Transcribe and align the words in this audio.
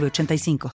906985. 0.00 0.70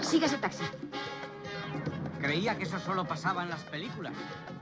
Siga 0.00 0.26
ese 0.26 0.38
taxi. 0.38 0.64
Creía 2.20 2.56
que 2.56 2.64
eso 2.64 2.78
solo 2.78 3.04
pasaba 3.04 3.42
en 3.42 3.50
las 3.50 3.62
películas. 3.64 4.14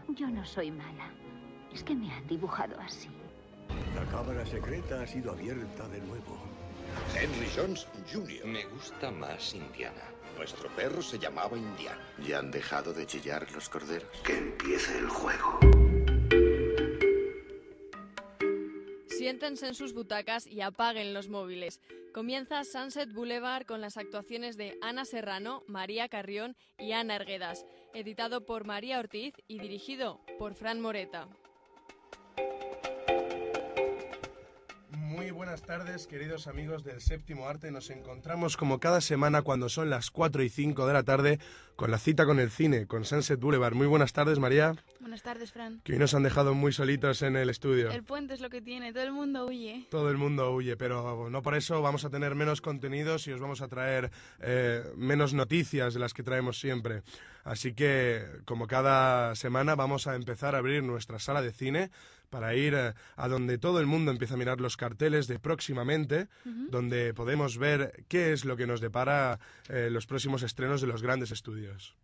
Yo 0.08 0.28
no 0.28 0.44
soy 0.44 0.70
mala. 0.70 1.10
Es 1.72 1.82
que 1.84 1.94
me 1.94 2.12
han 2.12 2.26
dibujado 2.26 2.78
así. 2.80 3.08
La 3.94 4.04
cámara 4.06 4.44
secreta 4.44 5.02
ha 5.02 5.06
sido 5.06 5.32
abierta 5.32 5.86
de 5.88 6.00
nuevo. 6.00 6.36
Henry 7.14 7.48
Jones 7.54 7.86
Jr. 8.12 8.46
Me 8.46 8.64
gusta 8.66 9.10
más 9.10 9.54
Indiana. 9.54 10.02
Nuestro 10.36 10.68
perro 10.76 11.02
se 11.02 11.18
llamaba 11.18 11.56
Indiana. 11.56 12.00
¿Ya 12.26 12.38
han 12.38 12.50
dejado 12.50 12.92
de 12.92 13.06
chillar 13.06 13.50
los 13.52 13.68
corderos? 13.68 14.08
Que 14.24 14.36
empiece 14.36 14.98
el 14.98 15.08
juego. 15.08 15.60
Siéntense 19.08 19.66
en 19.66 19.74
sus 19.74 19.94
butacas 19.94 20.46
y 20.46 20.60
apaguen 20.60 21.14
los 21.14 21.28
móviles. 21.28 21.80
Comienza 22.12 22.64
Sunset 22.64 23.12
Boulevard 23.12 23.66
con 23.66 23.80
las 23.80 23.96
actuaciones 23.96 24.56
de 24.56 24.78
Ana 24.82 25.04
Serrano, 25.04 25.62
María 25.66 26.08
Carrión 26.08 26.56
y 26.78 26.92
Ana 26.92 27.16
Erguedas, 27.16 27.66
editado 27.94 28.44
por 28.44 28.64
María 28.64 28.98
Ortiz 28.98 29.34
y 29.48 29.58
dirigido 29.58 30.20
por 30.38 30.54
Fran 30.54 30.80
Moreta. 30.80 31.28
Muy 35.16 35.30
buenas 35.30 35.62
tardes, 35.62 36.06
queridos 36.06 36.46
amigos 36.46 36.84
del 36.84 37.00
Séptimo 37.00 37.48
Arte. 37.48 37.70
Nos 37.70 37.88
encontramos 37.88 38.58
como 38.58 38.80
cada 38.80 39.00
semana 39.00 39.40
cuando 39.40 39.70
son 39.70 39.88
las 39.88 40.10
4 40.10 40.42
y 40.42 40.50
5 40.50 40.86
de 40.86 40.92
la 40.92 41.04
tarde 41.04 41.38
con 41.74 41.90
la 41.90 41.96
cita 41.96 42.26
con 42.26 42.38
el 42.38 42.50
cine, 42.50 42.86
con 42.86 43.06
Sunset 43.06 43.40
Boulevard. 43.40 43.72
Muy 43.72 43.86
buenas 43.86 44.12
tardes, 44.12 44.38
María. 44.38 44.74
Buenas 45.00 45.22
tardes, 45.22 45.52
Fran. 45.52 45.80
Que 45.84 45.94
hoy 45.94 45.98
nos 45.98 46.12
han 46.12 46.22
dejado 46.22 46.52
muy 46.52 46.70
solitos 46.70 47.22
en 47.22 47.36
el 47.36 47.48
estudio. 47.48 47.90
El 47.90 48.04
puente 48.04 48.34
es 48.34 48.40
lo 48.40 48.50
que 48.50 48.60
tiene, 48.60 48.92
todo 48.92 49.04
el 49.04 49.12
mundo 49.12 49.46
huye. 49.46 49.86
Todo 49.90 50.10
el 50.10 50.18
mundo 50.18 50.52
huye, 50.52 50.76
pero 50.76 51.30
no 51.30 51.40
por 51.40 51.54
eso 51.54 51.80
vamos 51.80 52.04
a 52.04 52.10
tener 52.10 52.34
menos 52.34 52.60
contenidos 52.60 53.26
y 53.26 53.32
os 53.32 53.40
vamos 53.40 53.62
a 53.62 53.68
traer 53.68 54.10
eh, 54.40 54.84
menos 54.96 55.32
noticias 55.32 55.94
de 55.94 56.00
las 56.00 56.12
que 56.12 56.24
traemos 56.24 56.60
siempre. 56.60 57.02
Así 57.46 57.74
que, 57.74 58.26
como 58.44 58.66
cada 58.66 59.36
semana, 59.36 59.76
vamos 59.76 60.08
a 60.08 60.16
empezar 60.16 60.56
a 60.56 60.58
abrir 60.58 60.82
nuestra 60.82 61.20
sala 61.20 61.42
de 61.42 61.52
cine 61.52 61.92
para 62.28 62.56
ir 62.56 62.74
eh, 62.74 62.92
a 63.14 63.28
donde 63.28 63.56
todo 63.56 63.78
el 63.78 63.86
mundo 63.86 64.10
empieza 64.10 64.34
a 64.34 64.36
mirar 64.36 64.60
los 64.60 64.76
carteles 64.76 65.28
de 65.28 65.38
próximamente, 65.38 66.26
donde 66.44 67.14
podemos 67.14 67.56
ver 67.56 68.04
qué 68.08 68.32
es 68.32 68.44
lo 68.44 68.56
que 68.56 68.66
nos 68.66 68.80
depara 68.80 69.38
eh, 69.68 69.90
los 69.92 70.06
próximos 70.06 70.42
estrenos 70.42 70.80
de 70.80 70.88
los 70.88 71.02
grandes 71.02 71.30
estudios. 71.30 71.94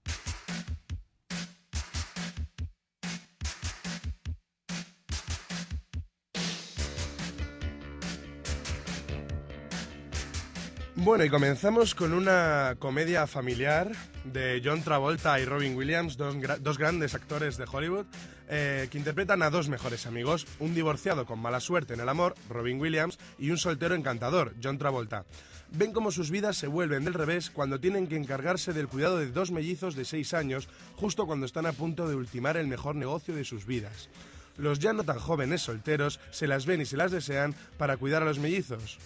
Bueno, 11.05 11.25
y 11.25 11.31
comenzamos 11.31 11.97
con 11.97 12.13
una 12.13 12.77
comedia 12.79 13.27
familiar 13.27 13.91
de 14.23 14.63
John 14.65 14.85
Travolta 14.85 15.41
y 15.41 15.45
Robin 15.45 15.75
Williams, 15.75 16.17
dos, 16.17 16.37
dos 16.61 16.79
grandes 16.79 17.17
actores 17.17 17.57
de 17.57 17.65
Hollywood, 17.65 18.07
eh, 18.49 18.87
que 18.89 18.99
interpretan 18.99 19.43
a 19.43 19.51
dos 19.51 19.69
mejores 19.69 20.07
amigos, 20.07 20.47
un 20.61 20.77
divorciado 20.77 21.27
con 21.27 21.41
mala 21.41 21.59
suerte 21.59 21.95
en 21.95 22.01
el 22.01 22.09
amor, 22.09 22.37
Robin 22.49 22.81
Williams, 22.81 23.19
y 23.37 23.51
un 23.51 23.59
soltero 23.59 23.97
encantador, 23.97 24.55
John 24.63 24.79
Travolta. 24.79 25.25
Ven 25.73 25.93
cómo 25.93 26.13
sus 26.13 26.31
vidas 26.31 26.57
se 26.57 26.69
vuelven 26.69 27.05
del 27.05 27.15
revés 27.15 27.51
cuando 27.51 27.81
tienen 27.81 28.07
que 28.07 28.17
encargarse 28.17 28.73
del 28.73 28.87
cuidado 28.87 29.19
de 29.19 29.33
dos 29.33 29.51
mellizos 29.51 29.97
de 29.97 30.05
seis 30.05 30.33
años, 30.35 30.69
justo 30.95 31.27
cuando 31.27 31.47
están 31.47 31.67
a 31.67 31.73
punto 31.73 32.07
de 32.07 32.15
ultimar 32.15 32.57
el 32.57 32.69
mejor 32.69 32.95
negocio 32.95 33.35
de 33.35 33.45
sus 33.45 33.67
vidas. 33.67 34.09
Los 34.57 34.79
ya 34.79 34.93
no 34.93 35.03
tan 35.03 35.19
jóvenes 35.19 35.63
solteros 35.63 36.21
se 36.31 36.47
las 36.47 36.65
ven 36.65 36.81
y 36.81 36.87
se 36.87 36.97
las 36.97 37.11
desean 37.11 37.57
para 37.77 37.97
cuidar 37.97 38.23
a 38.23 38.27
los 38.27 38.39
mellizos 38.39 39.01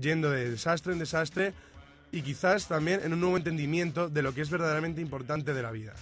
yendo 0.00 0.30
de 0.30 0.50
desastre 0.50 0.92
en 0.92 0.98
desastre 0.98 1.52
y 2.12 2.22
quizás 2.22 2.68
también 2.68 3.00
en 3.02 3.12
un 3.12 3.20
nuevo 3.20 3.36
entendimiento 3.36 4.08
de 4.08 4.22
lo 4.22 4.34
que 4.34 4.42
es 4.42 4.50
verdaderamente 4.50 5.00
importante 5.00 5.52
de 5.52 5.62
la 5.62 5.70
vida. 5.72 5.94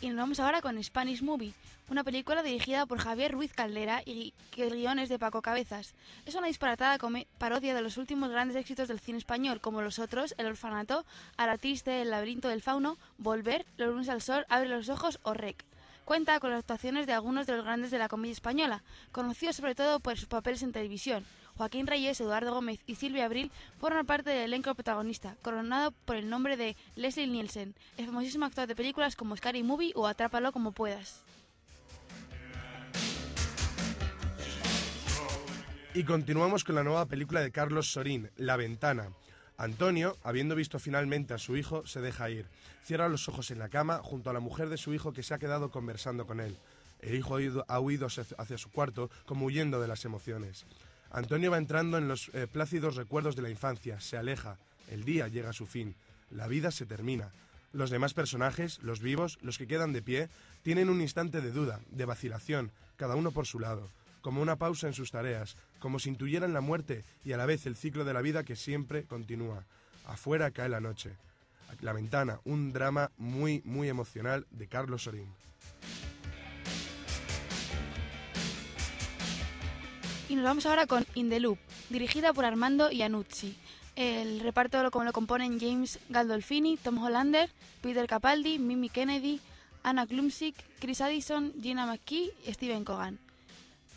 Y 0.00 0.08
nos 0.08 0.16
vamos 0.16 0.40
ahora 0.40 0.62
con 0.62 0.82
Spanish 0.82 1.22
Movie, 1.22 1.52
una 1.90 2.04
película 2.04 2.44
dirigida 2.44 2.86
por 2.86 3.00
Javier 3.00 3.32
Ruiz 3.32 3.52
Caldera 3.52 4.02
y 4.06 4.32
que 4.52 4.68
el 4.68 4.76
guion 4.76 5.00
es 5.00 5.08
de 5.08 5.18
Paco 5.18 5.42
Cabezas. 5.42 5.94
Es 6.24 6.36
una 6.36 6.46
disparatada 6.46 6.98
parodia 7.36 7.74
de 7.74 7.82
los 7.82 7.96
últimos 7.96 8.30
grandes 8.30 8.56
éxitos 8.56 8.86
del 8.86 9.00
cine 9.00 9.18
español, 9.18 9.60
como 9.60 9.82
Los 9.82 9.98
Otros, 9.98 10.34
El 10.38 10.46
Orfanato, 10.46 11.04
Aratiste, 11.36 12.00
El 12.00 12.10
Laberinto 12.10 12.48
del 12.48 12.62
Fauno, 12.62 12.96
Volver, 13.18 13.66
Los 13.76 13.88
lunes 13.88 14.08
al 14.08 14.22
sol, 14.22 14.46
Abre 14.48 14.68
los 14.68 14.88
ojos 14.88 15.18
o 15.24 15.34
Rec. 15.34 15.64
Cuenta 16.04 16.38
con 16.38 16.50
las 16.50 16.60
actuaciones 16.60 17.08
de 17.08 17.12
algunos 17.12 17.48
de 17.48 17.56
los 17.56 17.64
grandes 17.64 17.90
de 17.90 17.98
la 17.98 18.08
comedia 18.08 18.32
española, 18.32 18.84
conocidos 19.10 19.56
sobre 19.56 19.74
todo 19.74 19.98
por 19.98 20.16
sus 20.16 20.28
papeles 20.28 20.62
en 20.62 20.72
televisión. 20.72 21.26
Joaquín 21.56 21.88
Reyes, 21.88 22.20
Eduardo 22.20 22.54
Gómez 22.54 22.80
y 22.86 22.94
Silvia 22.94 23.24
Abril 23.24 23.50
forman 23.80 24.06
parte 24.06 24.30
del 24.30 24.44
elenco 24.44 24.74
protagonista, 24.74 25.36
coronado 25.42 25.92
por 26.04 26.14
el 26.14 26.30
nombre 26.30 26.56
de 26.56 26.76
Leslie 26.94 27.26
Nielsen, 27.26 27.74
el 27.96 28.06
famosísimo 28.06 28.46
actor 28.46 28.68
de 28.68 28.76
películas 28.76 29.16
como 29.16 29.36
Scary 29.36 29.64
Movie 29.64 29.92
o 29.96 30.06
Atrápalo 30.06 30.52
como 30.52 30.72
puedas. 30.72 31.22
Y 35.92 36.04
continuamos 36.04 36.64
con 36.64 36.76
la 36.76 36.84
nueva 36.84 37.06
película 37.06 37.40
de 37.40 37.50
Carlos 37.50 37.90
Sorín, 37.92 38.30
La 38.36 38.56
Ventana. 38.56 39.08
Antonio, 39.56 40.16
habiendo 40.22 40.54
visto 40.54 40.78
finalmente 40.78 41.34
a 41.34 41.38
su 41.38 41.56
hijo, 41.56 41.86
se 41.86 42.00
deja 42.00 42.30
ir. 42.30 42.46
Cierra 42.84 43.08
los 43.08 43.28
ojos 43.28 43.50
en 43.50 43.58
la 43.58 43.68
cama 43.68 43.98
junto 44.02 44.30
a 44.30 44.32
la 44.32 44.40
mujer 44.40 44.68
de 44.68 44.76
su 44.78 44.94
hijo 44.94 45.12
que 45.12 45.22
se 45.22 45.34
ha 45.34 45.38
quedado 45.38 45.70
conversando 45.70 46.26
con 46.26 46.40
él. 46.40 46.56
El 47.00 47.14
hijo 47.16 47.36
ha 47.36 47.42
ido- 47.42 47.64
ha 47.68 47.80
huido 47.80 48.06
hacia 48.06 48.58
su 48.58 48.70
cuarto 48.70 49.10
como 49.26 49.46
huyendo 49.46 49.80
de 49.80 49.88
las 49.88 50.04
emociones. 50.04 50.64
Antonio 51.10 51.50
va 51.50 51.58
entrando 51.58 51.98
en 51.98 52.08
los 52.08 52.30
eh, 52.34 52.46
plácidos 52.46 52.94
recuerdos 52.96 53.34
de 53.36 53.42
la 53.42 53.50
infancia, 53.50 54.00
se 54.00 54.16
aleja, 54.16 54.58
el 54.90 55.04
día 55.04 55.26
llega 55.28 55.50
a 55.50 55.54
su 55.54 55.66
fin, 55.66 55.96
la 56.30 56.46
vida 56.46 56.70
se 56.70 56.86
termina. 56.86 57.30
Los 57.72 57.90
demás 57.90 58.14
personajes, 58.14 58.78
los 58.82 59.00
vivos, 59.00 59.38
los 59.42 59.58
que 59.58 59.66
quedan 59.66 59.92
de 59.92 60.02
pie, 60.02 60.28
tienen 60.62 60.88
un 60.88 61.00
instante 61.00 61.40
de 61.40 61.50
duda, 61.50 61.80
de 61.90 62.04
vacilación, 62.04 62.70
cada 62.96 63.16
uno 63.16 63.32
por 63.32 63.46
su 63.46 63.58
lado, 63.58 63.88
como 64.20 64.42
una 64.42 64.56
pausa 64.56 64.86
en 64.86 64.94
sus 64.94 65.10
tareas, 65.10 65.56
como 65.78 65.98
si 65.98 66.08
intuyeran 66.08 66.52
la 66.52 66.60
muerte 66.60 67.04
y 67.24 67.32
a 67.32 67.36
la 67.36 67.46
vez 67.46 67.66
el 67.66 67.76
ciclo 67.76 68.04
de 68.04 68.14
la 68.14 68.22
vida 68.22 68.44
que 68.44 68.56
siempre 68.56 69.04
continúa. 69.04 69.64
Afuera 70.06 70.50
cae 70.50 70.68
la 70.68 70.80
noche. 70.80 71.12
La 71.80 71.92
ventana, 71.92 72.40
un 72.44 72.72
drama 72.72 73.10
muy, 73.16 73.62
muy 73.64 73.88
emocional 73.88 74.46
de 74.50 74.66
Carlos 74.66 75.04
Sorín. 75.04 75.32
Y 80.28 80.36
nos 80.36 80.44
vamos 80.44 80.66
ahora 80.66 80.86
con 80.86 81.06
In 81.14 81.28
the 81.28 81.40
Loop, 81.40 81.58
dirigida 81.88 82.32
por 82.32 82.44
Armando 82.44 82.90
Iannucci. 82.90 83.56
El 83.96 84.40
reparto 84.40 84.82
lo, 84.82 84.90
lo 85.04 85.12
componen 85.12 85.58
James 85.58 85.98
Gandolfini, 86.08 86.76
Tom 86.76 87.02
Hollander, 87.02 87.50
Peter 87.82 88.06
Capaldi, 88.06 88.58
Mimi 88.58 88.88
Kennedy, 88.88 89.40
Anna 89.82 90.06
Klumsik, 90.06 90.54
Chris 90.78 91.00
Addison, 91.00 91.52
Gina 91.60 91.86
McKee 91.86 92.32
y 92.46 92.52
Steven 92.52 92.84
Cogan. 92.84 93.18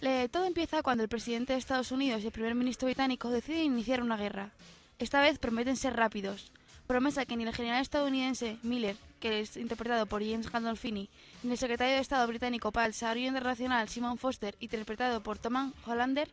Le- 0.04 0.28
todo 0.30 0.46
empieza 0.46 0.84
cuando 0.84 1.04
el 1.04 1.10
presidente 1.10 1.54
de 1.54 1.60
Estados 1.60 1.92
Unidos 1.92 2.22
y 2.22 2.26
el 2.26 2.32
primer 2.34 2.56
ministro 2.56 2.88
británico 2.88 3.30
deciden 3.30 3.64
iniciar 3.74 4.02
una 4.02 4.18
guerra. 4.18 4.52
Esta 5.00 5.22
vez 5.22 5.40
prometen 5.40 5.78
ser 5.78 5.96
rápidos. 5.96 6.52
Promesa 6.88 7.26
que 7.26 7.38
ni 7.38 7.44
el 7.46 7.56
general 7.56 7.82
estadounidense 7.82 8.58
Miller, 8.64 8.98
que 9.22 9.40
es 9.40 9.56
interpretado 9.56 10.06
por 10.06 10.22
James 10.22 10.52
Gandolfini, 10.52 11.10
ni 11.44 11.52
el 11.54 11.58
secretario 11.58 11.96
de 11.96 12.02
Estado 12.02 12.28
británico 12.28 12.74
para 12.74 12.88
el 12.88 12.92
Desarrollo 12.92 13.28
Internacional 13.28 13.88
Simon 13.88 14.18
Foster, 14.18 14.56
interpretado 14.60 15.24
por 15.24 15.40
Tom 15.40 15.72
Hollander, 15.88 16.30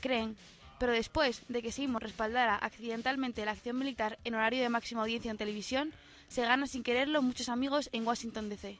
creen. 0.00 0.36
Pero 0.78 0.92
después 0.92 1.42
de 1.48 1.60
que 1.60 1.72
Seymour 1.72 2.02
respaldara 2.02 2.56
accidentalmente 2.56 3.44
la 3.44 3.50
acción 3.50 3.76
militar 3.78 4.18
en 4.24 4.34
horario 4.34 4.62
de 4.62 4.70
máxima 4.70 5.02
audiencia 5.02 5.30
en 5.30 5.36
televisión, 5.36 5.92
se 6.28 6.40
gana 6.40 6.66
sin 6.66 6.82
quererlo 6.82 7.20
muchos 7.20 7.50
amigos 7.50 7.90
en 7.92 8.06
Washington 8.06 8.48
DC. 8.48 8.78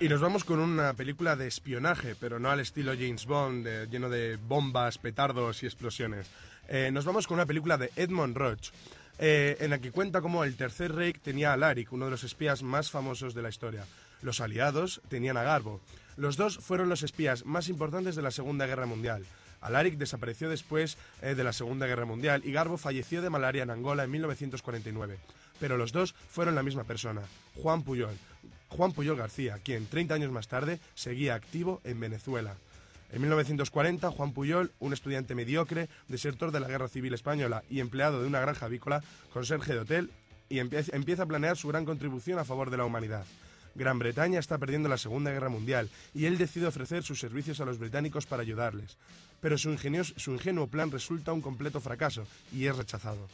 Y 0.00 0.08
nos 0.08 0.22
vamos 0.22 0.44
con 0.44 0.60
una 0.60 0.94
película 0.94 1.36
de 1.36 1.46
espionaje, 1.46 2.16
pero 2.18 2.38
no 2.38 2.50
al 2.50 2.60
estilo 2.60 2.92
James 2.94 3.26
Bond, 3.26 3.68
lleno 3.90 4.08
de 4.08 4.36
bombas, 4.36 4.96
petardos 4.96 5.62
y 5.62 5.66
explosiones. 5.66 6.26
Eh, 6.68 6.88
nos 6.90 7.04
vamos 7.04 7.26
con 7.26 7.34
una 7.34 7.44
película 7.44 7.76
de 7.76 7.90
Edmond 7.96 8.34
Roach, 8.34 8.70
eh, 9.18 9.58
en 9.60 9.68
la 9.68 9.78
que 9.78 9.90
cuenta 9.90 10.22
cómo 10.22 10.42
el 10.44 10.56
Tercer 10.56 10.94
Reich 10.94 11.20
tenía 11.20 11.50
a 11.50 11.52
Alaric, 11.52 11.92
uno 11.92 12.06
de 12.06 12.12
los 12.12 12.24
espías 12.24 12.62
más 12.62 12.90
famosos 12.90 13.34
de 13.34 13.42
la 13.42 13.50
historia. 13.50 13.84
Los 14.22 14.40
aliados 14.40 15.02
tenían 15.10 15.36
a 15.36 15.42
Garbo. 15.42 15.82
Los 16.16 16.38
dos 16.38 16.56
fueron 16.56 16.88
los 16.88 17.02
espías 17.02 17.44
más 17.44 17.68
importantes 17.68 18.16
de 18.16 18.22
la 18.22 18.30
Segunda 18.30 18.64
Guerra 18.64 18.86
Mundial. 18.86 19.26
Alaric 19.60 19.98
desapareció 19.98 20.48
después 20.48 20.96
eh, 21.20 21.34
de 21.34 21.44
la 21.44 21.52
Segunda 21.52 21.86
Guerra 21.86 22.06
Mundial 22.06 22.40
y 22.46 22.52
Garbo 22.52 22.78
falleció 22.78 23.20
de 23.20 23.28
malaria 23.28 23.64
en 23.64 23.70
Angola 23.70 24.04
en 24.04 24.12
1949. 24.12 25.18
Pero 25.60 25.76
los 25.76 25.92
dos 25.92 26.14
fueron 26.14 26.54
la 26.54 26.62
misma 26.62 26.84
persona, 26.84 27.20
Juan 27.56 27.82
Puyol. 27.82 28.16
Juan 28.70 28.92
Puyol 28.92 29.16
García, 29.16 29.58
quien 29.62 29.86
30 29.86 30.14
años 30.14 30.32
más 30.32 30.48
tarde 30.48 30.80
seguía 30.94 31.34
activo 31.34 31.80
en 31.84 32.00
Venezuela. 32.00 32.54
En 33.12 33.20
1940, 33.20 34.10
Juan 34.12 34.32
Puyol, 34.32 34.70
un 34.78 34.92
estudiante 34.92 35.34
mediocre, 35.34 35.88
desertor 36.08 36.52
de 36.52 36.60
la 36.60 36.68
Guerra 36.68 36.88
Civil 36.88 37.12
Española 37.12 37.64
y 37.68 37.80
empleado 37.80 38.20
de 38.22 38.28
una 38.28 38.40
granja 38.40 38.66
avícola, 38.66 39.02
conserje 39.32 39.72
de 39.74 39.80
hotel, 39.80 40.10
y 40.48 40.56
empie- 40.58 40.88
empieza 40.94 41.24
a 41.24 41.26
planear 41.26 41.56
su 41.56 41.68
gran 41.68 41.84
contribución 41.84 42.38
a 42.38 42.44
favor 42.44 42.70
de 42.70 42.76
la 42.76 42.84
humanidad. 42.84 43.24
Gran 43.74 43.98
Bretaña 44.00 44.38
está 44.40 44.58
perdiendo 44.58 44.88
la 44.88 44.98
Segunda 44.98 45.30
Guerra 45.30 45.48
Mundial 45.48 45.88
y 46.12 46.24
él 46.26 46.38
decide 46.38 46.66
ofrecer 46.66 47.02
sus 47.04 47.20
servicios 47.20 47.60
a 47.60 47.64
los 47.64 47.78
británicos 47.78 48.26
para 48.26 48.42
ayudarles. 48.42 48.96
Pero 49.40 49.56
su, 49.58 49.70
ingenios- 49.70 50.12
su 50.16 50.32
ingenuo 50.32 50.66
plan 50.66 50.90
resulta 50.90 51.32
un 51.32 51.40
completo 51.40 51.80
fracaso 51.80 52.26
y 52.52 52.66
es 52.66 52.76
rechazado. 52.76 53.28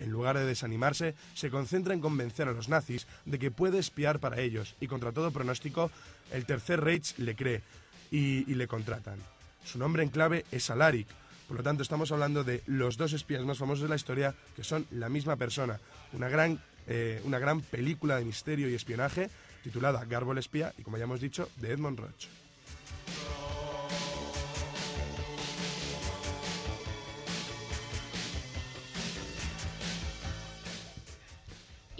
En 0.00 0.10
lugar 0.10 0.36
de 0.36 0.46
desanimarse, 0.46 1.14
se 1.34 1.50
concentra 1.50 1.94
en 1.94 2.00
convencer 2.00 2.48
a 2.48 2.52
los 2.52 2.68
nazis 2.68 3.06
de 3.26 3.38
que 3.38 3.50
puede 3.50 3.78
espiar 3.78 4.18
para 4.18 4.40
ellos 4.40 4.74
y 4.80 4.86
contra 4.86 5.12
todo 5.12 5.30
pronóstico, 5.30 5.90
el 6.32 6.46
Tercer 6.46 6.80
Reich 6.80 7.16
le 7.18 7.36
cree 7.36 7.62
y, 8.10 8.44
le 8.46 8.66
contratan. 8.66 9.18
Su 9.64 9.78
nombre 9.78 10.02
en 10.02 10.08
clave 10.08 10.44
es 10.50 10.70
Alaric, 10.70 11.06
por 11.46 11.58
lo 11.58 11.62
tanto 11.62 11.82
estamos 11.82 12.10
hablando 12.12 12.44
de 12.44 12.62
los 12.66 12.96
dos 12.96 13.12
espías 13.12 13.44
más 13.44 13.58
famosos 13.58 13.82
de 13.82 13.88
la 13.88 13.96
historia 13.96 14.34
que 14.56 14.64
son 14.64 14.86
la 14.90 15.08
misma 15.08 15.36
persona. 15.36 15.78
Una 16.12 16.28
gran, 16.28 16.60
eh, 16.86 17.20
una 17.24 17.38
gran 17.38 17.60
película 17.60 18.16
de 18.16 18.24
misterio 18.24 18.68
y 18.70 18.74
espionaje 18.74 19.30
titulada 19.62 20.04
Garbo 20.04 20.32
el 20.32 20.38
espía 20.38 20.72
y 20.78 20.82
como 20.82 20.96
ya 20.96 21.04
hemos 21.04 21.20
dicho, 21.20 21.48
de 21.56 21.72
Edmond 21.72 21.98
Roach. 21.98 22.26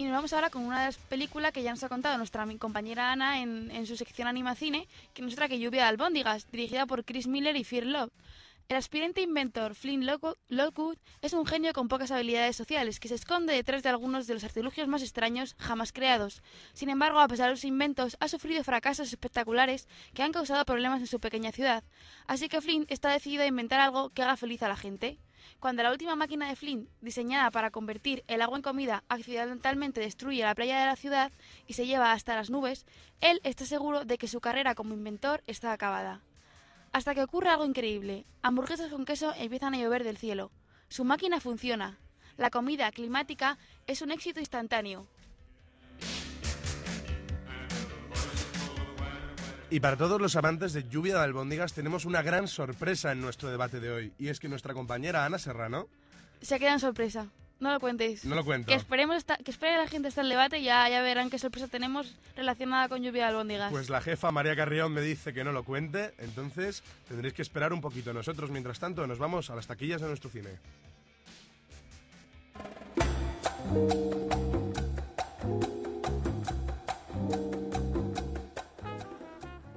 Y 0.01 0.05
nos 0.05 0.13
vamos 0.13 0.33
ahora 0.33 0.49
con 0.49 0.65
una 0.65 0.79
de 0.79 0.85
las 0.87 0.97
películas 0.97 1.51
que 1.51 1.61
ya 1.61 1.69
nos 1.69 1.83
ha 1.83 1.87
contado 1.87 2.17
nuestra 2.17 2.47
compañera 2.57 3.11
Ana 3.11 3.39
en, 3.39 3.69
en 3.69 3.85
su 3.85 3.95
sección 3.95 4.27
Animacine, 4.27 4.87
que 5.13 5.21
nos 5.21 5.35
trae 5.35 5.59
Lluvia 5.59 5.83
de 5.83 5.89
Albóndigas, 5.89 6.49
dirigida 6.51 6.87
por 6.87 7.05
Chris 7.05 7.27
Miller 7.27 7.55
y 7.55 7.63
Fear 7.63 7.85
Love. 7.85 8.11
El 8.67 8.77
aspirante 8.77 9.21
inventor 9.21 9.75
Flynn 9.75 10.07
Lockwood 10.07 10.97
es 11.21 11.33
un 11.33 11.45
genio 11.45 11.71
con 11.73 11.87
pocas 11.87 12.09
habilidades 12.09 12.55
sociales 12.55 12.99
que 12.99 13.09
se 13.09 13.13
esconde 13.13 13.53
detrás 13.53 13.83
de 13.83 13.89
algunos 13.89 14.25
de 14.25 14.33
los 14.33 14.43
artilugios 14.43 14.87
más 14.87 15.03
extraños 15.03 15.55
jamás 15.59 15.93
creados. 15.93 16.41
Sin 16.73 16.89
embargo, 16.89 17.19
a 17.19 17.27
pesar 17.27 17.51
de 17.51 17.57
sus 17.57 17.65
inventos, 17.65 18.17
ha 18.19 18.27
sufrido 18.27 18.63
fracasos 18.63 19.09
espectaculares 19.09 19.87
que 20.15 20.23
han 20.23 20.31
causado 20.31 20.65
problemas 20.65 21.01
en 21.01 21.07
su 21.07 21.19
pequeña 21.19 21.51
ciudad. 21.51 21.83
Así 22.25 22.49
que 22.49 22.59
Flynn 22.59 22.87
está 22.89 23.11
decidido 23.11 23.43
a 23.43 23.45
inventar 23.45 23.79
algo 23.79 24.09
que 24.09 24.23
haga 24.23 24.35
feliz 24.35 24.63
a 24.63 24.67
la 24.67 24.77
gente. 24.77 25.19
Cuando 25.59 25.83
la 25.83 25.91
última 25.91 26.15
máquina 26.15 26.47
de 26.47 26.55
Flynn, 26.55 26.89
diseñada 27.01 27.51
para 27.51 27.71
convertir 27.71 28.23
el 28.27 28.41
agua 28.41 28.57
en 28.57 28.63
comida, 28.63 29.03
accidentalmente 29.09 30.01
destruye 30.01 30.43
la 30.43 30.55
playa 30.55 30.79
de 30.79 30.85
la 30.85 30.95
ciudad 30.95 31.31
y 31.67 31.73
se 31.73 31.85
lleva 31.85 32.11
hasta 32.11 32.35
las 32.35 32.49
nubes, 32.49 32.85
él 33.21 33.39
está 33.43 33.65
seguro 33.65 34.05
de 34.05 34.17
que 34.17 34.27
su 34.27 34.41
carrera 34.41 34.75
como 34.75 34.93
inventor 34.93 35.43
está 35.47 35.71
acabada. 35.71 36.21
Hasta 36.93 37.15
que 37.15 37.23
ocurre 37.23 37.49
algo 37.49 37.65
increíble. 37.65 38.25
Hamburguesas 38.41 38.91
con 38.91 39.05
queso 39.05 39.33
empiezan 39.37 39.73
a 39.73 39.77
llover 39.77 40.03
del 40.03 40.17
cielo. 40.17 40.51
Su 40.89 41.05
máquina 41.05 41.39
funciona. 41.39 41.99
La 42.37 42.49
comida 42.49 42.91
climática 42.91 43.57
es 43.87 44.01
un 44.01 44.11
éxito 44.11 44.39
instantáneo. 44.39 45.07
Y 49.71 49.79
para 49.79 49.95
todos 49.97 50.19
los 50.21 50.35
amantes 50.35 50.73
de 50.73 50.83
Lluvia 50.87 51.15
de 51.17 51.23
Albóndigas 51.23 51.73
tenemos 51.73 52.03
una 52.05 52.21
gran 52.21 52.47
sorpresa 52.47 53.11
en 53.13 53.21
nuestro 53.21 53.49
debate 53.49 53.79
de 53.79 53.89
hoy. 53.89 54.13
Y 54.19 54.27
es 54.27 54.39
que 54.39 54.49
nuestra 54.49 54.73
compañera 54.73 55.25
Ana 55.25 55.39
Serrano, 55.39 55.87
Se 56.41 56.59
queda 56.59 56.73
en 56.73 56.79
sorpresa. 56.79 57.27
No 57.61 57.71
lo 57.71 57.79
cuentéis. 57.79 58.25
no 58.25 58.33
lo 58.35 58.43
cuento, 58.43 58.67
Que 58.67 58.73
esperemos 58.73 59.15
esta- 59.17 59.37
que 59.37 59.51
espere 59.51 59.77
la 59.77 59.87
gente 59.87 60.07
hasta 60.07 60.21
el 60.21 60.29
debate 60.29 60.57
y 60.59 60.63
ya, 60.63 60.89
ya 60.89 61.01
verán 61.03 61.29
qué 61.29 61.37
sorpresa 61.37 61.67
tenemos 61.67 62.15
relacionada 62.35 62.89
con 62.89 63.03
lluvia 63.03 63.23
de 63.25 63.29
albóndigas. 63.29 63.71
pues 63.71 63.89
la 63.91 64.01
jefa 64.01 64.31
María 64.31 64.55
Carrión 64.55 64.91
me 64.91 65.01
dice 65.01 65.31
que 65.31 65.43
no 65.43 65.51
lo 65.51 65.63
cuente, 65.63 66.13
entonces 66.17 66.81
tendréis 67.07 67.35
que 67.35 67.43
esperar 67.43 67.71
un 67.71 67.79
poquito. 67.79 68.13
Nosotros, 68.13 68.49
mientras 68.49 68.79
tanto, 68.79 69.05
nos 69.05 69.19
vamos 69.19 69.51
a 69.51 69.55
las 69.55 69.67
taquillas 69.67 70.01
de 70.01 70.07
nuestro 70.07 70.31
cine. 70.31 70.49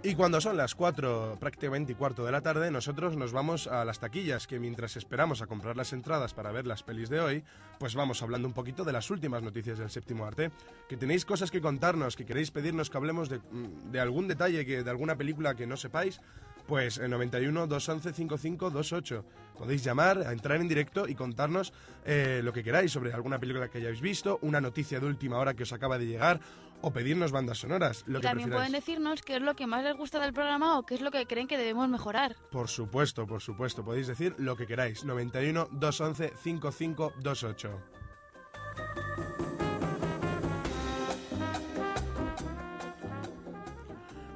Y 0.06 0.17
cuando 0.17 0.39
son 0.39 0.59
las 0.59 0.75
4, 0.75 1.39
prácticamente 1.41 1.93
y 1.93 1.95
cuarto 1.95 2.27
de 2.27 2.31
la 2.31 2.43
tarde, 2.43 2.71
nosotros 2.71 3.17
nos 3.17 3.33
vamos 3.33 3.67
a 3.67 3.87
las 3.87 4.01
taquillas, 4.01 4.47
que 4.47 4.61
mientras 4.61 4.99
esperamos 4.99 5.41
a 5.41 5.47
comprar 5.47 5.79
las 5.79 5.95
entradas 5.95 6.35
para 6.35 6.53
ver 6.53 6.67
las 6.67 6.83
pelis 6.83 7.09
de 7.09 7.21
hoy, 7.21 7.43
pues 7.79 7.95
vamos 7.95 8.23
hablando 8.23 8.47
un 8.47 8.53
poquito 8.53 8.85
de 8.85 8.93
las 8.93 9.11
últimas 9.11 9.43
noticias 9.43 9.79
del 9.79 9.89
séptimo 9.89 10.27
arte. 10.27 10.51
Que 10.91 10.99
tenéis 10.99 11.25
cosas 11.25 11.51
que 11.51 11.62
contarnos, 11.62 12.17
que 12.17 12.27
queréis 12.27 12.51
pedirnos 12.51 12.91
que 12.91 12.99
hablemos 12.99 13.31
de, 13.31 13.39
mm, 13.39 13.93
de 13.93 14.01
algún 14.01 14.29
detalle, 14.29 14.67
que, 14.67 14.83
de 14.83 14.91
alguna 14.91 15.17
película 15.17 15.55
que 15.55 15.67
no 15.67 15.79
sepáis, 15.79 16.21
pues 16.67 16.99
en 16.99 17.11
91 17.11 17.67
211 17.67 18.12
5528. 18.12 19.25
Podéis 19.59 19.85
llamar, 19.85 20.19
a 20.19 20.33
entrar 20.33 20.61
en 20.61 20.69
directo 20.69 21.09
y 21.09 21.15
contarnos 21.15 21.73
eh, 22.05 22.41
lo 22.45 22.53
que 22.53 22.62
queráis 22.62 22.93
sobre 22.93 23.12
alguna 23.12 23.39
película 23.39 23.69
que 23.69 23.79
hayáis 23.79 24.00
visto, 24.00 24.39
una 24.43 24.61
noticia 24.61 25.00
de 25.00 25.07
última 25.07 25.39
hora 25.39 25.55
que 25.55 25.62
os 25.62 25.73
acaba 25.73 25.99
de 25.99 26.07
llegar, 26.07 26.41
o 26.85 26.93
pedirnos 26.93 27.33
bandas 27.33 27.59
sonoras, 27.59 28.05
lo 28.07 28.19
y 28.19 28.21
que 28.21 28.29
también 28.29 28.51
prefiráis. 28.51 28.71
pueden 28.71 28.81
decirnos 28.81 29.23
qué 29.23 29.37
es 29.37 29.43
lo 29.43 29.57
que 29.57 29.67
más 29.67 29.83
les 29.83 29.97
gusta 29.97 30.21
del 30.21 30.35
programa 30.35 30.79
o 30.79 30.85
qué 30.85 30.95
es 30.95 31.01
lo 31.01 31.11
que 31.11 31.27
creen 31.27 31.49
que 31.49 31.57
debemos 31.57 31.89
mejorar. 31.89 32.37
Por 32.51 32.69
supuesto, 32.69 33.27
por 33.27 33.41
supuesto, 33.41 33.85
podéis 33.85 34.07
decir 34.07 34.35
lo 34.39 34.55
que 34.57 34.67
queráis. 34.67 35.05
91 35.05 35.69
211 35.73 36.33
5528. 36.37 37.81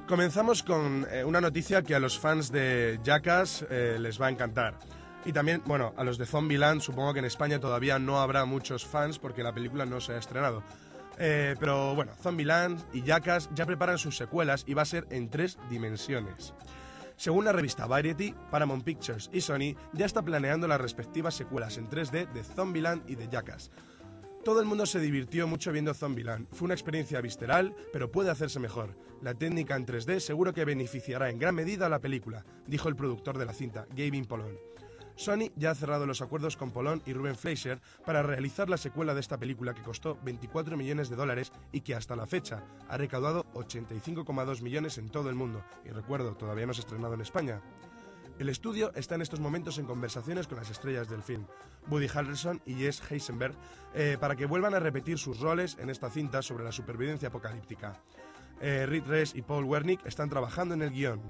Comenzamos 0.07 0.63
con 0.63 1.05
eh, 1.11 1.23
una 1.23 1.39
noticia 1.39 1.83
que 1.83 1.93
a 1.93 1.99
los 1.99 2.17
fans 2.17 2.51
de 2.51 2.99
Jackass 3.03 3.63
eh, 3.69 3.97
les 3.99 4.19
va 4.19 4.25
a 4.25 4.31
encantar. 4.31 4.79
Y 5.23 5.33
también, 5.33 5.61
bueno, 5.65 5.93
a 5.97 6.03
los 6.03 6.17
de 6.17 6.25
Zombieland, 6.25 6.81
supongo 6.81 7.13
que 7.13 7.19
en 7.19 7.25
España 7.25 7.59
todavía 7.59 7.99
no 7.99 8.19
habrá 8.19 8.45
muchos 8.45 8.85
fans 8.85 9.19
porque 9.19 9.43
la 9.43 9.53
película 9.53 9.85
no 9.85 10.01
se 10.01 10.13
ha 10.13 10.17
estrenado. 10.17 10.63
Eh, 11.19 11.55
pero 11.59 11.95
bueno, 11.95 12.13
Zombieland 12.21 12.81
y 12.93 13.03
Jackass 13.03 13.49
ya 13.53 13.65
preparan 13.65 13.97
sus 13.97 14.15
secuelas 14.15 14.63
y 14.65 14.73
va 14.73 14.83
a 14.83 14.85
ser 14.85 15.05
en 15.09 15.29
tres 15.29 15.57
dimensiones. 15.69 16.53
Según 17.17 17.43
la 17.43 17.51
revista 17.51 17.85
Variety, 17.85 18.33
Paramount 18.49 18.85
Pictures 18.85 19.29
y 19.33 19.41
Sony 19.41 19.75
ya 19.91 20.05
está 20.05 20.21
planeando 20.21 20.69
las 20.69 20.79
respectivas 20.79 21.35
secuelas 21.35 21.77
en 21.77 21.89
3D 21.89 22.31
de 22.31 22.43
Zombieland 22.45 23.09
y 23.09 23.15
de 23.15 23.27
Jackass. 23.27 23.71
Todo 24.45 24.61
el 24.61 24.65
mundo 24.65 24.85
se 24.85 25.01
divirtió 25.01 25.45
mucho 25.45 25.73
viendo 25.73 25.93
Zombieland. 25.93 26.47
Fue 26.53 26.67
una 26.67 26.73
experiencia 26.73 27.19
visceral, 27.19 27.75
pero 27.91 28.09
puede 28.09 28.31
hacerse 28.31 28.61
mejor. 28.61 28.95
La 29.21 29.33
técnica 29.33 29.75
en 29.75 29.85
3D 29.85 30.21
seguro 30.21 30.53
que 30.53 30.63
beneficiará 30.63 31.29
en 31.29 31.39
gran 31.39 31.55
medida 31.55 31.87
a 31.87 31.89
la 31.89 31.99
película, 31.99 32.45
dijo 32.65 32.87
el 32.87 32.95
productor 32.95 33.37
de 33.37 33.45
la 33.45 33.53
cinta, 33.53 33.85
Gavin 33.89 34.23
Polon. 34.23 34.57
Sony 35.19 35.51
ya 35.57 35.71
ha 35.71 35.75
cerrado 35.75 36.05
los 36.05 36.21
acuerdos 36.21 36.55
con 36.55 36.71
Polon 36.71 37.01
y 37.05 37.11
Ruben 37.11 37.35
Fleischer 37.35 37.81
para 38.05 38.23
realizar 38.23 38.69
la 38.69 38.77
secuela 38.77 39.13
de 39.13 39.19
esta 39.19 39.37
película 39.37 39.73
que 39.73 39.81
costó 39.81 40.17
24 40.23 40.77
millones 40.77 41.09
de 41.09 41.17
dólares 41.17 41.51
y 41.73 41.81
que 41.81 41.93
hasta 41.93 42.15
la 42.15 42.25
fecha 42.25 42.63
ha 42.87 42.95
recaudado 42.95 43.43
85,2 43.53 44.61
millones 44.61 44.97
en 44.97 45.09
todo 45.09 45.29
el 45.29 45.35
mundo. 45.35 45.61
Y 45.83 45.89
recuerdo, 45.89 46.35
todavía 46.35 46.65
no 46.65 46.73
se 46.73 46.79
ha 46.79 46.85
estrenado 46.85 47.15
en 47.15 47.21
España. 47.21 47.61
El 48.39 48.47
estudio 48.47 48.93
está 48.95 49.15
en 49.15 49.21
estos 49.21 49.41
momentos 49.41 49.77
en 49.77 49.85
conversaciones 49.85 50.47
con 50.47 50.57
las 50.57 50.69
estrellas 50.69 51.09
del 51.09 51.21
film, 51.21 51.45
Woody 51.89 52.07
Harrelson 52.07 52.61
y 52.65 52.75
Jess 52.75 53.01
Heisenberg, 53.11 53.55
eh, 53.93 54.15
para 54.21 54.37
que 54.37 54.45
vuelvan 54.45 54.73
a 54.73 54.79
repetir 54.79 55.17
sus 55.17 55.41
roles 55.41 55.75
en 55.81 55.89
esta 55.89 56.09
cinta 56.09 56.41
sobre 56.41 56.63
la 56.63 56.71
supervivencia 56.71 57.27
apocalíptica. 57.27 58.01
Eh, 58.61 58.85
Reed 58.85 59.27
y 59.33 59.41
Paul 59.41 59.65
Wernick 59.65 60.05
están 60.05 60.29
trabajando 60.29 60.75
en 60.75 60.81
el 60.81 60.91
guion. 60.91 61.21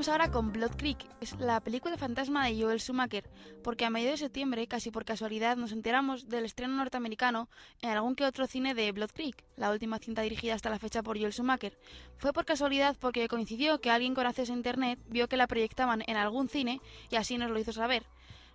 Vamos 0.00 0.08
ahora 0.08 0.30
con 0.30 0.50
Blood 0.50 0.76
Creek, 0.78 0.96
es 1.20 1.38
la 1.40 1.60
película 1.60 1.98
fantasma 1.98 2.46
de 2.46 2.58
Joel 2.58 2.80
Schumacher, 2.80 3.28
porque 3.62 3.84
a 3.84 3.90
mediados 3.90 4.20
de 4.20 4.28
septiembre, 4.28 4.66
casi 4.66 4.90
por 4.90 5.04
casualidad, 5.04 5.58
nos 5.58 5.72
enteramos 5.72 6.26
del 6.26 6.46
estreno 6.46 6.74
norteamericano 6.74 7.50
en 7.82 7.90
algún 7.90 8.14
que 8.14 8.24
otro 8.24 8.46
cine 8.46 8.72
de 8.72 8.92
Blood 8.92 9.10
Creek, 9.12 9.44
la 9.56 9.70
última 9.70 9.98
cinta 9.98 10.22
dirigida 10.22 10.54
hasta 10.54 10.70
la 10.70 10.78
fecha 10.78 11.02
por 11.02 11.18
Joel 11.18 11.34
Schumacher. 11.34 11.76
Fue 12.16 12.32
por 12.32 12.46
casualidad 12.46 12.96
porque 12.98 13.28
coincidió 13.28 13.82
que 13.82 13.90
alguien 13.90 14.14
con 14.14 14.26
acceso 14.26 14.54
a 14.54 14.56
internet 14.56 14.98
vio 15.06 15.28
que 15.28 15.36
la 15.36 15.46
proyectaban 15.46 16.02
en 16.06 16.16
algún 16.16 16.48
cine 16.48 16.80
y 17.10 17.16
así 17.16 17.36
nos 17.36 17.50
lo 17.50 17.58
hizo 17.58 17.74
saber. 17.74 18.02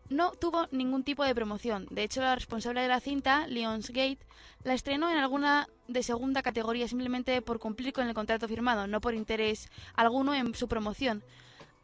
No 0.09 0.31
tuvo 0.31 0.67
ningún 0.71 1.03
tipo 1.03 1.23
de 1.23 1.35
promoción. 1.35 1.87
De 1.89 2.03
hecho, 2.03 2.21
la 2.21 2.35
responsable 2.35 2.81
de 2.81 2.87
la 2.87 2.99
cinta, 2.99 3.47
Lionsgate, 3.47 4.19
la 4.63 4.73
estrenó 4.73 5.09
en 5.09 5.17
alguna 5.17 5.67
de 5.87 6.03
segunda 6.03 6.41
categoría 6.41 6.87
simplemente 6.87 7.41
por 7.41 7.59
cumplir 7.59 7.93
con 7.93 8.07
el 8.07 8.13
contrato 8.13 8.47
firmado, 8.47 8.87
no 8.87 9.01
por 9.01 9.13
interés 9.13 9.69
alguno 9.95 10.33
en 10.33 10.53
su 10.55 10.67
promoción. 10.67 11.23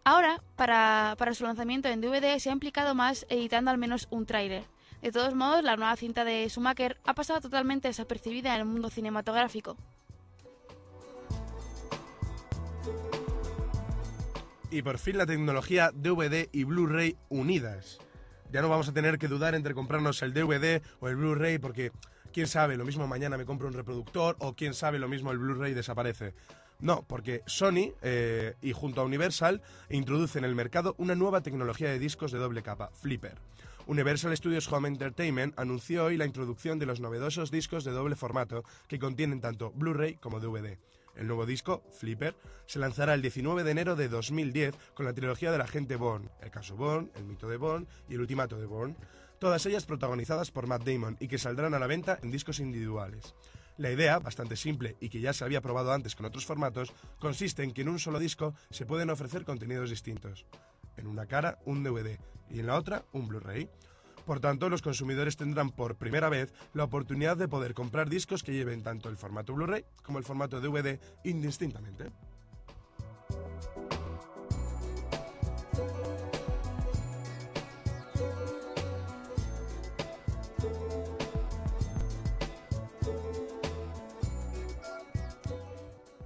Ahora, 0.03 0.41
para, 0.55 1.15
para 1.17 1.33
su 1.33 1.43
lanzamiento 1.43 1.87
en 1.87 2.01
DVD, 2.01 2.39
se 2.39 2.49
ha 2.49 2.53
implicado 2.53 2.95
más 2.95 3.25
editando 3.29 3.69
al 3.69 3.77
menos 3.77 4.07
un 4.09 4.25
tráiler. 4.25 4.63
De 5.01 5.11
todos 5.11 5.35
modos, 5.35 5.63
la 5.63 5.75
nueva 5.75 5.95
cinta 5.95 6.23
de 6.23 6.47
Schumacher 6.49 6.99
ha 7.05 7.13
pasado 7.13 7.41
totalmente 7.41 7.87
desapercibida 7.87 8.53
en 8.53 8.61
el 8.61 8.65
mundo 8.65 8.89
cinematográfico. 8.89 9.77
Y 14.71 14.83
por 14.83 14.97
fin 14.99 15.17
la 15.17 15.25
tecnología 15.25 15.91
DVD 15.91 16.47
y 16.51 16.63
Blu-ray 16.63 17.17
unidas. 17.29 17.99
Ya 18.51 18.61
no 18.61 18.67
vamos 18.67 18.89
a 18.89 18.93
tener 18.93 19.17
que 19.17 19.29
dudar 19.29 19.55
entre 19.55 19.73
comprarnos 19.73 20.21
el 20.21 20.33
DVD 20.33 20.81
o 20.99 21.07
el 21.07 21.15
Blu-ray 21.15 21.57
porque 21.57 21.91
quién 22.33 22.47
sabe, 22.47 22.75
lo 22.75 22.83
mismo 22.83 23.07
mañana 23.07 23.37
me 23.37 23.45
compro 23.45 23.67
un 23.67 23.73
reproductor 23.73 24.35
o 24.39 24.55
quién 24.55 24.73
sabe, 24.73 24.99
lo 24.99 25.07
mismo 25.07 25.31
el 25.31 25.37
Blu-ray 25.37 25.73
desaparece. 25.73 26.33
No, 26.79 27.05
porque 27.07 27.43
Sony 27.45 27.93
eh, 28.01 28.55
y 28.61 28.73
junto 28.73 28.99
a 28.99 29.05
Universal 29.05 29.61
introducen 29.89 30.43
en 30.43 30.49
el 30.49 30.55
mercado 30.55 30.95
una 30.97 31.15
nueva 31.15 31.41
tecnología 31.41 31.89
de 31.89 31.99
discos 31.99 32.31
de 32.33 32.39
doble 32.39 32.61
capa, 32.61 32.89
Flipper. 32.93 33.35
Universal 33.87 34.35
Studios 34.35 34.71
Home 34.71 34.89
Entertainment 34.89 35.57
anunció 35.57 36.05
hoy 36.05 36.17
la 36.17 36.25
introducción 36.25 36.77
de 36.77 36.85
los 36.85 36.99
novedosos 36.99 37.51
discos 37.51 37.83
de 37.83 37.91
doble 37.91 38.15
formato 38.15 38.63
que 38.87 38.99
contienen 38.99 39.41
tanto 39.41 39.71
Blu-ray 39.71 40.15
como 40.15 40.39
DVD. 40.39 40.77
El 41.15 41.27
nuevo 41.27 41.45
disco, 41.45 41.83
Flipper, 41.91 42.35
se 42.65 42.79
lanzará 42.79 43.13
el 43.13 43.21
19 43.21 43.63
de 43.63 43.71
enero 43.71 43.95
de 43.95 44.07
2010 44.07 44.75
con 44.93 45.05
la 45.05 45.13
trilogía 45.13 45.51
del 45.51 45.61
agente 45.61 45.95
Bond, 45.95 46.29
el 46.41 46.51
caso 46.51 46.75
Bond, 46.75 47.09
el 47.15 47.25
mito 47.25 47.49
de 47.49 47.57
Bond 47.57 47.87
y 48.09 48.15
el 48.15 48.21
ultimato 48.21 48.57
de 48.57 48.65
Bond, 48.65 48.95
todas 49.39 49.65
ellas 49.65 49.85
protagonizadas 49.85 50.51
por 50.51 50.67
Matt 50.67 50.83
Damon 50.83 51.17
y 51.19 51.27
que 51.27 51.37
saldrán 51.37 51.73
a 51.73 51.79
la 51.79 51.87
venta 51.87 52.19
en 52.21 52.31
discos 52.31 52.59
individuales. 52.59 53.33
La 53.77 53.91
idea, 53.91 54.19
bastante 54.19 54.55
simple 54.55 54.95
y 54.99 55.09
que 55.09 55.21
ya 55.21 55.33
se 55.33 55.43
había 55.43 55.61
probado 55.61 55.91
antes 55.91 56.15
con 56.15 56.27
otros 56.27 56.45
formatos, 56.45 56.93
consiste 57.19 57.63
en 57.63 57.71
que 57.71 57.81
en 57.81 57.89
un 57.89 57.99
solo 57.99 58.19
disco 58.19 58.53
se 58.69 58.85
pueden 58.85 59.09
ofrecer 59.09 59.43
contenidos 59.43 59.89
distintos. 59.89 60.45
En 60.97 61.07
una 61.07 61.25
cara, 61.25 61.57
un 61.65 61.83
DVD 61.83 62.19
y 62.51 62.59
en 62.59 62.67
la 62.67 62.75
otra, 62.75 63.05
un 63.13 63.27
Blu-ray. 63.27 63.69
Por 64.25 64.39
tanto, 64.39 64.69
los 64.69 64.81
consumidores 64.81 65.37
tendrán 65.37 65.71
por 65.71 65.95
primera 65.95 66.29
vez 66.29 66.53
la 66.73 66.83
oportunidad 66.83 67.37
de 67.37 67.47
poder 67.47 67.73
comprar 67.73 68.09
discos 68.09 68.43
que 68.43 68.53
lleven 68.53 68.83
tanto 68.83 69.09
el 69.09 69.17
formato 69.17 69.53
Blu-ray 69.53 69.85
como 70.03 70.17
el 70.17 70.23
formato 70.23 70.61
DVD 70.61 70.99
indistintamente. 71.23 72.11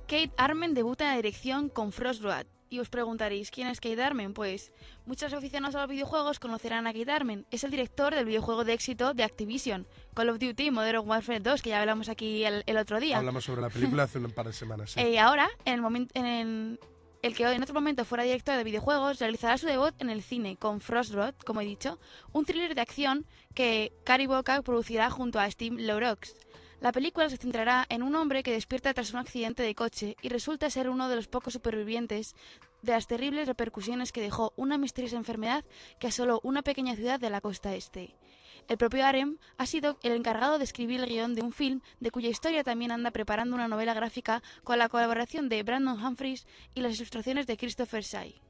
Kate 0.07 0.31
Armen 0.37 0.73
debuta 0.73 1.05
en 1.05 1.09
la 1.09 1.15
dirección 1.17 1.67
con 1.67 1.91
Frost 1.91 2.21
Road. 2.21 2.54
Y 2.69 2.79
os 2.79 2.89
preguntaréis, 2.89 3.51
¿quién 3.51 3.67
es 3.67 3.79
Kate 3.79 4.01
Armen? 4.01 4.33
Pues 4.33 4.71
muchos 5.05 5.33
aficionados 5.33 5.75
a 5.75 5.81
los 5.81 5.89
videojuegos 5.89 6.39
conocerán 6.39 6.87
a 6.87 6.93
Kate 6.93 7.11
Armen. 7.11 7.45
Es 7.51 7.63
el 7.63 7.71
director 7.71 8.15
del 8.15 8.25
videojuego 8.25 8.63
de 8.63 8.73
éxito 8.73 9.13
de 9.13 9.23
Activision, 9.23 9.87
Call 10.15 10.29
of 10.29 10.39
Duty 10.39 10.71
Modern 10.71 11.07
Warfare 11.07 11.39
2, 11.39 11.61
que 11.61 11.69
ya 11.69 11.79
hablamos 11.79 12.09
aquí 12.09 12.43
el, 12.43 12.63
el 12.65 12.77
otro 12.77 12.99
día. 12.99 13.17
Hablamos 13.17 13.43
sobre 13.45 13.61
la 13.61 13.69
película 13.69 14.03
hace 14.03 14.17
un 14.19 14.31
par 14.31 14.47
de 14.47 14.53
semanas. 14.53 14.91
Sí. 14.91 15.01
Y 15.01 15.17
ahora, 15.17 15.47
en 15.63 15.75
el, 15.75 15.81
momento, 15.81 16.11
en 16.19 16.25
el, 16.25 16.79
el 17.21 17.35
que 17.35 17.43
en 17.43 17.61
otro 17.61 17.73
momento 17.73 18.03
fuera 18.03 18.23
director 18.23 18.57
de 18.57 18.63
videojuegos, 18.63 19.19
realizará 19.19 19.57
su 19.57 19.67
debut 19.67 19.93
en 19.99 20.09
el 20.09 20.23
cine 20.23 20.57
con 20.57 20.81
Frostroad, 20.81 21.35
como 21.45 21.61
he 21.61 21.65
dicho, 21.65 21.99
un 22.33 22.45
thriller 22.45 22.73
de 22.73 22.81
acción 22.81 23.25
que 23.53 23.93
Cary 24.03 24.25
Boca 24.25 24.61
producirá 24.63 25.09
junto 25.09 25.39
a 25.39 25.49
Steve 25.49 25.81
Laurox. 25.81 26.35
La 26.81 26.91
película 26.91 27.29
se 27.29 27.37
centrará 27.37 27.85
en 27.89 28.03
un 28.03 28.15
hombre 28.15 28.43
que 28.43 28.51
despierta 28.51 28.93
tras 28.93 29.13
un 29.13 29.19
accidente 29.19 29.63
de 29.63 29.75
coche 29.75 30.17
y 30.21 30.29
resulta 30.29 30.69
ser 30.69 30.89
uno 30.89 31.07
de 31.09 31.15
los 31.15 31.27
pocos 31.27 31.53
supervivientes 31.53 32.35
de 32.81 32.91
las 32.91 33.07
terribles 33.07 33.47
repercusiones 33.47 34.11
que 34.11 34.21
dejó 34.21 34.53
una 34.55 34.77
misteriosa 34.77 35.15
enfermedad 35.15 35.63
que 35.99 36.07
asoló 36.07 36.41
una 36.43 36.61
pequeña 36.61 36.95
ciudad 36.95 37.19
de 37.19 37.29
la 37.29 37.41
costa 37.41 37.75
este. 37.75 38.15
El 38.67 38.77
propio 38.77 39.05
Arem 39.05 39.37
ha 39.57 39.65
sido 39.65 39.97
el 40.01 40.13
encargado 40.13 40.57
de 40.57 40.63
escribir 40.63 40.99
el 40.99 41.09
guion 41.09 41.35
de 41.35 41.43
un 41.43 41.53
film 41.53 41.81
de 41.99 42.11
cuya 42.11 42.29
historia 42.29 42.63
también 42.63 42.91
anda 42.91 43.11
preparando 43.11 43.55
una 43.55 43.67
novela 43.67 43.93
gráfica 43.93 44.41
con 44.63 44.79
la 44.79 44.89
colaboración 44.89 45.49
de 45.49 45.63
Brandon 45.63 46.03
Humphries 46.03 46.47
y 46.73 46.81
las 46.81 46.95
ilustraciones 46.95 47.47
de 47.47 47.57
Christopher 47.57 48.03
Say. 48.03 48.41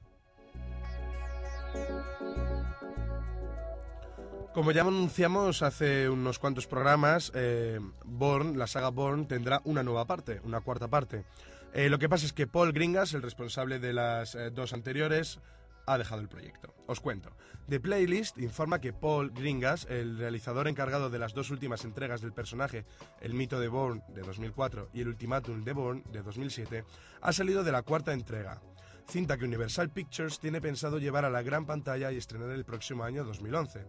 Como 4.56 4.72
ya 4.72 4.84
anunciamos 4.84 5.62
hace 5.64 6.08
unos 6.08 6.40
cuantos 6.40 6.66
programas, 6.66 7.30
eh, 7.36 7.78
Bourne, 8.06 8.56
la 8.56 8.68
saga 8.68 8.88
Bourne, 8.88 9.26
tendrá 9.26 9.60
una 9.66 9.84
nueva 9.84 10.06
parte, 10.06 10.40
una 10.46 10.62
cuarta 10.62 10.88
parte. 10.88 11.26
Eh, 11.74 11.90
lo 11.90 12.00
que 12.00 12.08
pasa 12.08 12.26
es 12.26 12.32
que 12.32 12.48
Paul 12.48 12.72
Gringas, 12.72 13.14
el 13.14 13.22
responsable 13.22 13.80
de 13.80 13.92
las 13.92 14.34
eh, 14.34 14.52
dos 14.52 14.72
anteriores, 14.72 15.42
ha 15.88 15.98
dejado 15.98 16.22
el 16.22 16.30
proyecto. 16.30 16.74
Os 16.88 17.02
cuento. 17.02 17.32
The 17.68 17.82
Playlist 17.82 18.38
informa 18.38 18.80
que 18.80 18.94
Paul 18.94 19.32
Gringas, 19.32 19.88
el 19.90 20.18
realizador 20.18 20.70
encargado 20.70 21.10
de 21.10 21.20
las 21.20 21.34
dos 21.34 21.52
últimas 21.52 21.84
entregas 21.84 22.22
del 22.22 22.32
personaje, 22.32 22.86
El 23.20 23.34
mito 23.34 23.60
de 23.60 23.68
Bourne 23.68 24.04
de 24.08 24.22
2004 24.22 24.88
y 24.94 25.02
El 25.02 25.10
ultimátum 25.10 25.66
de 25.66 25.74
Bourne 25.74 26.04
de 26.14 26.24
2007, 26.24 26.86
ha 27.20 27.34
salido 27.34 27.66
de 27.66 27.74
la 27.74 27.82
cuarta 27.82 28.14
entrega, 28.14 28.62
cinta 29.06 29.38
que 29.38 29.44
Universal 29.44 29.90
Pictures 29.90 30.40
tiene 30.40 30.62
pensado 30.62 30.98
llevar 30.98 31.26
a 31.26 31.30
la 31.30 31.42
gran 31.42 31.66
pantalla 31.66 32.10
y 32.14 32.16
estrenar 32.16 32.52
el 32.52 32.64
próximo 32.64 33.04
año 33.04 33.26
2011. 33.26 33.86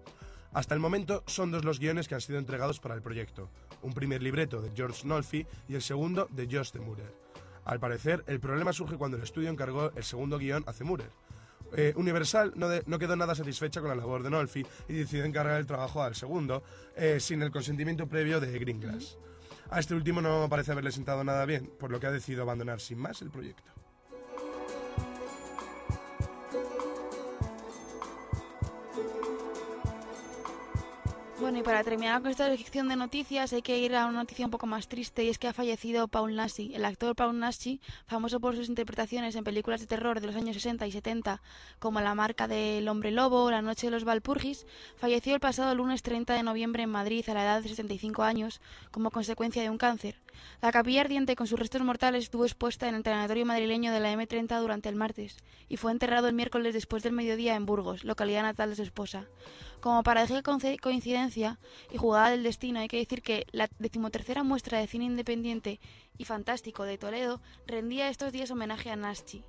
Hasta 0.57 0.73
el 0.73 0.81
momento 0.81 1.23
son 1.27 1.51
dos 1.51 1.67
los 1.67 1.79
guiones 1.79 2.09
que 2.09 2.15
han 2.15 2.23
sido 2.23 2.39
entregados 2.39 2.81
para 2.81 2.95
el 2.95 3.03
proyecto, 3.03 3.51
un 3.83 3.93
primer 3.93 4.23
libreto 4.23 4.63
de 4.63 4.73
George 4.75 5.07
Nolfi 5.07 5.47
y 5.69 5.75
el 5.75 5.83
segundo 5.83 6.29
de 6.31 6.49
Josh 6.51 6.73
de 6.73 6.81
Murer. 6.81 7.15
Al 7.67 7.79
parecer, 7.79 8.25
el 8.27 8.41
problema 8.41 8.73
surge 8.73 8.97
cuando 8.97 9.19
el 9.19 9.23
estudio 9.23 9.51
encargó 9.51 9.93
el 9.95 10.03
segundo 10.03 10.39
guion 10.39 10.65
a 10.67 10.73
Murer. 10.83 11.11
Eh, 11.77 11.93
Universal 11.95 12.55
no, 12.57 12.99
quedó 12.99 13.17
nada 13.17 13.35
satisfecha 13.35 13.83
con 13.83 13.91
la 13.91 13.97
labor 13.97 14.23
de 14.23 14.31
Nolfi 14.31 14.65
y 14.89 14.95
decidió 14.95 15.27
encargar 15.27 15.61
el 15.61 15.67
trabajo 15.67 16.03
al 16.03 16.15
segundo, 16.15 16.63
eh, 16.97 17.21
sin 17.21 17.43
el 17.43 17.51
consentimiento 17.51 18.07
previo 18.07 18.41
de 18.41 18.59
Greengrass. 18.59 19.19
A 19.69 19.79
este 19.79 19.93
último 19.95 20.23
no 20.23 20.49
parece 20.49 20.73
haberle 20.73 20.91
sentado 20.91 21.23
nada 21.23 21.45
bien, 21.45 21.71
por 21.79 21.91
lo 21.91 22.01
que 22.01 22.07
ha 22.07 22.11
decidido 22.11 22.45
abandonar 22.45 22.81
sin 22.81 22.97
más 22.97 23.21
el 23.21 23.31
proyecto. 23.31 23.76
Bueno, 31.47 31.61
y 31.61 31.63
para 31.63 31.85
terminar 31.85 32.23
con 32.23 32.33
esta 32.33 32.49
sección 32.57 32.89
de 32.89 32.97
noticias 32.97 33.53
hay 33.53 33.63
que 33.63 33.79
ir 33.79 33.95
a 33.95 34.07
una 34.07 34.19
noticia 34.19 34.45
un 34.45 34.51
poco 34.51 34.67
más 34.67 34.89
triste 34.89 35.23
y 35.23 35.29
es 35.29 35.39
que 35.39 35.47
ha 35.47 35.53
fallecido 35.53 36.09
Paul 36.09 36.35
Nashi. 36.35 36.75
El 36.75 36.85
actor 36.85 37.15
Paul 37.15 37.39
Nashi, 37.39 37.81
famoso 38.09 38.41
por 38.41 38.57
sus 38.57 38.69
interpretaciones 38.69 39.37
en 39.37 39.45
películas 39.45 39.81
de 39.81 39.87
terror 39.87 40.21
de 40.21 40.27
los 40.27 40.35
años 40.35 40.57
60 40.57 40.89
y 40.89 40.91
70 40.91 41.41
como 41.79 42.01
La 42.01 42.17
marca 42.17 42.49
del 42.49 42.89
hombre 42.89 43.13
lobo 43.13 43.45
o 43.45 43.51
La 43.53 43.63
noche 43.63 43.87
de 43.87 43.93
los 43.93 44.03
Valpurgis, 44.03 44.67
falleció 44.97 45.35
el 45.35 45.41
pasado 45.41 45.73
lunes 45.77 46.03
30 46.03 46.35
de 46.35 46.43
noviembre 46.43 46.83
en 46.83 46.91
Madrid 46.91 47.25
a 47.29 47.35
la 47.35 47.45
edad 47.45 47.63
de 47.63 47.69
65 47.69 48.25
años 48.25 48.61
como 48.91 49.13
consecuencia 49.13 49.63
de 49.63 49.71
un 49.71 49.79
cáncer. 49.79 50.17
La 50.63 50.73
capilla 50.73 51.03
ardiente 51.03 51.37
con 51.37 51.47
sus 51.47 51.59
restos 51.59 51.83
mortales 51.83 52.25
estuvo 52.25 52.45
expuesta 52.45 52.89
en 52.89 52.95
el 52.95 53.03
tanatorio 53.03 53.47
madrileño 53.47 53.93
de 53.93 54.01
la 54.01 54.13
M30 54.13 54.61
durante 54.61 54.89
el 54.89 54.97
martes 54.97 55.37
y 55.69 55.77
fue 55.77 55.93
enterrado 55.93 56.29
el 56.29 56.35
miércoles 56.35 56.75
después 56.75 57.03
del 57.03 57.13
mediodía 57.13 57.57
en 57.57 57.67
Burgos, 57.67 58.05
localidad 58.05 58.43
natal 58.43 58.71
de 58.71 58.77
su 58.77 58.83
esposa. 58.83 59.27
Como 59.81 60.03
paradoja 60.03 60.43
coincidencia 60.43 61.59
y 61.93 61.99
jugada 61.99 62.31
del 62.31 62.43
destino, 62.43 62.81
hay 62.81 62.89
que 62.89 62.99
decir 62.99 63.23
que 63.23 63.47
la 63.53 63.69
decimotercera 63.79 64.43
muestra 64.43 64.79
de 64.79 64.87
cine 64.87 65.05
independiente 65.05 65.81
y 66.19 66.25
fantástico 66.25 66.85
de 66.85 66.99
Toledo 66.99 67.41
rendía 67.67 68.09
estos 68.09 68.33
días 68.33 68.51
homenaje 68.51 68.91
a 68.91 68.97
Naschi. 68.97 69.45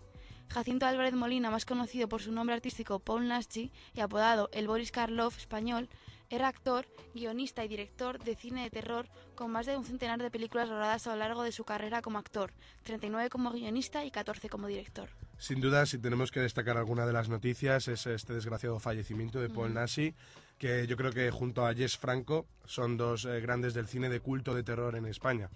Jacinto 0.49 0.85
Álvarez 0.85 1.13
Molina, 1.13 1.51
más 1.51 1.65
conocido 1.65 2.07
por 2.07 2.21
su 2.21 2.31
nombre 2.31 2.55
artístico 2.55 2.99
Paul 2.99 3.27
Naschi 3.27 3.71
y 3.93 3.99
apodado 3.99 4.49
el 4.53 4.67
Boris 4.67 4.91
Karloff 4.91 5.37
español, 5.37 5.89
era 6.29 6.47
actor, 6.47 6.85
guionista 7.13 7.63
y 7.63 7.67
director 7.67 8.23
de 8.23 8.35
cine 8.35 8.63
de 8.63 8.69
terror 8.69 9.07
con 9.35 9.51
más 9.51 9.65
de 9.65 9.77
un 9.77 9.85
centenar 9.85 10.21
de 10.21 10.31
películas 10.31 10.69
rodadas 10.69 11.07
a 11.07 11.11
lo 11.11 11.17
largo 11.17 11.43
de 11.43 11.51
su 11.51 11.63
carrera 11.63 12.01
como 12.01 12.17
actor, 12.17 12.51
39 12.83 13.29
como 13.29 13.51
guionista 13.51 14.03
y 14.05 14.11
14 14.11 14.49
como 14.49 14.67
director. 14.67 15.09
Sin 15.37 15.61
duda, 15.61 15.85
si 15.85 15.99
tenemos 15.99 16.31
que 16.31 16.39
destacar 16.39 16.77
alguna 16.77 17.05
de 17.05 17.13
las 17.13 17.29
noticias, 17.29 17.87
es 17.87 18.07
este 18.07 18.33
desgraciado 18.33 18.79
fallecimiento 18.79 19.39
de 19.39 19.49
Paul 19.49 19.73
Nashi, 19.73 20.15
que 20.57 20.87
yo 20.87 20.97
creo 20.97 21.11
que 21.11 21.29
junto 21.29 21.65
a 21.65 21.73
Jess 21.75 21.97
Franco 21.97 22.47
son 22.65 22.97
dos 22.97 23.25
eh, 23.25 23.39
grandes 23.39 23.73
del 23.73 23.87
cine 23.87 24.09
de 24.09 24.19
culto 24.19 24.55
de 24.55 24.63
terror 24.63 24.95
en 24.95 25.05
España. 25.05 25.49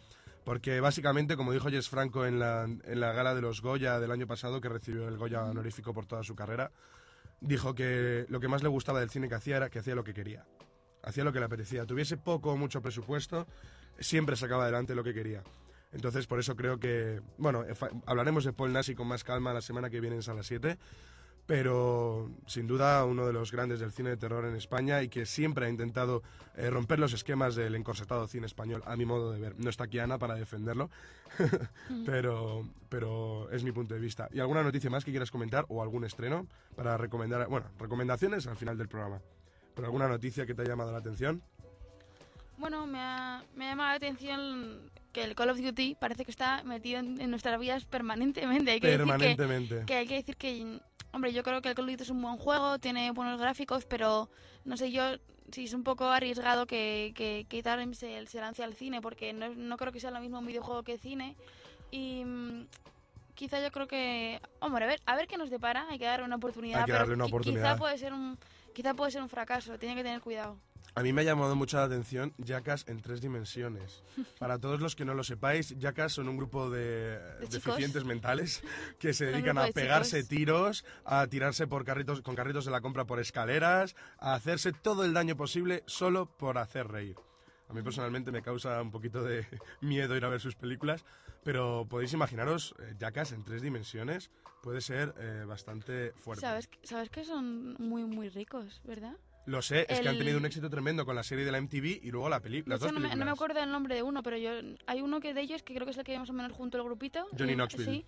Porque 0.43 0.79
básicamente, 0.79 1.35
como 1.35 1.51
dijo 1.51 1.69
Jess 1.69 1.89
Franco 1.89 2.25
en 2.25 2.39
la, 2.39 2.63
en 2.63 2.99
la 2.99 3.11
gala 3.11 3.35
de 3.35 3.41
los 3.41 3.61
Goya 3.61 3.99
del 3.99 4.11
año 4.11 4.27
pasado, 4.27 4.61
que 4.61 4.69
recibió 4.69 5.07
el 5.07 5.17
Goya 5.17 5.43
honorífico 5.43 5.93
por 5.93 6.05
toda 6.05 6.23
su 6.23 6.35
carrera, 6.35 6.71
dijo 7.41 7.73
que 7.73 8.25
lo 8.29 8.39
que 8.39 8.47
más 8.47 8.63
le 8.63 8.69
gustaba 8.69 8.99
del 8.99 9.09
cine 9.09 9.27
que 9.27 9.35
hacía 9.35 9.57
era 9.57 9.69
que 9.69 9.79
hacía 9.79 9.95
lo 9.95 10.03
que 10.03 10.13
quería. 10.13 10.45
Hacía 11.03 11.23
lo 11.23 11.33
que 11.33 11.39
le 11.39 11.45
apetecía. 11.45 11.85
Tuviese 11.85 12.17
poco 12.17 12.51
o 12.51 12.57
mucho 12.57 12.81
presupuesto, 12.81 13.47
siempre 13.99 14.35
sacaba 14.35 14.63
adelante 14.63 14.95
lo 14.95 15.03
que 15.03 15.13
quería. 15.13 15.43
Entonces, 15.93 16.25
por 16.25 16.39
eso 16.39 16.55
creo 16.55 16.79
que, 16.79 17.21
bueno, 17.37 17.65
hablaremos 18.05 18.45
de 18.45 18.53
Paul 18.53 18.71
Nasi 18.71 18.95
con 18.95 19.07
más 19.07 19.23
calma 19.23 19.53
la 19.53 19.61
semana 19.61 19.89
que 19.89 19.99
viene 19.99 20.15
en 20.15 20.23
Sala 20.23 20.43
7, 20.43 20.77
pero 21.45 22.31
sin 22.47 22.65
duda 22.65 23.03
uno 23.03 23.25
de 23.25 23.33
los 23.33 23.51
grandes 23.51 23.81
del 23.81 23.91
cine 23.91 24.11
de 24.11 24.17
terror 24.17 24.45
en 24.45 24.55
España 24.55 25.01
y 25.01 25.09
que 25.09 25.25
siempre 25.25 25.65
ha 25.65 25.69
intentado 25.69 26.23
eh, 26.55 26.69
romper 26.69 26.99
los 26.99 27.11
esquemas 27.11 27.55
del 27.55 27.75
encorsetado 27.75 28.25
cine 28.27 28.45
español, 28.45 28.83
a 28.85 28.95
mi 28.95 29.05
modo 29.05 29.33
de 29.33 29.39
ver. 29.39 29.55
No 29.57 29.69
está 29.69 29.85
aquí 29.85 29.99
Ana 29.99 30.17
para 30.17 30.35
defenderlo, 30.35 30.89
pero, 32.05 32.65
pero 32.87 33.49
es 33.51 33.65
mi 33.65 33.73
punto 33.73 33.93
de 33.93 33.99
vista. 33.99 34.29
¿Y 34.31 34.39
alguna 34.39 34.63
noticia 34.63 34.89
más 34.89 35.03
que 35.03 35.11
quieras 35.11 35.31
comentar 35.31 35.65
o 35.67 35.81
algún 35.81 36.05
estreno 36.05 36.47
para 36.75 36.95
recomendar? 36.95 37.47
Bueno, 37.49 37.67
recomendaciones 37.79 38.47
al 38.47 38.55
final 38.55 38.77
del 38.77 38.87
programa. 38.87 39.19
¿Pero 39.75 39.87
alguna 39.87 40.07
noticia 40.07 40.45
que 40.45 40.53
te 40.53 40.61
haya 40.61 40.71
llamado 40.71 40.91
la 40.91 40.99
atención? 40.99 41.41
Bueno, 42.57 42.85
me 42.85 42.99
ha, 42.99 43.43
me 43.55 43.65
ha 43.65 43.69
llamado 43.69 43.89
la 43.89 43.95
atención 43.95 44.91
que 45.11 45.23
el 45.23 45.35
Call 45.35 45.49
of 45.49 45.59
Duty 45.59 45.95
parece 45.99 46.25
que 46.25 46.31
está 46.31 46.63
metido 46.63 46.99
en, 46.99 47.19
en 47.19 47.29
nuestras 47.29 47.59
vidas 47.59 47.85
permanentemente. 47.85 48.71
Hay 48.71 48.79
que 48.79 48.87
Permanentemente. 48.87 49.75
Decir 49.75 49.85
que, 49.85 49.93
que 49.93 49.95
hay 49.95 50.07
que 50.07 50.15
decir 50.15 50.37
que, 50.37 50.79
hombre, 51.11 51.33
yo 51.33 51.43
creo 51.43 51.61
que 51.61 51.69
el 51.69 51.75
Call 51.75 51.85
of 51.85 51.91
Duty 51.91 52.03
es 52.03 52.09
un 52.09 52.21
buen 52.21 52.37
juego, 52.37 52.79
tiene 52.79 53.11
buenos 53.11 53.39
gráficos, 53.39 53.85
pero 53.85 54.29
no 54.63 54.77
sé 54.77 54.91
yo 54.91 55.17
si 55.51 55.65
es 55.65 55.73
un 55.73 55.83
poco 55.83 56.05
arriesgado 56.05 56.65
que, 56.65 57.13
que, 57.15 57.45
que 57.49 57.61
se, 57.93 58.25
se 58.27 58.39
lance 58.39 58.63
al 58.63 58.73
cine, 58.73 59.01
porque 59.01 59.33
no, 59.33 59.49
no 59.49 59.77
creo 59.77 59.91
que 59.91 59.99
sea 59.99 60.11
lo 60.11 60.21
mismo 60.21 60.39
un 60.39 60.45
videojuego 60.45 60.83
que 60.83 60.97
cine. 60.97 61.35
Y 61.89 62.23
mm, 62.23 62.67
quizá 63.33 63.61
yo 63.61 63.71
creo 63.71 63.87
que, 63.87 64.39
hombre, 64.59 64.85
a 64.85 64.87
ver, 64.87 65.01
a 65.05 65.15
ver 65.15 65.27
qué 65.27 65.37
nos 65.37 65.49
depara, 65.49 65.87
hay 65.89 65.99
que 65.99 66.05
darle 66.05 66.25
una 66.25 66.37
oportunidad. 66.37 66.81
Hay 66.81 66.85
que 66.85 66.91
darle 66.93 67.15
una 67.15 67.25
oportunidad. 67.25 67.73
Quizá 67.73 67.77
puede 67.77 67.97
ser 67.97 68.13
un, 68.13 68.37
quizá 68.73 68.93
puede 68.93 69.11
ser 69.11 69.21
un 69.21 69.29
fracaso, 69.29 69.77
tiene 69.77 69.95
que 69.95 70.03
tener 70.03 70.21
cuidado. 70.21 70.57
A 70.93 71.03
mí 71.03 71.13
me 71.13 71.21
ha 71.21 71.23
llamado 71.23 71.55
mucho 71.55 71.77
la 71.77 71.83
atención 71.85 72.33
Jackass 72.37 72.83
en 72.89 73.01
tres 73.01 73.21
dimensiones. 73.21 74.03
Para 74.39 74.59
todos 74.59 74.81
los 74.81 74.93
que 74.95 75.05
no 75.05 75.13
lo 75.13 75.23
sepáis, 75.23 75.77
Jackass 75.79 76.13
son 76.13 76.27
un 76.27 76.35
grupo 76.35 76.69
de, 76.69 77.17
De 77.39 77.47
chicos. 77.47 77.63
deficientes 77.63 78.03
mentales 78.03 78.61
que 78.99 79.13
se 79.13 79.27
dedican 79.27 79.57
a 79.57 79.65
de 79.65 79.71
pegarse 79.71 80.17
chicos. 80.17 80.29
tiros, 80.29 80.85
a 81.05 81.25
tirarse 81.27 81.65
por 81.65 81.85
carritos, 81.85 82.21
con 82.21 82.35
carritos 82.35 82.65
de 82.65 82.71
la 82.71 82.81
compra 82.81 83.05
por 83.05 83.21
escaleras, 83.21 83.95
a 84.19 84.33
hacerse 84.33 84.73
todo 84.73 85.05
el 85.05 85.13
daño 85.13 85.37
posible 85.37 85.83
solo 85.85 86.25
por 86.25 86.57
hacer 86.57 86.87
reír. 86.89 87.15
A 87.71 87.73
mí 87.73 87.81
personalmente 87.83 88.33
me 88.33 88.41
causa 88.41 88.81
un 88.81 88.91
poquito 88.91 89.23
de 89.23 89.45
miedo 89.81 90.17
ir 90.17 90.25
a 90.25 90.29
ver 90.29 90.41
sus 90.41 90.55
películas, 90.55 91.05
pero 91.41 91.87
podéis 91.89 92.11
imaginaros, 92.11 92.75
eh, 92.79 92.95
Jackass 92.99 93.31
en 93.31 93.45
tres 93.45 93.61
dimensiones 93.61 94.29
puede 94.61 94.81
ser 94.81 95.15
eh, 95.17 95.45
bastante 95.47 96.11
fuerte. 96.11 96.41
¿Sabes, 96.41 96.67
que- 96.67 96.85
sabes 96.85 97.09
que 97.09 97.23
son 97.23 97.75
muy, 97.79 98.03
muy 98.03 98.27
ricos, 98.27 98.81
¿verdad? 98.83 99.15
Lo 99.45 99.61
sé, 99.61 99.87
es 99.89 100.01
que 100.01 100.07
han 100.09 100.15
El- 100.15 100.19
tenido 100.19 100.37
un 100.37 100.45
éxito 100.45 100.69
tremendo 100.69 101.05
con 101.05 101.15
la 101.15 101.23
serie 101.23 101.45
de 101.45 101.51
la 101.51 101.57
MTV 101.59 102.01
y 102.03 102.11
luego 102.11 102.27
la 102.29 102.39
dos 102.41 102.91
no 102.93 102.99
me, 102.99 103.15
no 103.15 103.25
me 103.25 103.31
acuerdo 103.31 103.59
el 103.63 103.71
nombre 103.71 103.95
de 103.95 104.03
uno, 104.03 104.21
pero 104.21 104.37
yo 104.37 104.51
hay 104.85 105.01
uno 105.01 105.19
que 105.21 105.33
de 105.33 105.41
ellos 105.41 105.63
que 105.63 105.73
creo 105.73 105.85
que 105.85 105.91
es 105.91 105.97
el 105.97 106.03
que 106.03 106.19
más 106.19 106.29
o 106.29 106.33
menos 106.33 106.51
junto 106.51 106.77
al 106.77 106.83
grupito. 106.83 107.25
Johnny 107.37 107.53
y- 107.53 107.55
Knoxville. 107.55 107.85
Sí. 107.91 108.05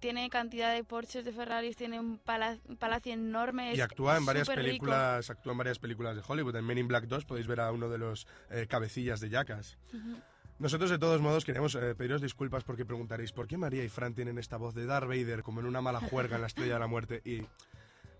Tiene 0.00 0.30
cantidad 0.30 0.72
de 0.74 0.84
Porsches, 0.84 1.24
de 1.24 1.32
Ferraris, 1.32 1.76
tiene 1.76 1.98
un, 1.98 2.18
pala- 2.18 2.56
un 2.68 2.76
palacio 2.76 3.12
enorme. 3.12 3.74
Y 3.74 3.80
actúa 3.80 4.16
en 4.16 4.24
varias 4.26 4.48
películas, 4.48 5.28
actúa 5.30 5.52
en 5.52 5.58
varias 5.58 5.78
películas 5.78 6.14
de 6.16 6.22
Hollywood. 6.26 6.54
En 6.56 6.64
Men 6.64 6.78
in 6.78 6.88
Black 6.88 7.04
2 7.06 7.24
podéis 7.24 7.46
ver 7.46 7.60
a 7.60 7.72
uno 7.72 7.88
de 7.88 7.98
los 7.98 8.26
eh, 8.50 8.66
cabecillas 8.68 9.18
de 9.20 9.28
Jackass. 9.30 9.76
Nosotros 10.60 10.90
de 10.90 10.98
todos 10.98 11.20
modos 11.20 11.44
queremos 11.44 11.74
eh, 11.76 11.94
pediros 11.96 12.20
disculpas 12.20 12.64
porque 12.64 12.84
preguntaréis 12.84 13.30
¿por 13.32 13.46
qué 13.46 13.56
María 13.56 13.84
y 13.84 13.88
Fran 13.88 14.14
tienen 14.14 14.38
esta 14.38 14.56
voz 14.56 14.74
de 14.74 14.86
Darth 14.86 15.06
Vader 15.06 15.42
como 15.44 15.60
en 15.60 15.66
una 15.66 15.80
mala 15.80 16.00
juerga 16.00 16.34
en 16.36 16.40
la 16.42 16.48
Estrella 16.48 16.74
de 16.74 16.80
la 16.80 16.86
Muerte? 16.88 17.22
Y 17.24 17.42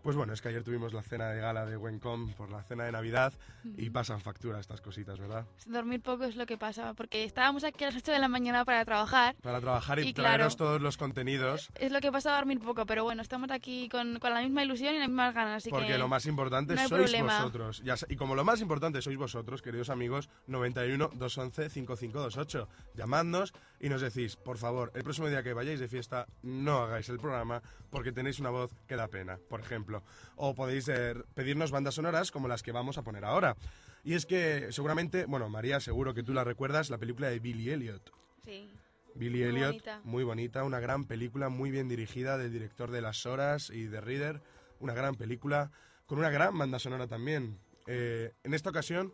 pues 0.02 0.16
bueno, 0.16 0.32
es 0.32 0.40
que 0.40 0.48
ayer 0.48 0.62
tuvimos 0.62 0.92
la 0.92 1.02
cena 1.02 1.28
de 1.30 1.40
gala 1.40 1.66
de 1.66 1.76
Wencom 1.76 2.32
por 2.34 2.50
la 2.50 2.62
cena 2.62 2.84
de 2.84 2.92
Navidad 2.92 3.32
y 3.76 3.90
pasan 3.90 4.20
factura 4.20 4.60
estas 4.60 4.80
cositas, 4.80 5.18
¿verdad? 5.18 5.44
Dormir 5.66 6.00
poco 6.00 6.24
es 6.24 6.36
lo 6.36 6.46
que 6.46 6.56
pasa, 6.56 6.94
porque 6.94 7.24
estábamos 7.24 7.64
aquí 7.64 7.84
a 7.84 7.88
las 7.88 7.96
8 7.96 8.12
de 8.12 8.18
la 8.18 8.28
mañana 8.28 8.64
para 8.64 8.84
trabajar. 8.84 9.34
Para 9.42 9.60
trabajar 9.60 9.98
y, 9.98 10.08
Y 10.08 10.14
claro. 10.14 10.28
traeros 10.30 10.56
todos 10.56 10.80
los 10.80 10.96
contenidos 10.96 11.70
Es 11.74 11.92
lo 11.92 12.00
que 12.00 12.10
pasa 12.12 12.34
dormir 12.34 12.60
poco, 12.60 12.86
pero 12.86 13.04
bueno, 13.04 13.22
estamos 13.22 13.50
aquí 13.50 13.88
con, 13.88 14.18
con 14.18 14.32
la 14.32 14.40
misma 14.40 14.62
ilusión 14.64 14.94
y 14.94 14.98
las 14.98 15.08
mismas 15.08 15.34
ganas, 15.34 15.56
así 15.58 15.70
Porque 15.70 15.88
que... 15.88 15.98
lo 15.98 16.08
más 16.08 16.26
importante 16.26 16.74
no 16.74 16.88
sois 16.88 17.02
problema. 17.10 17.38
vosotros. 17.38 17.82
Y 18.08 18.16
como 18.16 18.34
lo 18.34 18.44
más 18.44 18.60
importante 18.60 19.02
sois 19.02 19.16
vosotros, 19.18 19.62
queridos 19.62 19.90
amigos, 19.90 20.28
91 20.46 21.10
211 21.14 21.68
5528. 21.70 22.68
Llamadnos 22.94 23.52
y 23.80 23.88
nos 23.88 24.00
decís, 24.00 24.36
por 24.36 24.58
favor, 24.58 24.90
el 24.94 25.04
próximo 25.04 25.28
día 25.28 25.42
que 25.42 25.52
vayáis 25.52 25.80
de 25.80 25.88
fiesta, 25.88 26.26
no 26.42 26.78
hagáis 26.82 27.08
el 27.08 27.18
programa 27.18 27.62
porque 27.90 28.12
tenéis 28.12 28.40
una 28.40 28.50
voz 28.50 28.72
que 28.86 28.96
da 28.96 29.08
pena, 29.08 29.38
por 29.48 29.60
ejemplo. 29.60 30.02
O 30.36 30.54
podéis 30.54 30.88
eh, 30.88 31.14
pedirnos 31.34 31.70
bandas 31.70 31.94
sonoras 31.94 32.30
como 32.30 32.48
las 32.48 32.62
que 32.62 32.72
vamos 32.72 32.98
a 32.98 33.02
poner 33.02 33.24
ahora. 33.24 33.56
Y 34.04 34.14
es 34.14 34.26
que 34.26 34.68
seguramente, 34.70 35.26
bueno, 35.26 35.48
María, 35.48 35.80
seguro 35.80 36.14
que 36.14 36.22
tú 36.22 36.32
la 36.34 36.44
recuerdas, 36.44 36.90
la 36.90 36.98
película 36.98 37.28
de 37.28 37.38
Billy 37.38 37.70
Elliot. 37.70 38.12
Sí. 38.44 38.70
Billy 39.14 39.40
Muy 39.40 39.48
Elliot, 39.48 39.68
bonita. 39.70 40.00
muy 40.04 40.24
bonita, 40.24 40.64
una 40.64 40.80
gran 40.80 41.04
película, 41.04 41.48
muy 41.48 41.70
bien 41.70 41.88
dirigida 41.88 42.38
del 42.38 42.52
director 42.52 42.90
de 42.90 43.00
Las 43.00 43.26
Horas 43.26 43.70
y 43.70 43.84
de 43.84 44.00
Reader, 44.00 44.40
una 44.80 44.94
gran 44.94 45.14
película 45.16 45.70
con 46.06 46.18
una 46.18 46.30
gran 46.30 46.56
banda 46.56 46.78
sonora 46.78 47.06
también. 47.06 47.58
Eh, 47.86 48.32
en 48.44 48.54
esta 48.54 48.70
ocasión, 48.70 49.12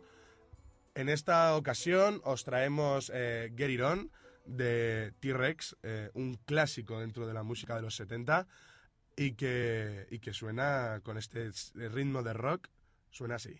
en 0.93 1.09
esta 1.09 1.55
ocasión 1.55 2.21
os 2.23 2.43
traemos 2.43 3.11
eh, 3.13 3.51
Get 3.57 3.69
It 3.69 3.81
On 3.81 4.11
de 4.45 5.13
T-Rex, 5.19 5.77
eh, 5.83 6.09
un 6.13 6.35
clásico 6.45 6.99
dentro 6.99 7.27
de 7.27 7.33
la 7.33 7.43
música 7.43 7.75
de 7.75 7.81
los 7.81 7.95
70 7.95 8.47
y 9.15 9.33
que, 9.33 10.07
y 10.09 10.19
que 10.19 10.33
suena 10.33 11.01
con 11.03 11.17
este 11.17 11.51
ritmo 11.73 12.23
de 12.23 12.33
rock, 12.33 12.69
suena 13.09 13.35
así. 13.35 13.59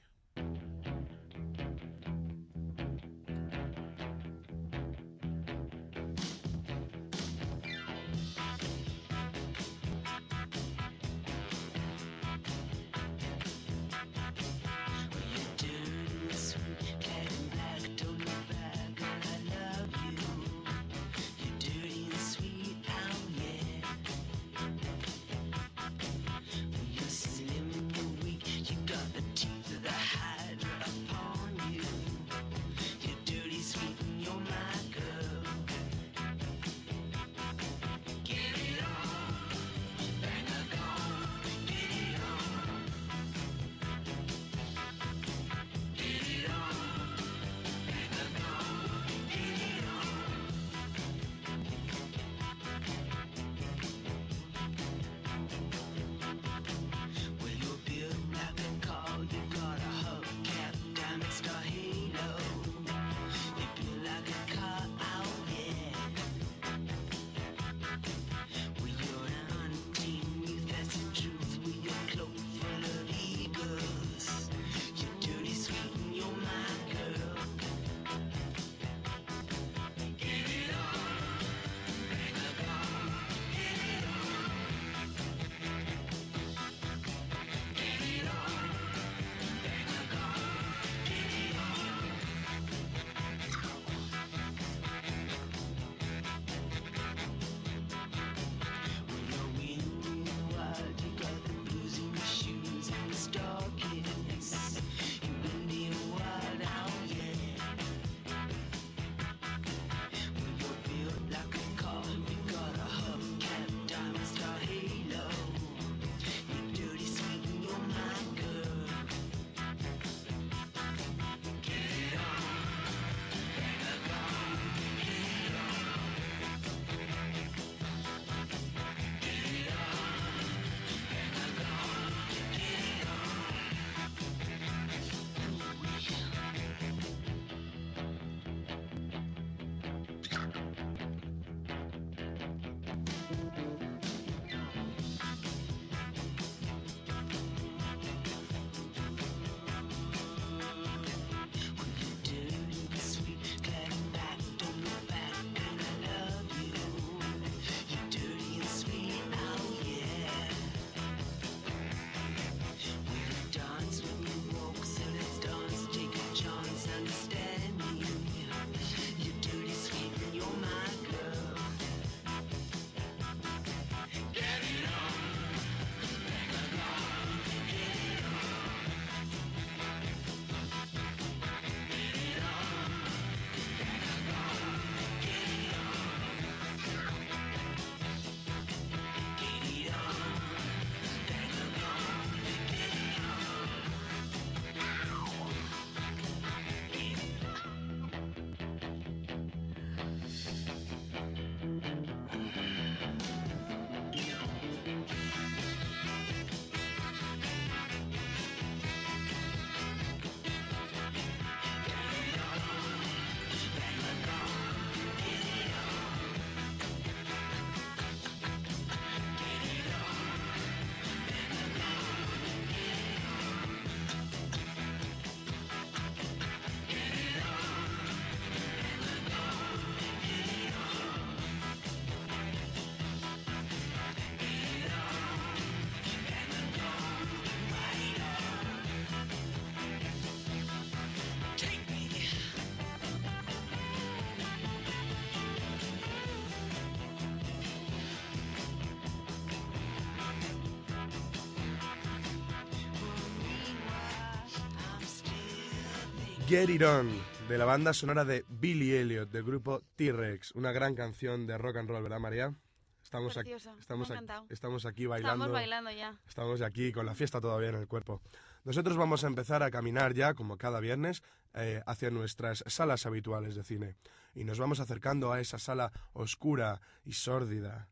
Get 256.48 256.70
It 256.70 256.84
On, 256.84 257.10
de 257.50 257.58
la 257.58 257.66
banda 257.66 257.92
sonora 257.92 258.24
de 258.24 258.46
Billy 258.48 258.94
Elliot, 258.94 259.32
del 259.32 259.44
grupo 259.44 259.82
T-Rex. 259.96 260.52
Una 260.52 260.72
gran 260.72 260.94
canción 260.94 261.48
de 261.48 261.58
rock 261.58 261.78
and 261.78 261.90
roll, 261.90 262.04
¿verdad, 262.04 262.20
María? 262.20 262.54
Estamos 263.02 263.36
aquí, 263.38 263.50
Preciosa, 263.50 263.76
estamos, 263.80 264.12
aquí, 264.12 264.26
estamos 264.52 264.86
aquí 264.86 265.08
bailando. 265.08 265.46
Estamos 265.46 265.54
bailando 265.54 265.92
ya. 265.92 266.20
Estamos 266.28 266.62
aquí 266.62 266.92
con 266.92 267.08
la 267.08 267.16
fiesta 267.16 267.42
todavía 267.42 267.70
en 267.70 267.78
el 267.78 267.88
cuerpo. 267.88 268.22
Nosotros 268.64 268.96
vamos 268.96 269.24
a 269.24 269.28
empezar 269.28 269.64
a 269.64 269.72
caminar 269.72 270.14
ya, 270.14 270.36
como 270.36 270.58
cada 270.58 270.80
viernes, 270.80 271.24
eh, 271.56 271.82
hacia 271.88 272.12
nuestras 272.12 272.64
salas 272.68 273.08
habituales 273.08 273.56
de 273.56 273.64
cine. 273.64 273.96
Y 274.36 274.44
nos 274.44 274.60
vamos 274.60 274.80
acercando 274.80 275.34
a 275.34 275.40
esa 275.40 275.58
sala 275.58 275.92
oscura 276.14 276.80
y 277.04 277.14
sórdida, 277.14 277.90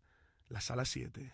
la 0.50 0.62
sala 0.62 0.86
7. 0.86 1.34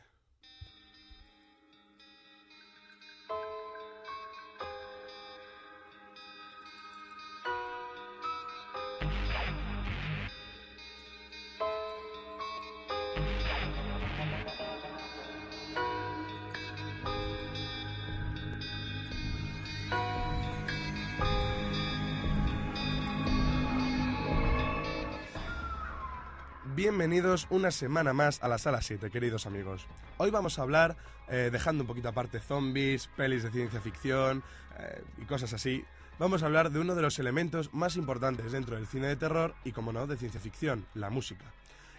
Bienvenidos 26.76 27.48
una 27.50 27.72
semana 27.72 28.14
más 28.14 28.44
a 28.44 28.48
la 28.48 28.60
sala 28.60 28.84
7, 28.84 29.10
queridos 29.10 29.48
amigos. 29.48 29.88
Hoy 30.18 30.30
vamos 30.30 30.60
a 30.60 30.62
hablar, 30.62 30.98
eh, 31.28 31.50
dejando 31.52 31.84
un 31.84 31.88
poquito 31.88 32.10
aparte 32.10 32.40
zombies, 32.40 33.08
pelis 33.18 33.42
de 33.42 33.50
ciencia 33.50 33.82
ficción 33.82 34.44
eh, 34.78 35.02
y 35.18 35.26
cosas 35.26 35.52
así, 35.54 35.84
vamos 36.20 36.44
a 36.44 36.46
hablar 36.46 36.70
de 36.70 36.80
uno 36.80 36.94
de 36.94 37.02
los 37.02 37.18
elementos 37.18 37.74
más 37.74 37.96
importantes 37.96 38.52
dentro 38.52 38.76
del 38.76 38.86
cine 38.86 39.08
de 39.08 39.16
terror 39.16 39.56
y, 39.64 39.72
como 39.72 39.92
no, 39.92 40.06
de 40.06 40.16
ciencia 40.16 40.40
ficción, 40.40 40.86
la 40.94 41.10
música. 41.10 41.46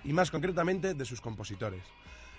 Y 0.04 0.12
más 0.12 0.30
concretamente 0.30 0.94
de 0.94 1.04
sus 1.04 1.20
compositores. 1.20 1.83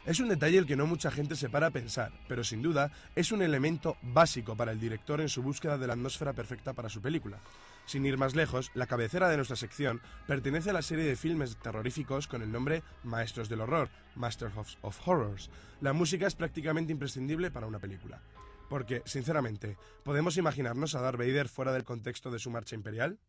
Es 0.04 0.20
un 0.20 0.30
detalle 0.30 0.58
el 0.58 0.66
que 0.66 0.76
no 0.76 0.88
mucha 0.88 1.12
gente 1.12 1.36
se 1.36 1.50
para 1.50 1.68
a 1.68 1.72
pensar, 1.72 2.12
pero 2.28 2.44
sin 2.44 2.64
duda 2.64 2.92
es 3.16 3.32
un 3.32 3.44
elemento 3.44 3.98
básico 4.02 4.56
para 4.56 4.72
el 4.72 4.80
director 4.80 5.22
en 5.22 5.30
su 5.30 5.44
búsqueda 5.44 5.78
de 5.78 5.86
la 5.86 5.94
atmósfera 5.94 6.34
perfecta 6.34 6.74
para 6.74 6.90
su 6.90 7.02
película. 7.02 7.38
Sin 7.86 8.06
ir 8.08 8.18
más 8.18 8.34
lejos, 8.36 8.72
la 8.74 8.88
cabecera 8.88 9.30
de 9.30 9.36
nuestra 9.36 9.56
sección 9.56 10.02
pertenece 10.26 10.72
a 10.72 10.74
la 10.74 10.82
serie 10.82 11.06
de 11.06 11.16
filmes 11.16 11.56
terroríficos 11.58 12.28
con 12.28 12.42
el 12.42 12.52
nombre 12.52 12.82
Maestros 13.04 13.48
del 13.48 13.62
Horror, 13.62 13.90
Masters 14.16 14.58
of, 14.58 14.74
of 14.82 15.08
Horrors. 15.08 15.52
La 15.82 15.94
música 15.94 16.26
es 16.26 16.34
prácticamente 16.34 16.92
imprescindible 16.92 17.52
para 17.52 17.68
una 17.68 17.80
película. 17.80 18.22
Porque, 18.70 19.04
sinceramente, 19.06 19.78
¿podemos 20.04 20.36
imaginarnos 20.38 20.96
a 20.96 21.02
Darth 21.02 21.20
Vader 21.20 21.48
fuera 21.48 21.74
del 21.74 21.84
contexto 21.84 22.32
de 22.32 22.40
su 22.40 22.50
marcha 22.50 22.74
imperial? 22.76 23.20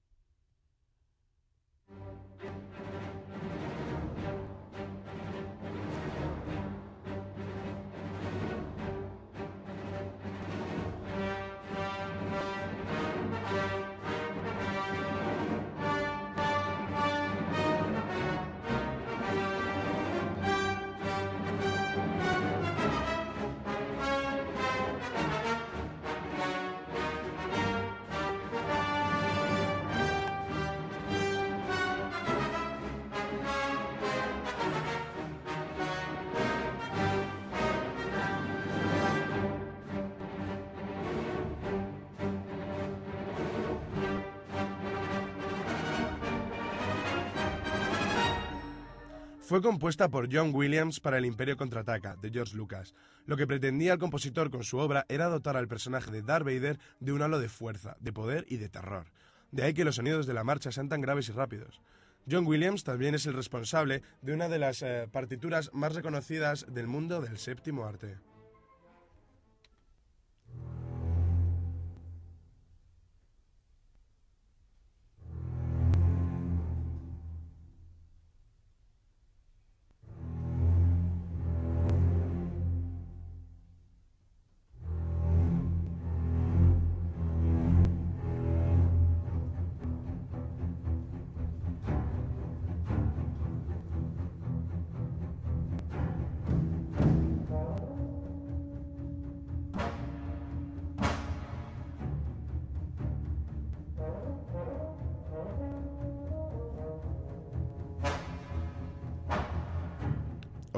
Fue 49.52 49.60
compuesta 49.60 50.08
por 50.08 50.34
John 50.34 50.54
Williams 50.54 50.98
para 50.98 51.18
El 51.18 51.26
Imperio 51.26 51.58
Contraataca, 51.58 52.16
de 52.16 52.30
George 52.30 52.56
Lucas. 52.56 52.94
Lo 53.26 53.36
que 53.36 53.46
pretendía 53.46 53.92
el 53.92 53.98
compositor 53.98 54.50
con 54.50 54.64
su 54.64 54.78
obra 54.78 55.04
era 55.10 55.28
dotar 55.28 55.58
al 55.58 55.68
personaje 55.68 56.10
de 56.10 56.22
Darth 56.22 56.46
Vader 56.46 56.78
de 57.00 57.12
un 57.12 57.20
halo 57.20 57.38
de 57.38 57.50
fuerza, 57.50 57.98
de 58.00 58.14
poder 58.14 58.46
y 58.48 58.56
de 58.56 58.70
terror. 58.70 59.08
De 59.50 59.62
ahí 59.62 59.74
que 59.74 59.84
los 59.84 59.96
sonidos 59.96 60.26
de 60.26 60.32
la 60.32 60.42
marcha 60.42 60.72
sean 60.72 60.88
tan 60.88 61.02
graves 61.02 61.28
y 61.28 61.32
rápidos. 61.32 61.82
John 62.30 62.46
Williams 62.46 62.82
también 62.82 63.14
es 63.14 63.26
el 63.26 63.34
responsable 63.34 64.00
de 64.22 64.32
una 64.32 64.48
de 64.48 64.58
las 64.58 64.80
eh, 64.80 65.06
partituras 65.12 65.68
más 65.74 65.94
reconocidas 65.94 66.64
del 66.70 66.86
mundo 66.86 67.20
del 67.20 67.36
séptimo 67.36 67.84
arte. 67.84 68.16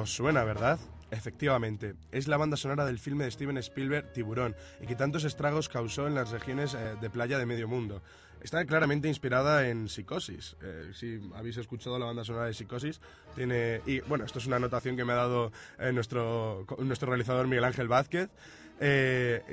Suena, 0.04 0.44
¿verdad? 0.44 0.78
Efectivamente, 1.10 1.94
es 2.12 2.26
la 2.28 2.36
banda 2.36 2.56
sonora 2.56 2.84
del 2.84 2.98
filme 2.98 3.24
de 3.24 3.30
Steven 3.30 3.56
Spielberg 3.58 4.12
Tiburón 4.12 4.54
y 4.80 4.86
que 4.86 4.96
tantos 4.96 5.24
estragos 5.24 5.68
causó 5.68 6.06
en 6.06 6.14
las 6.14 6.30
regiones 6.30 6.74
eh, 6.74 6.96
de 7.00 7.10
playa 7.10 7.38
de 7.38 7.46
medio 7.46 7.68
mundo. 7.68 8.02
Está 8.42 8.64
claramente 8.66 9.08
inspirada 9.08 9.68
en 9.68 9.88
Psicosis. 9.88 10.56
Eh, 10.62 10.90
si 10.92 11.30
habéis 11.34 11.56
escuchado 11.56 11.98
la 11.98 12.06
banda 12.06 12.24
sonora 12.24 12.46
de 12.46 12.54
Psicosis, 12.54 13.00
tiene. 13.34 13.80
Y 13.86 14.00
bueno, 14.00 14.24
esto 14.24 14.38
es 14.38 14.46
una 14.46 14.56
anotación 14.56 14.96
que 14.96 15.04
me 15.04 15.12
ha 15.12 15.16
dado 15.16 15.52
eh, 15.78 15.92
nuestro, 15.92 16.66
nuestro 16.78 17.08
realizador 17.08 17.46
Miguel 17.46 17.64
Ángel 17.64 17.88
Vázquez. 17.88 18.28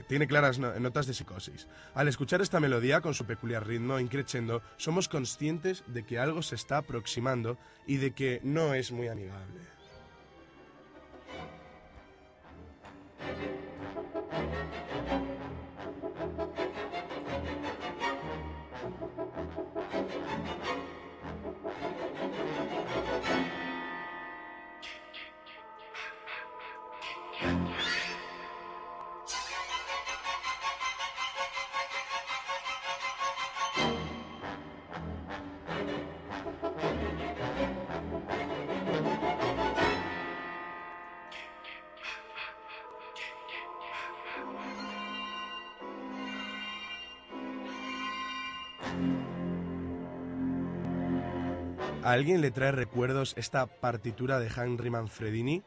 Tiene 0.08 0.28
claras 0.28 0.58
no- 0.58 0.78
notas 0.80 1.06
de 1.06 1.14
psicosis. 1.14 1.68
Al 1.94 2.08
escuchar 2.08 2.42
esta 2.42 2.60
melodía 2.60 3.02
con 3.02 3.14
su 3.14 3.26
peculiar 3.26 3.66
ritmo 3.68 4.00
increchendo, 4.00 4.64
somos 4.78 5.08
conscientes 5.08 5.84
de 5.88 6.04
que 6.04 6.18
algo 6.18 6.42
se 6.42 6.56
está 6.56 6.78
aproximando 6.78 7.58
y 7.86 7.98
de 7.98 8.12
que 8.12 8.42
no 8.44 8.74
es 8.74 8.92
muy 8.92 9.08
amigable. 9.08 9.62
Thank 14.32 14.54
you. 14.54 14.71
¿A 52.04 52.14
alguien 52.14 52.42
le 52.42 52.50
trae 52.50 52.72
recuerdos 52.72 53.36
esta 53.38 53.68
partitura 53.68 54.40
de 54.40 54.48
Henry 54.48 54.90
Manfredini? 54.90 55.62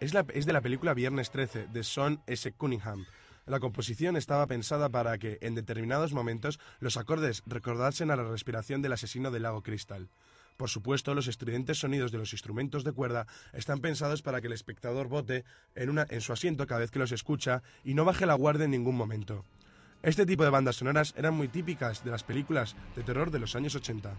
Es, 0.00 0.10
de 0.12 0.52
la 0.52 0.60
película 0.62 0.94
Viernes 0.94 1.30
13, 1.30 1.68
de 1.68 1.84
Son 1.84 2.20
S. 2.26 2.50
Cunningham. 2.52 3.06
La 3.46 3.60
composición 3.60 4.16
estaba 4.16 4.48
pensada 4.48 4.88
para 4.88 5.16
que, 5.18 5.38
en 5.42 5.54
determinados 5.54 6.12
momentos, 6.12 6.58
los 6.80 6.96
acordes 6.96 7.44
recordasen 7.46 8.10
a 8.10 8.16
la 8.16 8.24
respiración 8.24 8.82
del 8.82 8.94
asesino 8.94 9.30
del 9.30 9.44
lago 9.44 9.62
Cristal. 9.62 10.08
Por 10.56 10.70
supuesto, 10.70 11.14
los 11.14 11.28
estridentes 11.28 11.78
sonidos 11.78 12.10
de 12.10 12.18
los 12.18 12.32
instrumentos 12.32 12.82
de 12.82 12.92
cuerda 12.92 13.28
están 13.52 13.78
pensados 13.78 14.22
para 14.22 14.40
que 14.40 14.48
el 14.48 14.54
espectador 14.54 15.06
bote 15.06 15.44
en, 15.76 15.96
en 15.98 16.20
su 16.20 16.32
asiento 16.32 16.66
cada 16.66 16.80
vez 16.80 16.90
que 16.90 16.98
los 16.98 17.12
escucha 17.12 17.62
y 17.84 17.94
no 17.94 18.04
baje 18.04 18.26
la 18.26 18.34
guardia 18.34 18.64
en 18.64 18.72
ningún 18.72 18.96
momento. 18.96 19.44
Este 20.02 20.26
tipo 20.26 20.42
de 20.42 20.50
bandas 20.50 20.76
sonoras 20.76 21.14
eran 21.16 21.34
muy 21.34 21.46
típicas 21.46 22.02
de 22.02 22.10
las 22.10 22.24
películas 22.24 22.74
de 22.96 23.04
terror 23.04 23.30
de 23.30 23.38
los 23.38 23.54
años 23.54 23.76
80. 23.76 24.16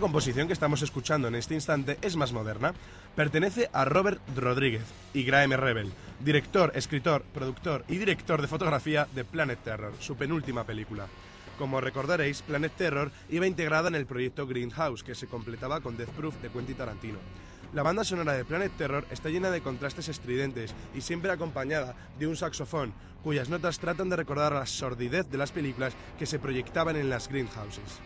Esta 0.00 0.08
composición 0.08 0.46
que 0.46 0.54
estamos 0.54 0.80
escuchando 0.80 1.28
en 1.28 1.34
este 1.34 1.52
instante 1.52 1.98
es 2.00 2.16
más 2.16 2.32
moderna. 2.32 2.72
Pertenece 3.14 3.68
a 3.70 3.84
Robert 3.84 4.18
Rodríguez 4.34 4.84
y 5.12 5.24
Graham 5.24 5.52
Rebel, 5.52 5.92
director, 6.20 6.72
escritor, 6.74 7.22
productor 7.34 7.84
y 7.86 7.98
director 7.98 8.40
de 8.40 8.48
fotografía 8.48 9.06
de 9.14 9.26
Planet 9.26 9.58
Terror, 9.62 9.92
su 9.98 10.16
penúltima 10.16 10.64
película. 10.64 11.06
Como 11.58 11.82
recordaréis, 11.82 12.40
Planet 12.40 12.72
Terror 12.78 13.12
iba 13.28 13.46
integrada 13.46 13.88
en 13.88 13.94
el 13.94 14.06
proyecto 14.06 14.46
Greenhouse, 14.46 15.04
que 15.04 15.14
se 15.14 15.26
completaba 15.26 15.82
con 15.82 15.98
Death 15.98 16.12
Proof 16.16 16.40
de 16.40 16.48
Quentin 16.48 16.76
Tarantino. 16.76 17.18
La 17.74 17.82
banda 17.82 18.02
sonora 18.02 18.32
de 18.32 18.46
Planet 18.46 18.72
Terror 18.78 19.04
está 19.10 19.28
llena 19.28 19.50
de 19.50 19.60
contrastes 19.60 20.08
estridentes 20.08 20.74
y 20.94 21.02
siempre 21.02 21.30
acompañada 21.30 21.94
de 22.18 22.26
un 22.26 22.36
saxofón, 22.36 22.94
cuyas 23.22 23.50
notas 23.50 23.78
tratan 23.78 24.08
de 24.08 24.16
recordar 24.16 24.54
la 24.54 24.64
sordidez 24.64 25.28
de 25.28 25.36
las 25.36 25.52
películas 25.52 25.92
que 26.18 26.24
se 26.24 26.38
proyectaban 26.38 26.96
en 26.96 27.10
las 27.10 27.28
greenhouses. 27.28 28.00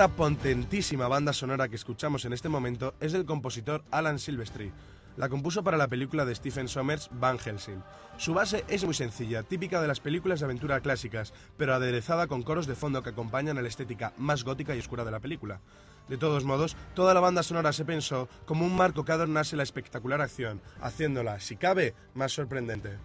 Esta 0.00 0.16
potentísima 0.16 1.08
banda 1.08 1.34
sonora 1.34 1.68
que 1.68 1.76
escuchamos 1.76 2.24
en 2.24 2.32
este 2.32 2.48
momento 2.48 2.94
es 3.00 3.12
del 3.12 3.26
compositor 3.26 3.84
Alan 3.90 4.18
Silvestri. 4.18 4.72
La 5.18 5.28
compuso 5.28 5.62
para 5.62 5.76
la 5.76 5.88
película 5.88 6.24
de 6.24 6.34
Stephen 6.34 6.68
Sommers 6.68 7.10
Van 7.12 7.38
Helsing. 7.38 7.82
Su 8.16 8.32
base 8.32 8.64
es 8.68 8.82
muy 8.82 8.94
sencilla, 8.94 9.42
típica 9.42 9.78
de 9.82 9.88
las 9.88 10.00
películas 10.00 10.40
de 10.40 10.46
aventura 10.46 10.80
clásicas, 10.80 11.34
pero 11.58 11.74
aderezada 11.74 12.28
con 12.28 12.42
coros 12.42 12.66
de 12.66 12.76
fondo 12.76 13.02
que 13.02 13.10
acompañan 13.10 13.58
a 13.58 13.60
la 13.60 13.68
estética 13.68 14.14
más 14.16 14.42
gótica 14.42 14.74
y 14.74 14.78
oscura 14.78 15.04
de 15.04 15.10
la 15.10 15.20
película. 15.20 15.60
De 16.08 16.16
todos 16.16 16.44
modos, 16.44 16.78
toda 16.94 17.12
la 17.12 17.20
banda 17.20 17.42
sonora 17.42 17.74
se 17.74 17.84
pensó 17.84 18.26
como 18.46 18.64
un 18.64 18.74
marco 18.74 19.04
que 19.04 19.12
adornase 19.12 19.54
la 19.54 19.64
espectacular 19.64 20.22
acción, 20.22 20.62
haciéndola, 20.80 21.40
si 21.40 21.56
cabe, 21.56 21.94
más 22.14 22.32
sorprendente. 22.32 22.96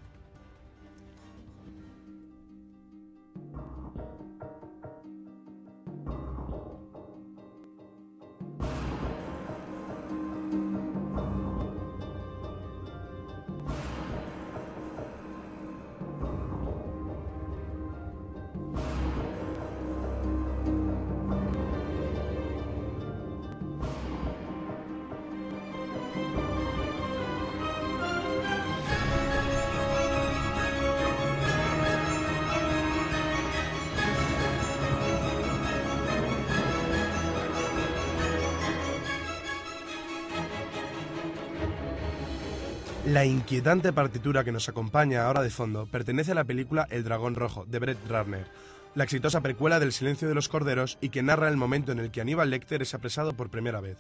La 43.06 43.24
inquietante 43.24 43.94
partitura 43.94 44.44
que 44.44 44.52
nos 44.52 44.68
acompaña 44.68 45.26
ahora 45.28 45.44
de 45.44 45.52
fondo 45.52 45.86
pertenece 45.86 46.32
a 46.32 46.36
la 46.36 46.44
película 46.44 46.88
El 46.90 47.04
Dragón 47.04 47.36
Rojo, 47.36 47.64
de 47.66 47.78
Brett 47.78 48.00
Ratner, 48.10 48.48
la 48.96 49.04
exitosa 49.04 49.42
precuela 49.42 49.80
del 49.80 49.94
Silencio 49.94 50.28
de 50.28 50.34
los 50.34 50.50
Corderos 50.50 50.98
y 51.02 51.10
que 51.10 51.22
narra 51.22 51.50
el 51.50 51.56
momento 51.56 51.92
en 51.92 52.00
el 52.00 52.10
que 52.10 52.22
Aníbal 52.22 52.50
Lecter 52.50 52.82
es 52.82 52.96
apresado 52.96 53.34
por 53.34 53.52
primera 53.52 53.80
vez. 53.80 54.00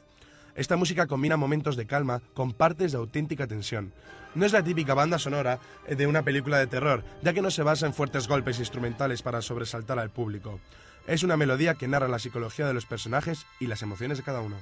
Esta 0.55 0.75
música 0.75 1.05
combina 1.05 1.37
momentos 1.37 1.75
de 1.75 1.85
calma 1.85 2.23
con 2.33 2.53
partes 2.53 2.93
de 2.93 2.97
auténtica 2.97 3.45
tensión. 3.45 3.93
No 4.33 4.43
es 4.43 4.53
la 4.53 4.63
típica 4.63 4.95
banda 4.95 5.19
sonora 5.19 5.59
de 5.87 6.07
una 6.07 6.23
película 6.23 6.57
de 6.57 6.65
terror, 6.65 7.03
ya 7.21 7.31
que 7.33 7.43
no 7.43 7.51
se 7.51 7.61
basa 7.61 7.85
en 7.85 7.93
fuertes 7.93 8.27
golpes 8.27 8.57
instrumentales 8.57 9.21
para 9.21 9.43
sobresaltar 9.43 9.99
al 9.99 10.09
público. 10.09 10.59
Es 11.05 11.21
una 11.21 11.37
melodía 11.37 11.75
que 11.75 11.87
narra 11.87 12.07
la 12.07 12.17
psicología 12.17 12.65
de 12.65 12.73
los 12.73 12.87
personajes 12.87 13.45
y 13.59 13.67
las 13.67 13.83
emociones 13.83 14.17
de 14.17 14.23
cada 14.23 14.41
uno. 14.41 14.57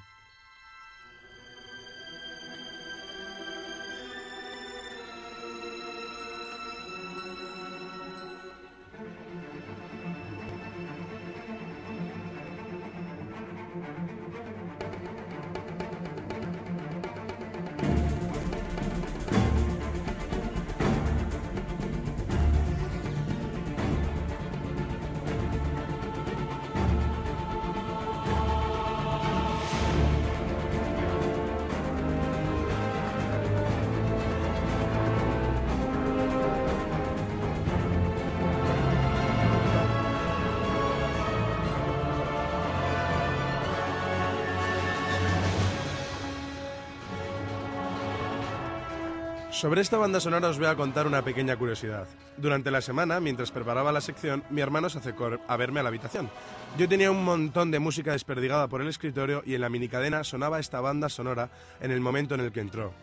Sobre 49.63 49.79
esta 49.79 49.97
banda 49.97 50.19
sonora 50.19 50.49
os 50.49 50.59
voy 50.59 50.67
a 50.67 50.75
contar 50.75 51.07
una 51.07 51.21
pequeña 51.21 51.55
curiosidad. 51.55 52.05
Durante 52.35 52.69
la 52.69 52.81
semana, 52.81 53.21
mientras 53.21 53.49
preparaba 53.49 53.93
la 53.93 54.01
sección, 54.01 54.43
mi 54.49 54.59
hermano 54.59 54.89
se 54.89 54.97
acercó 54.97 55.39
a 55.47 55.55
verme 55.55 55.79
a 55.79 55.83
la 55.83 55.87
habitación. 55.87 56.29
Yo 56.77 56.89
tenía 56.89 57.09
un 57.09 57.23
montón 57.23 57.71
de 57.71 57.79
música 57.79 58.11
desperdigada 58.11 58.67
por 58.67 58.81
el 58.81 58.89
escritorio 58.89 59.41
y 59.45 59.55
en 59.55 59.61
la 59.61 59.69
minicadena 59.69 60.25
sonaba 60.25 60.59
esta 60.59 60.81
banda 60.81 61.07
sonora 61.07 61.49
en 61.79 61.91
el 61.91 62.01
momento 62.01 62.35
en 62.35 62.41
el 62.41 62.51
que 62.51 62.59
entró. 62.59 62.93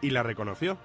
Y 0.00 0.08
la 0.08 0.22
reconoció. 0.22 0.78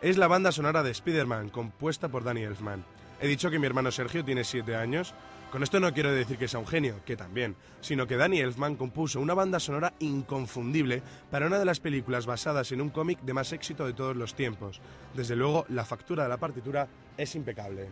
Es 0.00 0.16
la 0.16 0.28
banda 0.28 0.52
sonora 0.52 0.84
de 0.84 0.92
Spider-Man, 0.92 1.48
compuesta 1.48 2.08
por 2.08 2.22
Danny 2.22 2.44
Elfman. 2.44 2.84
He 3.20 3.26
dicho 3.26 3.50
que 3.50 3.58
mi 3.58 3.66
hermano 3.66 3.90
Sergio 3.90 4.24
tiene 4.24 4.44
7 4.44 4.76
años. 4.76 5.12
Con 5.50 5.62
esto 5.62 5.80
no 5.80 5.94
quiero 5.94 6.12
decir 6.12 6.36
que 6.36 6.46
sea 6.46 6.60
un 6.60 6.66
genio, 6.66 7.00
que 7.06 7.16
también, 7.16 7.56
sino 7.80 8.06
que 8.06 8.18
Danny 8.18 8.38
Elfman 8.38 8.76
compuso 8.76 9.18
una 9.18 9.32
banda 9.32 9.58
sonora 9.58 9.94
inconfundible 9.98 11.02
para 11.30 11.46
una 11.46 11.58
de 11.58 11.64
las 11.64 11.80
películas 11.80 12.26
basadas 12.26 12.70
en 12.72 12.82
un 12.82 12.90
cómic 12.90 13.20
de 13.22 13.32
más 13.32 13.54
éxito 13.54 13.86
de 13.86 13.94
todos 13.94 14.14
los 14.14 14.34
tiempos. 14.34 14.82
Desde 15.14 15.36
luego, 15.36 15.64
la 15.70 15.86
factura 15.86 16.24
de 16.24 16.28
la 16.28 16.36
partitura 16.36 16.86
es 17.16 17.34
impecable. 17.34 17.88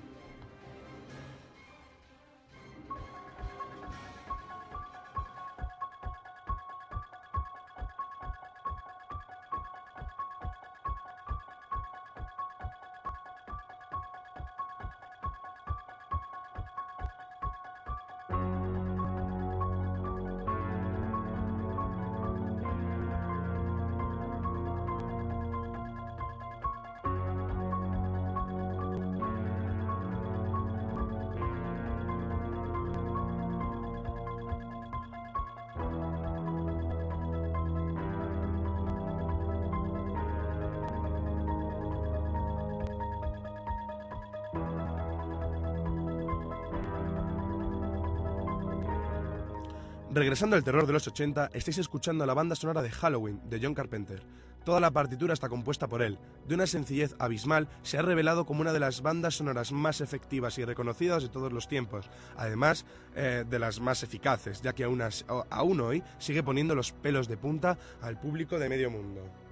Regresando 50.37 50.57
al 50.57 50.65
terror 50.65 50.87
de 50.87 50.93
los 50.93 51.09
80, 51.09 51.53
estáis 51.55 51.79
escuchando 51.79 52.27
la 52.27 52.35
banda 52.35 52.55
sonora 52.55 52.83
de 52.83 52.91
Halloween 52.91 53.41
de 53.49 53.59
John 53.59 53.73
Carpenter. 53.73 54.23
Toda 54.67 54.81
la 54.81 54.91
partitura 54.91 55.33
está 55.33 55.49
compuesta 55.49 55.89
por 55.89 56.03
él. 56.03 56.19
De 56.47 56.55
una 56.55 56.67
sencillez 56.67 57.17
abismal, 57.19 57.69
se 57.81 57.97
ha 57.97 58.03
revelado 58.03 58.45
como 58.45 58.61
una 58.61 58.75
de 58.75 58.81
las 58.81 59.01
bandas 59.01 59.37
sonoras 59.37 59.73
más 59.73 60.03
efectivas 60.03 60.59
y 60.59 60.65
reconocidas 60.67 61.23
de 61.23 61.31
todos 61.31 61.55
los 61.55 61.69
tiempos, 61.69 62.11
además 62.37 62.85
eh, 63.15 63.47
de 63.49 63.59
las 63.59 63.81
más 63.81 64.03
eficaces, 64.03 64.61
ya 64.61 64.75
que 64.75 64.85
aún, 64.85 65.03
aún 65.49 65.81
hoy 65.81 66.03
sigue 66.19 66.43
poniendo 66.43 66.75
los 66.75 66.93
pelos 66.93 67.29
de 67.29 67.39
punta 67.39 67.79
al 68.03 68.21
público 68.21 68.59
de 68.59 68.69
medio 68.69 68.91
mundo. 68.91 69.46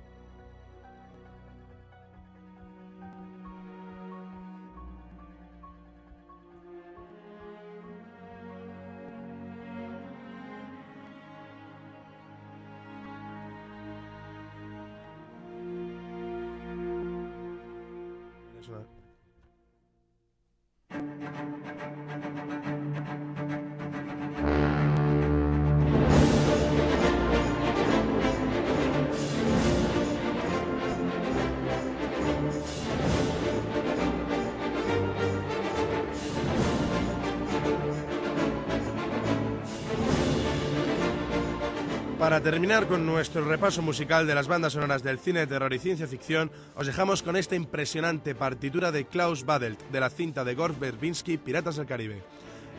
Para 42.34 42.50
terminar 42.50 42.88
con 42.88 43.06
nuestro 43.06 43.44
repaso 43.44 43.80
musical 43.80 44.26
de 44.26 44.34
las 44.34 44.48
bandas 44.48 44.72
sonoras 44.72 45.04
del 45.04 45.20
cine 45.20 45.38
de 45.38 45.46
terror 45.46 45.72
y 45.72 45.78
ciencia 45.78 46.08
ficción, 46.08 46.50
os 46.74 46.84
dejamos 46.84 47.22
con 47.22 47.36
esta 47.36 47.54
impresionante 47.54 48.34
partitura 48.34 48.90
de 48.90 49.04
Klaus 49.04 49.44
Badelt 49.44 49.80
de 49.92 50.00
la 50.00 50.10
cinta 50.10 50.42
de 50.42 50.56
Gore 50.56 50.74
Verbinski 50.76 51.36
Piratas 51.36 51.76
del 51.76 51.86
Caribe. 51.86 52.24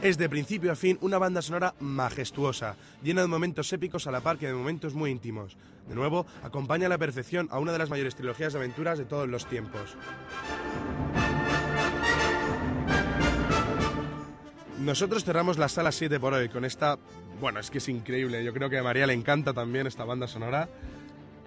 Es 0.02 0.18
de 0.18 0.28
principio 0.28 0.74
a 0.74 0.76
fin 0.76 0.98
una 1.00 1.20
banda 1.20 1.41
sonora 1.41 1.74
majestuosa, 1.80 2.76
llena 3.02 3.22
de 3.22 3.30
momentos 3.30 3.72
épicos 3.72 4.08
a 4.08 4.12
la 4.12 4.20
par 4.20 4.38
que 4.38 4.48
de 4.48 4.54
momentos 4.54 4.94
muy 4.94 5.10
íntimos. 5.10 5.56
De 5.88 5.96
nuevo, 5.96 6.26
acompaña 6.44 6.89
la 6.89 6.98
perfección 6.98 7.48
a 7.50 7.58
una 7.60 7.72
de 7.72 7.78
las 7.78 7.89
mayores 7.89 8.13
trilogías 8.13 8.52
de 8.52 8.60
aventuras 8.60 8.98
de 8.98 9.06
todos 9.06 9.30
los 9.30 9.46
tiempos. 9.46 9.96
Nosotros 14.82 15.24
cerramos 15.24 15.58
la 15.58 15.70
sala 15.70 15.94
7 15.94 16.20
por 16.20 16.34
hoy 16.34 16.50
con 16.50 16.65
esta... 16.65 17.00
Bueno, 17.39 17.60
es 17.60 17.69
que 17.69 17.80
es 17.80 17.89
increíble. 17.89 18.43
Yo 18.43 18.54
creo 18.54 18.69
que 18.69 18.78
a 18.78 18.84
María 18.84 19.08
le 19.08 19.13
encanta 19.13 19.54
también 19.54 19.88
esta 19.88 20.06
banda 20.06 20.28
sonora. 20.28 20.69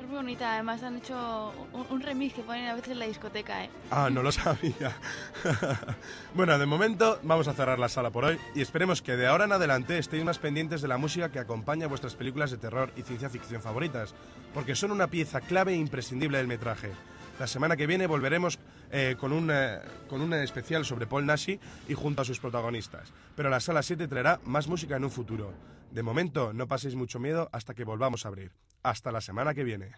Es 0.01 0.07
muy 0.07 0.17
bonita, 0.17 0.55
además 0.55 0.83
han 0.83 0.97
hecho 0.97 1.53
un, 1.73 1.87
un 1.91 2.01
remix 2.01 2.35
que 2.35 2.43
ponen 2.43 2.67
a 2.69 2.75
veces 2.75 2.93
en 2.93 2.99
la 2.99 3.07
discoteca, 3.07 3.65
¿eh? 3.65 3.71
Ah, 3.91 4.09
no 4.11 4.23
lo 4.23 4.31
sabía. 4.33 4.97
bueno, 6.35 6.59
de 6.59 6.67
momento 6.67 7.19
vamos 7.23 7.49
a 7.49 7.55
cerrar 7.55 7.79
la 7.79 7.89
sala 7.89 8.11
por 8.11 8.25
hoy 8.25 8.39
y 8.55 8.61
esperemos 8.61 9.03
que 9.03 9.17
de 9.17 9.27
ahora 9.27 9.45
en 9.45 9.53
adelante 9.53 9.99
estéis 9.99 10.25
más 10.25 10.39
pendientes 10.39 10.83
de 10.83 10.89
la 10.89 10.99
música 10.99 11.31
que 11.31 11.39
acompaña 11.39 11.87
vuestras 11.89 12.15
películas 12.15 12.51
de 12.51 12.59
terror 12.59 12.93
y 12.97 13.03
ciencia 13.03 13.31
ficción 13.31 13.63
favoritas, 13.63 14.15
porque 14.55 14.75
son 14.75 14.93
una 14.93 15.09
pieza 15.09 15.41
clave 15.41 15.73
e 15.73 15.77
imprescindible 15.77 16.39
del 16.39 16.47
metraje. 16.47 16.91
La 17.39 17.47
semana 17.47 17.77
que 17.77 17.87
viene 17.87 18.07
volveremos 18.09 18.59
eh, 18.91 19.15
con, 19.19 19.33
un, 19.33 19.51
eh, 19.53 19.79
con 20.09 20.21
un 20.21 20.35
especial 20.35 20.85
sobre 20.85 21.07
Paul 21.07 21.25
Nashi 21.25 21.61
y 21.89 21.95
junto 21.95 22.23
a 22.23 22.25
sus 22.25 22.41
protagonistas, 22.41 23.13
pero 23.37 23.49
la 23.49 23.61
sala 23.61 23.83
7 23.83 24.09
traerá 24.09 24.41
más 24.45 24.67
música 24.67 24.97
en 24.97 25.05
un 25.05 25.11
futuro. 25.11 25.53
De 25.91 26.03
momento, 26.03 26.53
no 26.53 26.69
paséis 26.69 26.95
mucho 26.95 27.19
miedo 27.19 27.49
hasta 27.53 27.75
que 27.75 27.85
volvamos 27.85 28.25
a 28.25 28.29
abrir. 28.29 28.53
Hasta 28.83 29.13
la 29.13 29.21
semana 29.21 29.55
que 29.55 29.65
viene. 29.65 29.93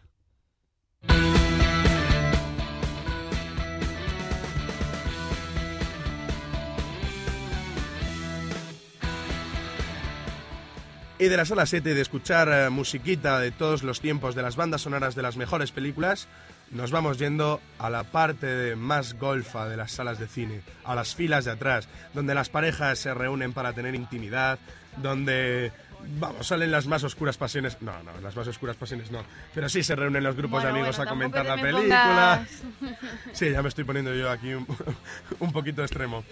Y 11.20 11.28
de 11.28 11.36
la 11.36 11.44
sala 11.44 11.66
7 11.66 11.92
de 11.94 12.00
escuchar 12.00 12.48
eh, 12.50 12.70
musiquita 12.70 13.38
de 13.40 13.50
todos 13.50 13.82
los 13.82 14.00
tiempos 14.00 14.34
de 14.34 14.40
las 14.42 14.56
bandas 14.56 14.80
sonoras 14.80 15.14
de 15.14 15.20
las 15.20 15.36
mejores 15.36 15.70
películas, 15.70 16.28
nos 16.70 16.90
vamos 16.90 17.18
yendo 17.18 17.60
a 17.78 17.90
la 17.90 18.04
parte 18.04 18.74
más 18.74 19.18
golfa 19.18 19.68
de 19.68 19.76
las 19.76 19.92
salas 19.92 20.18
de 20.18 20.26
cine, 20.26 20.62
a 20.82 20.94
las 20.94 21.14
filas 21.14 21.44
de 21.44 21.50
atrás, 21.50 21.88
donde 22.14 22.34
las 22.34 22.48
parejas 22.48 22.98
se 23.00 23.12
reúnen 23.12 23.52
para 23.52 23.74
tener 23.74 23.94
intimidad, 23.94 24.58
donde 24.96 25.72
vamos, 26.18 26.46
salen 26.46 26.70
las 26.70 26.86
más 26.86 27.04
oscuras 27.04 27.36
pasiones, 27.36 27.76
no, 27.82 27.92
no, 28.02 28.18
las 28.22 28.34
más 28.34 28.48
oscuras 28.48 28.76
pasiones 28.76 29.10
no, 29.10 29.22
pero 29.54 29.68
sí 29.68 29.82
se 29.82 29.94
reúnen 29.96 30.24
los 30.24 30.36
grupos 30.36 30.62
Bueno, 30.62 30.68
de 30.74 30.80
amigos 30.80 30.96
bueno, 30.96 31.10
a 31.10 31.12
comentar 31.12 31.44
la 31.44 31.56
película. 31.60 32.46
pongas- 32.80 32.96
Sí, 33.36 33.50
ya 33.50 33.60
me 33.60 33.68
estoy 33.68 33.84
poniendo 33.84 34.14
yo 34.14 34.30
aquí 34.30 34.54
un, 34.54 34.66
un 35.40 35.52
poquito 35.52 35.82
extremo. 35.82 36.24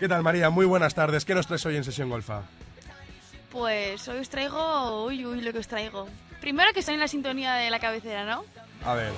¿Qué 0.00 0.08
tal 0.08 0.24
María? 0.24 0.50
Muy 0.50 0.66
buenas 0.66 0.94
tardes. 0.96 1.24
¿Qué 1.24 1.34
nos 1.34 1.46
traes 1.46 1.64
hoy 1.64 1.76
en 1.76 1.84
sesión 1.84 2.10
golfa? 2.10 2.42
Pues 3.56 4.06
hoy 4.08 4.18
os 4.18 4.28
traigo... 4.28 5.06
Uy, 5.06 5.24
uy, 5.24 5.40
lo 5.40 5.50
que 5.50 5.60
os 5.60 5.66
traigo. 5.66 6.06
Primero 6.42 6.74
que 6.74 6.80
estoy 6.80 6.92
en 6.92 7.00
la 7.00 7.08
sintonía 7.08 7.54
de 7.54 7.70
la 7.70 7.78
cabecera, 7.78 8.26
¿no? 8.26 8.44
A 8.84 8.94
ver. 8.94 9.10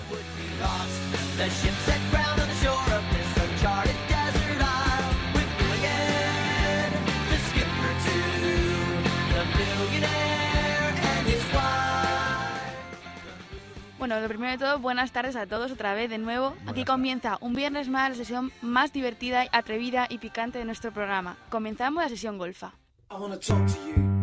Bueno, 13.99 14.21
lo 14.21 14.29
primero 14.29 14.53
de 14.53 14.59
todo, 14.59 14.79
buenas 14.79 15.11
tardes 15.11 15.35
a 15.35 15.49
todos 15.49 15.73
otra 15.73 15.95
vez 15.95 16.09
de 16.11 16.19
nuevo. 16.19 16.55
Aquí 16.69 16.85
comienza 16.85 17.39
un 17.41 17.55
viernes 17.55 17.89
más 17.89 18.11
la 18.11 18.15
sesión 18.15 18.53
más 18.63 18.93
divertida, 18.93 19.47
atrevida 19.51 20.07
y 20.09 20.19
picante 20.19 20.59
de 20.61 20.65
nuestro 20.65 20.93
programa. 20.93 21.37
Comenzamos 21.51 22.05
la 22.05 22.09
sesión 22.09 22.39
golfa. 22.39 22.75
I 23.11 23.15
want 23.15 23.33
to 23.33 23.41
talk 23.41 23.67
to 23.67 23.75
you. 23.89 24.18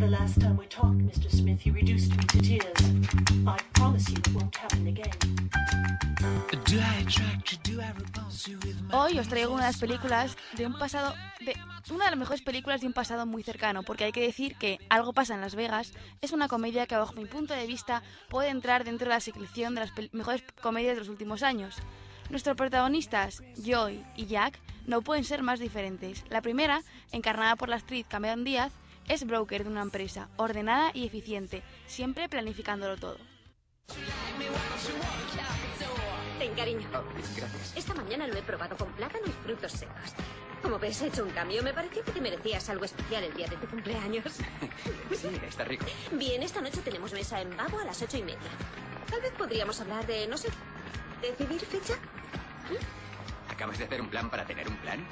The 0.00 0.08
last 0.08 0.40
time 0.40 0.56
we 0.56 0.66
talked, 0.66 0.96
Mr. 0.96 1.30
Smith, 1.30 1.66
you 1.66 1.74
reduced 1.74 2.16
me 2.16 2.24
to 2.24 2.40
tears. 2.40 2.80
I 3.46 3.58
promise 3.74 4.08
you 4.08 4.16
it 4.16 4.32
won't 4.32 4.56
happen 4.56 4.86
again. 4.86 5.12
Hoy 8.92 9.18
os 9.18 9.28
traigo 9.28 9.52
una 9.52 9.64
de 9.66 9.72
las 9.72 9.78
películas 9.78 10.38
de 10.56 10.64
un 10.64 10.78
pasado, 10.78 11.14
de 11.40 11.54
una 11.92 12.06
de 12.06 12.10
las 12.12 12.18
mejores 12.18 12.40
películas 12.40 12.80
de 12.80 12.86
un 12.86 12.94
pasado 12.94 13.26
muy 13.26 13.42
cercano, 13.42 13.82
porque 13.82 14.04
hay 14.04 14.12
que 14.12 14.22
decir 14.22 14.56
que 14.56 14.78
Algo 14.88 15.12
pasa 15.12 15.34
en 15.34 15.42
Las 15.42 15.54
Vegas 15.54 15.92
es 16.22 16.32
una 16.32 16.48
comedia 16.48 16.86
que 16.86 16.96
bajo 16.96 17.12
mi 17.12 17.26
punto 17.26 17.52
de 17.52 17.66
vista 17.66 18.02
puede 18.30 18.48
entrar 18.48 18.84
dentro 18.84 19.08
de 19.08 19.14
la 19.14 19.20
selección 19.20 19.74
de 19.74 19.82
las 19.82 19.92
mejores 20.12 20.42
comedias 20.62 20.94
de 20.94 21.00
los 21.00 21.10
últimos 21.10 21.42
años. 21.42 21.76
Nuestros 22.30 22.56
protagonistas, 22.56 23.42
Joy 23.62 24.02
y 24.16 24.24
Jack, 24.24 24.58
no 24.86 25.02
pueden 25.02 25.24
ser 25.24 25.42
más 25.42 25.60
diferentes. 25.60 26.24
La 26.30 26.40
primera, 26.40 26.80
encarnada 27.12 27.54
por 27.56 27.68
la 27.68 27.76
actriz 27.76 28.06
Cameron 28.08 28.44
Díaz, 28.44 28.72
es 29.10 29.26
broker 29.26 29.64
de 29.64 29.70
una 29.70 29.82
empresa, 29.82 30.28
ordenada 30.36 30.92
y 30.94 31.04
eficiente, 31.04 31.64
siempre 31.88 32.28
planificándolo 32.28 32.96
todo. 32.96 33.18
Ten, 36.38 36.54
cariño. 36.54 36.88
Esta 37.74 37.92
mañana 37.94 38.28
lo 38.28 38.36
he 38.36 38.42
probado 38.42 38.76
con 38.76 38.92
plátano 38.92 39.26
y 39.26 39.30
frutos 39.44 39.72
secos. 39.72 40.14
Como 40.62 40.78
ves, 40.78 41.02
he 41.02 41.08
hecho 41.08 41.24
un 41.24 41.30
cambio. 41.30 41.60
Me 41.64 41.74
pareció 41.74 42.04
que 42.04 42.12
te 42.12 42.20
merecías 42.20 42.68
algo 42.70 42.84
especial 42.84 43.24
el 43.24 43.34
día 43.34 43.48
de 43.48 43.56
tu 43.56 43.66
cumpleaños. 43.66 44.24
Sí, 45.10 45.28
está 45.46 45.64
rico. 45.64 45.84
Bien, 46.12 46.42
esta 46.42 46.60
noche 46.60 46.80
tenemos 46.82 47.12
mesa 47.12 47.40
en 47.42 47.54
Babo 47.54 47.80
a 47.80 47.84
las 47.84 48.00
ocho 48.00 48.16
y 48.16 48.22
media. 48.22 48.38
Tal 49.10 49.20
vez 49.20 49.32
podríamos 49.32 49.78
hablar 49.80 50.06
de, 50.06 50.26
no 50.28 50.36
sé, 50.38 50.48
decidir 51.20 51.60
fecha. 51.60 51.94
¿Acabas 53.50 53.76
de 53.76 53.84
hacer 53.84 54.00
un 54.00 54.08
plan 54.08 54.30
para 54.30 54.46
tener 54.46 54.66
un 54.68 54.76
plan? 54.76 55.04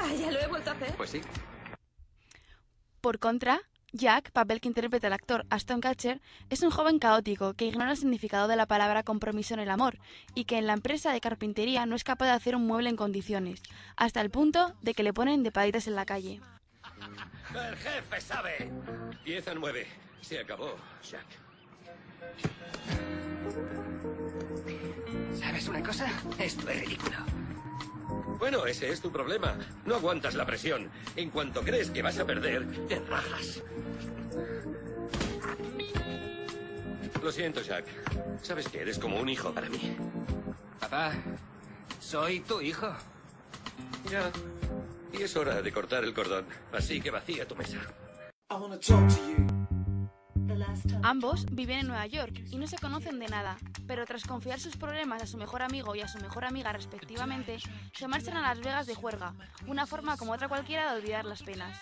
Ah, 0.00 0.12
ya 0.12 0.32
lo 0.32 0.40
he 0.40 0.46
vuelto 0.48 0.70
a 0.70 0.72
hacer. 0.72 0.96
Pues 0.96 1.10
sí. 1.10 1.20
Por 3.06 3.20
contra, 3.20 3.60
Jack, 3.92 4.32
papel 4.32 4.60
que 4.60 4.66
interpreta 4.66 5.06
el 5.06 5.12
actor 5.12 5.46
Aston 5.48 5.80
Catcher, 5.80 6.20
es 6.50 6.62
un 6.62 6.70
joven 6.70 6.98
caótico 6.98 7.54
que 7.54 7.66
ignora 7.66 7.92
el 7.92 7.96
significado 7.96 8.48
de 8.48 8.56
la 8.56 8.66
palabra 8.66 9.04
compromiso 9.04 9.54
en 9.54 9.60
el 9.60 9.70
amor 9.70 10.00
y 10.34 10.44
que 10.44 10.58
en 10.58 10.66
la 10.66 10.72
empresa 10.72 11.12
de 11.12 11.20
carpintería 11.20 11.86
no 11.86 11.94
es 11.94 12.02
capaz 12.02 12.26
de 12.26 12.32
hacer 12.32 12.56
un 12.56 12.66
mueble 12.66 12.90
en 12.90 12.96
condiciones, 12.96 13.62
hasta 13.94 14.20
el 14.20 14.30
punto 14.30 14.74
de 14.82 14.92
que 14.92 15.04
le 15.04 15.12
ponen 15.12 15.44
de 15.44 15.52
paditas 15.52 15.86
en 15.86 15.94
la 15.94 16.04
calle. 16.04 16.40
El 17.54 17.76
jefe 17.76 18.20
sabe. 18.20 18.72
10 19.24 19.46
a 19.46 19.54
9. 19.54 19.86
Se 20.22 20.40
acabó, 20.40 20.74
Jack. 21.08 21.26
¿Sabes 25.32 25.68
una 25.68 25.80
cosa? 25.80 26.10
Esto 26.40 26.68
es 26.70 26.80
ridículo. 26.80 27.45
Bueno, 28.38 28.66
ese 28.66 28.90
es 28.90 29.00
tu 29.00 29.10
problema. 29.10 29.56
No 29.84 29.96
aguantas 29.96 30.34
la 30.34 30.44
presión. 30.44 30.90
En 31.16 31.30
cuanto 31.30 31.62
crees 31.62 31.90
que 31.90 32.02
vas 32.02 32.18
a 32.18 32.26
perder, 32.26 32.66
te 32.86 32.98
rajas. 33.00 33.62
Lo 37.22 37.32
siento, 37.32 37.60
Jack. 37.60 37.86
Sabes 38.42 38.68
que 38.68 38.80
eres 38.80 38.98
como 38.98 39.18
un 39.18 39.28
hijo 39.28 39.52
para 39.52 39.68
mí. 39.68 39.96
Papá, 40.78 41.12
soy 42.00 42.40
tu 42.40 42.60
hijo. 42.60 42.94
Ya. 44.10 44.30
Y 45.12 45.22
es 45.22 45.34
hora 45.36 45.62
de 45.62 45.72
cortar 45.72 46.04
el 46.04 46.14
cordón. 46.14 46.46
Así 46.72 47.00
que 47.00 47.10
vacía 47.10 47.48
tu 47.48 47.56
mesa. 47.56 47.78
Ambos 51.02 51.46
viven 51.52 51.78
en 51.78 51.86
Nueva 51.88 52.06
York 52.06 52.42
y 52.50 52.56
no 52.56 52.66
se 52.66 52.78
conocen 52.78 53.18
de 53.18 53.28
nada, 53.28 53.56
pero 53.86 54.04
tras 54.06 54.24
confiar 54.24 54.60
sus 54.60 54.76
problemas 54.76 55.22
a 55.22 55.26
su 55.26 55.36
mejor 55.36 55.62
amigo 55.62 55.94
y 55.94 56.00
a 56.00 56.08
su 56.08 56.18
mejor 56.18 56.44
amiga 56.44 56.72
respectivamente, 56.72 57.58
se 57.92 58.08
marchan 58.08 58.36
a 58.36 58.42
Las 58.42 58.60
Vegas 58.60 58.86
de 58.86 58.94
juerga, 58.94 59.34
una 59.66 59.86
forma 59.86 60.16
como 60.16 60.32
otra 60.32 60.48
cualquiera 60.48 60.90
de 60.90 60.98
olvidar 60.98 61.24
las 61.24 61.42
penas. 61.42 61.78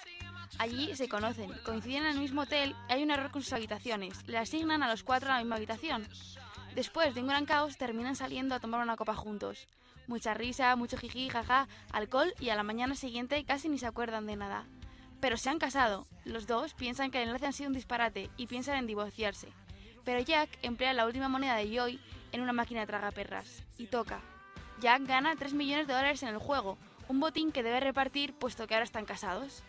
Allí 0.58 0.94
se 0.94 1.08
conocen, 1.08 1.50
coinciden 1.64 2.04
en 2.04 2.12
el 2.12 2.20
mismo 2.20 2.42
hotel 2.42 2.74
y 2.88 2.92
hay 2.92 3.02
un 3.02 3.10
error 3.10 3.30
con 3.30 3.42
sus 3.42 3.52
habitaciones, 3.52 4.26
le 4.28 4.38
asignan 4.38 4.82
a 4.82 4.88
los 4.88 5.02
cuatro 5.02 5.30
a 5.30 5.34
la 5.34 5.40
misma 5.40 5.56
habitación. 5.56 6.06
Después 6.74 7.14
de 7.14 7.20
un 7.20 7.28
gran 7.28 7.46
caos 7.46 7.76
terminan 7.76 8.16
saliendo 8.16 8.54
a 8.54 8.60
tomar 8.60 8.82
una 8.82 8.96
copa 8.96 9.14
juntos. 9.14 9.68
Mucha 10.06 10.34
risa, 10.34 10.76
mucho 10.76 10.98
jiji, 10.98 11.30
jaja, 11.30 11.66
alcohol 11.92 12.34
y 12.38 12.50
a 12.50 12.56
la 12.56 12.62
mañana 12.62 12.94
siguiente 12.94 13.44
casi 13.44 13.68
ni 13.68 13.78
se 13.78 13.86
acuerdan 13.86 14.26
de 14.26 14.36
nada. 14.36 14.66
Pero 15.24 15.38
se 15.38 15.48
han 15.48 15.58
casado. 15.58 16.06
Los 16.26 16.46
dos 16.46 16.74
piensan 16.74 17.10
que 17.10 17.22
el 17.22 17.28
enlace 17.28 17.46
ha 17.46 17.52
sido 17.52 17.68
un 17.68 17.74
disparate 17.74 18.28
y 18.36 18.46
piensan 18.46 18.76
en 18.76 18.86
divorciarse. 18.86 19.48
Pero 20.04 20.20
Jack 20.20 20.50
emplea 20.60 20.92
la 20.92 21.06
última 21.06 21.30
moneda 21.30 21.56
de 21.56 21.74
Joy 21.74 21.98
en 22.32 22.42
una 22.42 22.52
máquina 22.52 22.84
tragaperras. 22.84 23.62
Y 23.78 23.86
toca. 23.86 24.20
Jack 24.82 25.06
gana 25.06 25.34
3 25.34 25.54
millones 25.54 25.86
de 25.86 25.94
dólares 25.94 26.22
en 26.22 26.28
el 26.28 26.36
juego, 26.36 26.76
un 27.08 27.20
botín 27.20 27.52
que 27.52 27.62
debe 27.62 27.80
repartir 27.80 28.34
puesto 28.34 28.66
que 28.66 28.74
ahora 28.74 28.84
están 28.84 29.06
casados. 29.06 29.62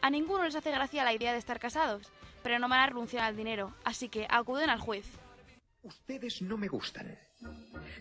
A 0.00 0.10
ninguno 0.10 0.44
les 0.44 0.54
hace 0.54 0.70
gracia 0.70 1.02
la 1.02 1.12
idea 1.12 1.32
de 1.32 1.40
estar 1.40 1.58
casados, 1.58 2.12
pero 2.44 2.60
no 2.60 2.68
van 2.68 2.78
a 2.78 2.86
renunciar 2.86 3.24
al 3.24 3.36
dinero, 3.36 3.74
así 3.82 4.08
que 4.08 4.28
acuden 4.30 4.70
al 4.70 4.78
juez. 4.78 5.06
Ustedes 5.82 6.40
no 6.40 6.56
me 6.56 6.68
gustan. 6.68 7.18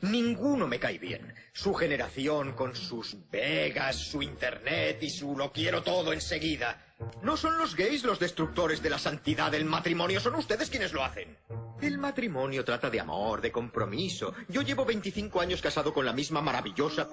Ninguno 0.01 0.67
me 0.67 0.79
cae 0.79 0.97
bien. 0.97 1.33
Su 1.53 1.73
generación 1.73 2.53
con 2.53 2.75
sus 2.75 3.17
vegas, 3.29 3.95
su 3.95 4.21
internet 4.21 5.01
y 5.01 5.09
su 5.09 5.37
lo 5.37 5.51
quiero 5.51 5.83
todo 5.83 6.13
enseguida. 6.13 6.85
No 7.21 7.37
son 7.37 7.57
los 7.57 7.75
gays 7.75 8.03
los 8.03 8.19
destructores 8.19 8.81
de 8.81 8.89
la 8.89 8.99
santidad 8.99 9.51
del 9.51 9.65
matrimonio, 9.65 10.19
son 10.19 10.35
ustedes 10.35 10.69
quienes 10.69 10.93
lo 10.93 11.03
hacen. 11.03 11.37
El 11.81 11.97
matrimonio 11.97 12.65
trata 12.65 12.89
de 12.89 12.99
amor, 12.99 13.41
de 13.41 13.51
compromiso. 13.51 14.33
Yo 14.49 14.61
llevo 14.61 14.85
25 14.85 15.39
años 15.39 15.61
casado 15.61 15.93
con 15.93 16.05
la 16.05 16.13
misma 16.13 16.41
maravillosa 16.41 17.07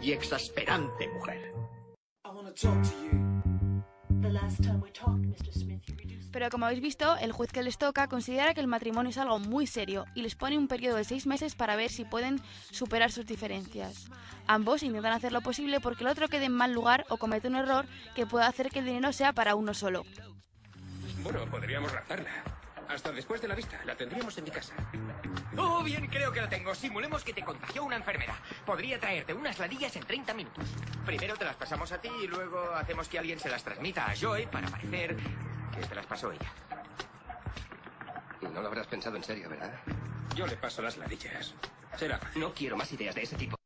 y 0.00 0.12
exasperante 0.12 1.08
mujer. 1.08 1.52
Pero 6.32 6.48
como 6.48 6.64
habéis 6.64 6.80
visto, 6.80 7.16
el 7.18 7.32
juez 7.32 7.52
que 7.52 7.62
les 7.62 7.76
toca 7.76 8.08
considera 8.08 8.54
que 8.54 8.60
el 8.60 8.66
matrimonio 8.66 9.10
es 9.10 9.18
algo 9.18 9.38
muy 9.38 9.66
serio 9.66 10.06
y 10.14 10.22
les 10.22 10.34
pone 10.34 10.56
un 10.56 10.66
periodo 10.66 10.96
de 10.96 11.04
seis 11.04 11.26
meses 11.26 11.54
para 11.54 11.76
ver 11.76 11.90
si 11.90 12.04
pueden 12.04 12.40
superar 12.70 13.12
sus 13.12 13.26
diferencias. 13.26 14.08
Ambos 14.46 14.82
intentan 14.82 15.12
hacer 15.12 15.32
lo 15.32 15.42
posible 15.42 15.80
porque 15.80 16.04
el 16.04 16.10
otro 16.10 16.28
quede 16.28 16.46
en 16.46 16.52
mal 16.52 16.72
lugar 16.72 17.04
o 17.10 17.18
comete 17.18 17.48
un 17.48 17.56
error 17.56 17.86
que 18.14 18.26
pueda 18.26 18.46
hacer 18.46 18.70
que 18.70 18.78
el 18.78 18.86
dinero 18.86 19.12
sea 19.12 19.32
para 19.32 19.54
uno 19.54 19.74
solo. 19.74 20.04
Bueno, 21.22 21.44
podríamos 21.50 21.92
raptarla. 21.92 22.61
Hasta 22.88 23.12
después 23.12 23.40
de 23.40 23.48
la 23.48 23.54
vista. 23.54 23.80
La 23.84 23.94
tendríamos 23.96 24.36
en 24.38 24.44
mi 24.44 24.50
casa. 24.50 24.74
Oh, 25.56 25.82
bien, 25.82 26.06
creo 26.08 26.32
que 26.32 26.40
lo 26.40 26.48
tengo. 26.48 26.74
Simulemos 26.74 27.24
que 27.24 27.32
te 27.32 27.42
contagió 27.42 27.84
una 27.84 27.96
enfermedad. 27.96 28.34
Podría 28.64 28.98
traerte 28.98 29.34
unas 29.34 29.58
ladillas 29.58 29.94
en 29.96 30.04
30 30.04 30.34
minutos. 30.34 30.64
Primero 31.04 31.36
te 31.36 31.44
las 31.44 31.56
pasamos 31.56 31.90
a 31.92 31.98
ti 31.98 32.10
y 32.22 32.26
luego 32.26 32.72
hacemos 32.74 33.08
que 33.08 33.18
alguien 33.18 33.38
se 33.38 33.48
las 33.48 33.62
transmita 33.62 34.10
a 34.10 34.14
Joy 34.14 34.46
para 34.46 34.68
parecer 34.68 35.16
que 35.16 35.86
te 35.86 35.94
las 35.94 36.06
pasó 36.06 36.32
ella. 36.32 36.52
No 38.42 38.60
lo 38.60 38.68
habrás 38.68 38.86
pensado 38.86 39.16
en 39.16 39.24
serio, 39.24 39.48
¿verdad? 39.48 39.72
Yo 40.34 40.46
le 40.46 40.56
paso 40.56 40.82
las 40.82 40.96
ladillas. 40.96 41.54
Será. 41.96 42.20
No 42.34 42.52
quiero 42.52 42.76
más 42.76 42.92
ideas 42.92 43.14
de 43.14 43.22
ese 43.22 43.36
tipo. 43.36 43.56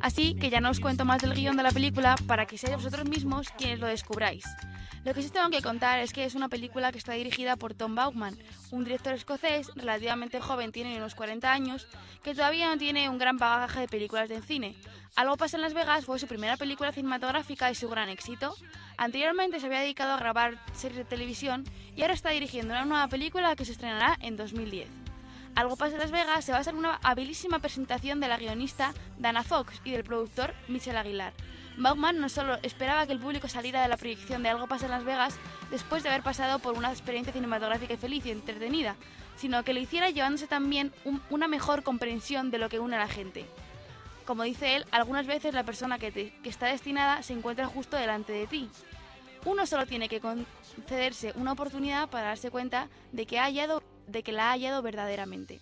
Así 0.00 0.34
que 0.34 0.50
ya 0.50 0.60
no 0.60 0.70
os 0.70 0.80
cuento 0.80 1.04
más 1.04 1.22
del 1.22 1.34
guion 1.34 1.56
de 1.56 1.62
la 1.62 1.70
película 1.70 2.16
para 2.26 2.46
que 2.46 2.58
seáis 2.58 2.76
vosotros 2.76 3.08
mismos 3.08 3.48
quienes 3.56 3.78
lo 3.78 3.86
descubráis. 3.86 4.44
Lo 5.04 5.14
que 5.14 5.22
sí 5.22 5.30
tengo 5.30 5.48
que 5.48 5.62
contar 5.62 6.00
es 6.00 6.12
que 6.12 6.24
es 6.24 6.34
una 6.34 6.50
película 6.50 6.92
que 6.92 6.98
está 6.98 7.14
dirigida 7.14 7.56
por 7.56 7.72
Tom 7.72 7.94
Baughman, 7.94 8.36
un 8.70 8.84
director 8.84 9.14
escocés 9.14 9.70
relativamente 9.74 10.40
joven, 10.40 10.72
tiene 10.72 10.98
unos 10.98 11.14
40 11.14 11.50
años, 11.50 11.86
que 12.22 12.34
todavía 12.34 12.68
no 12.68 12.76
tiene 12.76 13.08
un 13.08 13.16
gran 13.16 13.38
bagaje 13.38 13.80
de 13.80 13.88
películas 13.88 14.28
de 14.28 14.42
cine. 14.42 14.76
Algo 15.16 15.38
pasa 15.38 15.56
en 15.56 15.62
Las 15.62 15.72
Vegas 15.72 16.04
fue 16.04 16.18
su 16.18 16.26
primera 16.26 16.58
película 16.58 16.92
cinematográfica 16.92 17.70
y 17.70 17.74
su 17.74 17.88
gran 17.88 18.10
éxito. 18.10 18.54
Anteriormente 18.98 19.58
se 19.58 19.66
había 19.66 19.80
dedicado 19.80 20.12
a 20.12 20.18
grabar 20.18 20.58
series 20.74 20.98
de 20.98 21.04
televisión 21.04 21.64
y 21.96 22.02
ahora 22.02 22.14
está 22.14 22.30
dirigiendo 22.30 22.74
una 22.74 22.84
nueva 22.84 23.08
película 23.08 23.56
que 23.56 23.64
se 23.64 23.72
estrenará 23.72 24.18
en 24.20 24.36
2010. 24.36 24.99
Algo 25.54 25.76
pasa 25.76 25.94
en 25.94 26.00
Las 26.00 26.10
Vegas 26.10 26.44
se 26.44 26.52
basa 26.52 26.70
en 26.70 26.76
una 26.76 27.00
habilísima 27.02 27.58
presentación 27.58 28.20
de 28.20 28.28
la 28.28 28.36
guionista 28.36 28.94
Dana 29.18 29.42
Fox 29.42 29.80
y 29.84 29.90
del 29.90 30.04
productor 30.04 30.54
Michel 30.68 30.96
Aguilar. 30.96 31.32
Bauman 31.76 32.20
no 32.20 32.28
solo 32.28 32.58
esperaba 32.62 33.06
que 33.06 33.12
el 33.12 33.20
público 33.20 33.48
saliera 33.48 33.82
de 33.82 33.88
la 33.88 33.96
proyección 33.96 34.42
de 34.42 34.48
Algo 34.48 34.66
pasa 34.66 34.86
en 34.86 34.92
Las 34.92 35.04
Vegas 35.04 35.38
después 35.70 36.02
de 36.02 36.10
haber 36.10 36.22
pasado 36.22 36.58
por 36.58 36.76
una 36.76 36.90
experiencia 36.90 37.32
cinematográfica 37.32 37.96
feliz 37.96 38.24
y 38.26 38.30
entretenida, 38.30 38.96
sino 39.36 39.62
que 39.64 39.72
lo 39.72 39.80
hiciera 39.80 40.10
llevándose 40.10 40.46
también 40.46 40.92
una 41.30 41.48
mejor 41.48 41.82
comprensión 41.82 42.50
de 42.50 42.58
lo 42.58 42.68
que 42.68 42.78
une 42.78 42.96
a 42.96 43.00
la 43.00 43.08
gente. 43.08 43.46
Como 44.26 44.44
dice 44.44 44.76
él, 44.76 44.86
algunas 44.90 45.26
veces 45.26 45.54
la 45.54 45.64
persona 45.64 45.98
que, 45.98 46.12
que 46.12 46.48
está 46.48 46.66
destinada 46.66 47.22
se 47.22 47.32
encuentra 47.32 47.66
justo 47.66 47.96
delante 47.96 48.32
de 48.32 48.46
ti. 48.46 48.70
Uno 49.44 49.66
solo 49.66 49.86
tiene 49.86 50.08
que 50.08 50.20
concederse 50.20 51.32
una 51.34 51.52
oportunidad 51.52 52.10
para 52.10 52.28
darse 52.28 52.50
cuenta 52.50 52.88
de 53.12 53.24
que, 53.24 53.38
ha 53.38 53.44
hallado, 53.44 53.82
de 54.10 54.22
que 54.22 54.32
la 54.32 54.48
ha 54.48 54.52
hallado 54.52 54.82
verdaderamente. 54.82 55.60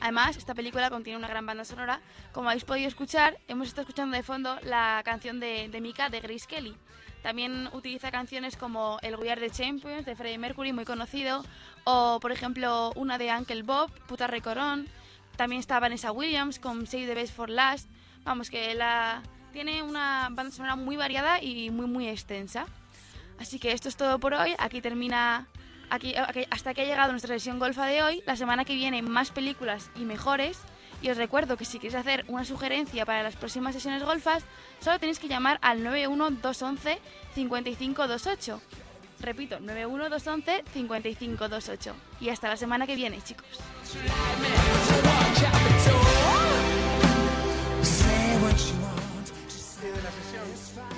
Además, 0.00 0.36
esta 0.36 0.54
película 0.54 0.90
contiene 0.90 1.16
una 1.16 1.28
gran 1.28 1.46
banda 1.46 1.64
sonora. 1.64 2.00
Como 2.32 2.48
habéis 2.48 2.64
podido 2.64 2.88
escuchar, 2.88 3.38
hemos 3.46 3.68
estado 3.68 3.82
escuchando 3.82 4.16
de 4.16 4.24
fondo 4.24 4.58
la 4.64 5.00
canción 5.04 5.38
de, 5.38 5.68
de 5.68 5.80
Mika 5.80 6.08
de 6.08 6.20
Grace 6.20 6.46
Kelly. 6.48 6.74
También 7.22 7.68
utiliza 7.72 8.10
canciones 8.10 8.56
como 8.56 8.98
El 9.02 9.14
We 9.14 9.30
Are 9.30 9.40
the 9.40 9.50
Champions 9.50 10.04
de 10.04 10.16
Freddie 10.16 10.38
Mercury, 10.38 10.72
muy 10.72 10.84
conocido, 10.84 11.44
o 11.84 12.18
por 12.20 12.32
ejemplo 12.32 12.92
una 12.96 13.16
de 13.16 13.32
Uncle 13.32 13.62
Bob, 13.62 13.92
Puta 14.08 14.26
Recorón. 14.26 14.88
También 15.36 15.60
está 15.60 15.78
Vanessa 15.78 16.10
Williams 16.10 16.58
con 16.58 16.86
Save 16.86 17.06
the 17.06 17.14
Best 17.14 17.34
for 17.34 17.48
Last. 17.48 17.88
Vamos, 18.24 18.50
que 18.50 18.74
la 18.74 19.22
tiene 19.52 19.82
una 19.82 20.28
banda 20.32 20.50
sonora 20.50 20.74
muy 20.74 20.96
variada 20.96 21.40
y 21.40 21.70
muy 21.70 21.86
muy 21.86 22.08
extensa. 22.08 22.66
Así 23.38 23.60
que 23.60 23.70
esto 23.70 23.88
es 23.88 23.96
todo 23.96 24.18
por 24.18 24.34
hoy. 24.34 24.54
Aquí 24.58 24.80
termina 24.80 25.46
Aquí, 25.92 26.14
hasta 26.48 26.70
aquí 26.70 26.80
ha 26.80 26.84
llegado 26.86 27.10
nuestra 27.10 27.34
sesión 27.34 27.58
golfa 27.58 27.84
de 27.84 28.02
hoy. 28.02 28.22
La 28.24 28.34
semana 28.34 28.64
que 28.64 28.74
viene 28.74 29.02
más 29.02 29.30
películas 29.30 29.90
y 29.94 30.06
mejores. 30.06 30.58
Y 31.02 31.10
os 31.10 31.18
recuerdo 31.18 31.58
que 31.58 31.66
si 31.66 31.78
queréis 31.78 31.96
hacer 31.96 32.24
una 32.28 32.46
sugerencia 32.46 33.04
para 33.04 33.22
las 33.22 33.36
próximas 33.36 33.74
sesiones 33.74 34.02
golfas, 34.02 34.42
solo 34.80 34.98
tenéis 34.98 35.18
que 35.18 35.28
llamar 35.28 35.58
al 35.60 35.84
91211 35.84 36.98
5528. 37.34 38.62
Repito, 39.20 39.60
91211 39.60 40.64
5528. 40.72 41.94
Y 42.22 42.30
hasta 42.30 42.48
la 42.48 42.56
semana 42.56 42.86
que 42.86 42.96
viene, 42.96 43.20
chicos. 43.20 43.44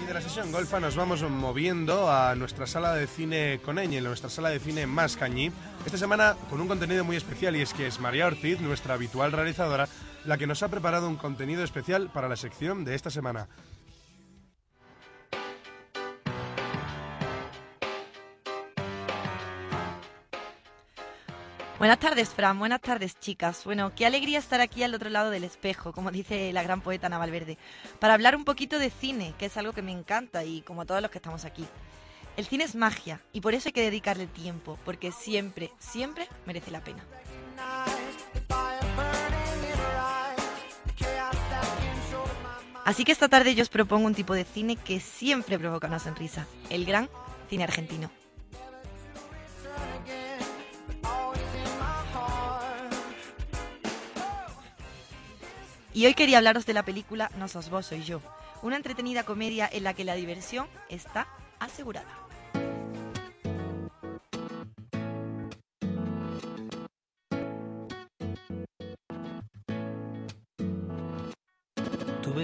De 0.07 0.13
la 0.13 0.21
sesión 0.21 0.53
golfa 0.53 0.81
nos 0.81 0.97
vamos 0.97 1.23
moviendo 1.23 2.11
a 2.11 2.35
nuestra 2.35 2.67
sala 2.67 2.95
de 2.95 3.07
cine 3.07 3.61
Coneñe, 3.65 4.03
nuestra 4.03 4.29
sala 4.29 4.51
de 4.51 4.61
cine 4.61 4.87
más 4.87 5.17
cañí. 5.17 5.51
Esta 5.87 5.97
semana 5.97 6.37
con 6.51 6.61
un 6.61 6.69
contenido 6.69 7.05
muy 7.05 7.17
especial 7.17 7.57
y 7.57 7.63
es 7.63 7.73
que 7.73 7.87
es 7.87 8.01
María 8.01 8.27
Ortiz, 8.27 8.61
nuestra 8.61 8.95
habitual 8.95 9.33
realizadora, 9.33 9.89
la 10.27 10.37
que 10.37 10.47
nos 10.47 10.63
ha 10.63 10.69
preparado 10.69 11.09
un 11.09 11.17
contenido 11.17 11.65
especial 11.65 12.11
para 12.13 12.29
la 12.29 12.37
sección 12.37 12.85
de 12.85 12.95
esta 12.95 13.11
semana. 13.11 13.49
Buenas 21.85 21.99
tardes, 21.99 22.31
Fran. 22.31 22.59
Buenas 22.59 22.81
tardes, 22.81 23.21
chicas. 23.21 23.63
Bueno, 23.67 23.93
qué 23.95 24.07
alegría 24.07 24.39
estar 24.39 24.63
aquí 24.63 24.83
al 24.83 24.95
otro 24.95 25.11
lado 25.11 25.29
del 25.29 25.45
espejo, 25.45 25.93
como 25.93 26.11
dice 26.11 26.51
la 26.55 26.63
gran 26.63 26.81
poeta 26.81 27.09
Ana 27.09 27.19
Valverde, 27.19 27.59
para 27.99 28.15
hablar 28.15 28.37
un 28.37 28.47
poquito 28.47 28.79
de 28.79 28.89
cine, 28.89 29.35
que 29.39 29.45
es 29.45 29.57
algo 29.59 29.75
que 29.75 29.83
me 29.83 29.93
encanta 29.93 30.45
y 30.45 30.63
como 30.63 30.81
a 30.81 30.85
todos 30.87 31.03
los 31.03 31.11
que 31.11 31.19
estamos 31.19 31.45
aquí. 31.45 31.67
El 32.39 32.47
cine 32.47 32.65
es 32.65 32.75
magia 32.75 33.21
y 33.35 33.43
por 33.43 33.53
eso 33.53 33.69
hay 33.69 33.75
que 33.75 33.83
dedicarle 33.83 34.27
tiempo, 34.27 34.79
porque 34.87 35.13
siempre, 35.13 35.73
siempre 35.79 36.27
merece 36.47 36.71
la 36.71 36.83
pena. 36.83 37.05
Así 42.87 43.05
que 43.05 43.13
esta 43.13 43.29
tarde 43.29 43.55
yo 43.55 43.61
os 43.61 43.69
propongo 43.69 44.07
un 44.07 44.15
tipo 44.15 44.33
de 44.33 44.45
cine 44.45 44.77
que 44.77 45.01
siempre 45.01 45.59
provoca 45.59 45.89
una 45.89 45.99
sonrisa, 45.99 46.47
el 46.71 46.87
gran 46.87 47.11
cine 47.51 47.65
argentino. 47.65 48.11
Y 55.95 56.07
hoy 56.07 56.15
quería 56.15 56.39
hablaros 56.39 56.67
de 56.67 56.75
la 56.75 56.83
película 56.83 57.31
No 57.39 57.47
sos 57.47 57.71
vos, 57.71 57.87
soy 57.87 58.03
yo, 58.03 58.21
una 58.63 58.77
entretenida 58.77 59.23
comedia 59.23 59.71
en 59.73 59.85
la 59.85 59.95
que 59.95 60.03
la 60.03 60.17
diversión 60.17 60.67
está 60.89 61.29
asegurada. 61.61 62.24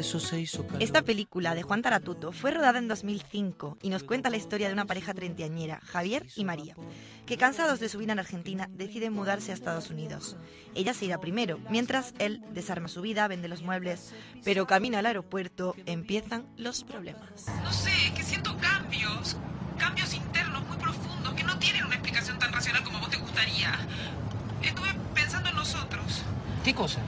Eso 0.01 0.19
se 0.19 0.41
hizo 0.41 0.67
calor. 0.67 0.83
Esta 0.83 1.03
película 1.03 1.55
de 1.55 1.63
Juan 1.63 1.83
Taratuto 1.83 2.33
fue 2.33 2.51
rodada 2.51 2.79
en 2.79 2.89
2005 2.89 3.79
y 3.83 3.91
nos 3.91 4.03
cuenta 4.03 4.31
la 4.31 4.37
historia 4.37 4.67
de 4.67 4.75
una 4.75 4.87
pareja 4.87 5.15
treintañera, 5.15 5.81
Javier 5.85 6.27
y 6.37 6.45
María, 6.45 6.75
que 7.27 7.37
cansados 7.37 7.81
de 7.81 7.89
su 7.89 7.99
vida 7.99 8.13
en 8.13 8.19
Argentina 8.19 8.69
deciden 8.73 9.13
mudarse 9.13 9.53
a 9.53 9.55
Estados 9.55 9.91
Unidos. 9.91 10.37
Ella 10.75 10.95
se 10.95 11.05
irá 11.05 11.21
primero, 11.21 11.59
mientras 11.71 12.15
él 12.19 12.43
desarma 12.53 12.89
su 12.89 13.01
vida, 13.01 13.29
vende 13.29 13.49
los 13.49 13.63
muebles, 13.63 14.13
pero 14.45 14.67
camino 14.67 14.99
al 14.99 15.07
aeropuerto 15.07 15.75
empiezan 15.87 16.47
los 16.57 16.85
problemas. 16.85 17.47
No 17.63 17.73
sé, 17.73 18.13
que 18.15 18.23
siento 18.23 18.57
cambios, 18.59 19.37
cambios 19.79 20.15
internos 20.15 20.67
muy 20.67 20.77
profundos 20.79 21.35
que 21.35 21.45
no 21.45 21.59
tienen 21.59 21.85
una 21.85 21.95
explicación 21.95 22.39
tan 22.39 22.53
racional 22.53 22.83
como 22.85 22.99
a 22.99 23.01
vos 23.01 23.11
te 23.11 23.17
gustaría. 23.17 23.79
Estuve 24.63 24.89
pensando 25.15 25.49
en 25.49 25.57
nosotros. 25.57 26.23
¿Qué 26.65 26.75
cosa? 26.75 27.01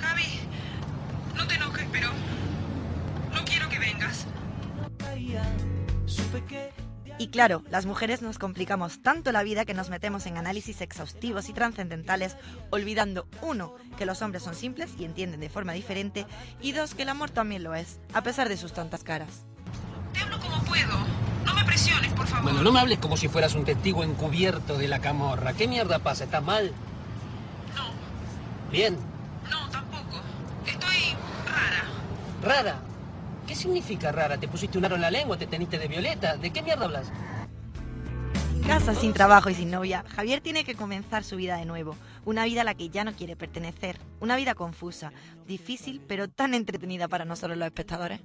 Javi, 0.00 0.40
no 1.34 1.46
te 1.46 1.54
enojes, 1.54 1.75
pero 1.92 2.10
no 3.32 3.44
quiero 3.44 3.68
que 3.68 3.78
vengas. 3.78 4.26
Y 7.18 7.28
claro, 7.28 7.62
las 7.70 7.86
mujeres 7.86 8.20
nos 8.20 8.38
complicamos 8.38 9.00
tanto 9.02 9.32
la 9.32 9.42
vida 9.42 9.64
que 9.64 9.72
nos 9.72 9.88
metemos 9.88 10.26
en 10.26 10.36
análisis 10.36 10.82
exhaustivos 10.82 11.48
y 11.48 11.54
trascendentales, 11.54 12.36
olvidando, 12.70 13.26
uno, 13.40 13.74
que 13.96 14.04
los 14.04 14.20
hombres 14.20 14.42
son 14.42 14.54
simples 14.54 14.90
y 14.98 15.04
entienden 15.04 15.40
de 15.40 15.48
forma 15.48 15.72
diferente, 15.72 16.26
y 16.60 16.72
dos, 16.72 16.94
que 16.94 17.02
el 17.02 17.08
amor 17.08 17.30
también 17.30 17.62
lo 17.62 17.74
es, 17.74 18.00
a 18.12 18.22
pesar 18.22 18.50
de 18.50 18.58
sus 18.58 18.74
tantas 18.74 19.02
caras. 19.02 19.46
Te 20.12 20.20
hablo 20.20 20.38
como 20.38 20.62
puedo. 20.64 20.94
No 21.46 21.54
me 21.54 21.64
presiones, 21.64 22.12
por 22.12 22.26
favor. 22.26 22.44
Bueno, 22.44 22.62
no 22.62 22.70
me 22.70 22.80
hables 22.80 22.98
como 22.98 23.16
si 23.16 23.28
fueras 23.28 23.54
un 23.54 23.64
testigo 23.64 24.04
encubierto 24.04 24.76
de 24.76 24.88
la 24.88 25.00
camorra. 25.00 25.54
¿Qué 25.54 25.68
mierda 25.68 26.00
pasa? 26.00 26.24
¿Estás 26.24 26.42
mal? 26.42 26.72
No. 27.74 28.70
Bien. 28.70 28.98
¿Rara? 32.42 32.78
¿Qué 33.46 33.54
significa 33.54 34.12
rara? 34.12 34.38
¿Te 34.38 34.48
pusiste 34.48 34.78
un 34.78 34.84
aro 34.84 34.96
en 34.96 35.02
la 35.02 35.10
lengua? 35.10 35.38
¿Te 35.38 35.46
teniste 35.46 35.78
de 35.78 35.88
violeta? 35.88 36.36
¿De 36.36 36.50
qué 36.50 36.62
mierda 36.62 36.84
hablas? 36.84 37.10
Casa 38.66 38.94
sin 38.94 39.12
trabajo 39.12 39.48
y 39.48 39.54
sin 39.54 39.70
novia, 39.70 40.04
Javier 40.08 40.40
tiene 40.40 40.64
que 40.64 40.74
comenzar 40.74 41.22
su 41.22 41.36
vida 41.36 41.56
de 41.56 41.64
nuevo, 41.64 41.96
una 42.24 42.44
vida 42.44 42.62
a 42.62 42.64
la 42.64 42.74
que 42.74 42.88
ya 42.88 43.04
no 43.04 43.12
quiere 43.12 43.36
pertenecer, 43.36 43.96
una 44.18 44.34
vida 44.34 44.56
confusa, 44.56 45.12
difícil 45.46 46.00
pero 46.08 46.26
tan 46.26 46.52
entretenida 46.52 47.06
para 47.06 47.24
nosotros 47.24 47.56
los 47.56 47.66
espectadores. 47.66 48.20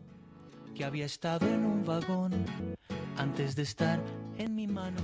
Que 0.73 0.84
había 0.84 1.05
estado 1.05 1.45
en 1.45 1.63
un 1.63 1.86
vagón 1.86 2.45
antes 3.17 3.55
de 3.55 3.61
estar 3.61 3.99
en 4.39 4.55
mi 4.55 4.65
mano 4.65 4.99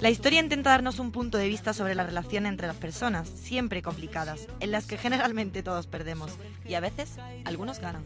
La 0.00 0.10
historia 0.10 0.40
intenta 0.40 0.70
darnos 0.70 0.98
un 0.98 1.12
punto 1.12 1.38
de 1.38 1.48
vista 1.48 1.72
sobre 1.72 1.94
la 1.94 2.04
relación 2.04 2.46
entre 2.46 2.66
las 2.66 2.76
personas, 2.76 3.28
siempre 3.28 3.82
complicadas, 3.82 4.46
en 4.60 4.70
las 4.70 4.86
que 4.86 4.98
generalmente 4.98 5.62
todos 5.62 5.86
perdemos 5.86 6.32
y 6.66 6.74
a 6.74 6.80
veces 6.80 7.16
algunos 7.44 7.80
ganan. 7.80 8.04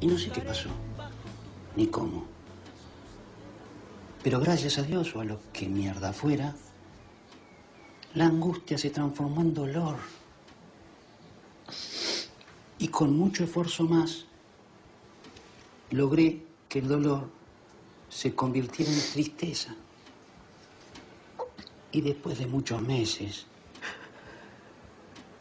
Y 0.00 0.06
no 0.06 0.18
sé 0.18 0.30
qué 0.30 0.40
pasó, 0.40 0.68
ni 1.76 1.86
cómo. 1.86 2.26
Pero 4.22 4.40
gracias 4.40 4.78
a 4.78 4.82
Dios 4.82 5.14
o 5.14 5.20
a 5.20 5.24
lo 5.24 5.40
que 5.52 5.68
mierda 5.68 6.12
fuera, 6.12 6.54
la 8.14 8.26
angustia 8.26 8.76
se 8.76 8.90
transformó 8.90 9.40
en 9.40 9.54
dolor. 9.54 9.96
Y 12.78 12.88
con 12.88 13.16
mucho 13.16 13.44
esfuerzo 13.44 13.84
más, 13.84 14.26
logré 15.90 16.42
que 16.68 16.80
el 16.80 16.88
dolor 16.88 17.30
se 18.10 18.34
convirtiera 18.34 18.92
en 18.92 19.00
tristeza. 19.12 19.74
Y 21.92 22.02
después 22.02 22.38
de 22.38 22.46
muchos 22.46 22.82
meses, 22.82 23.46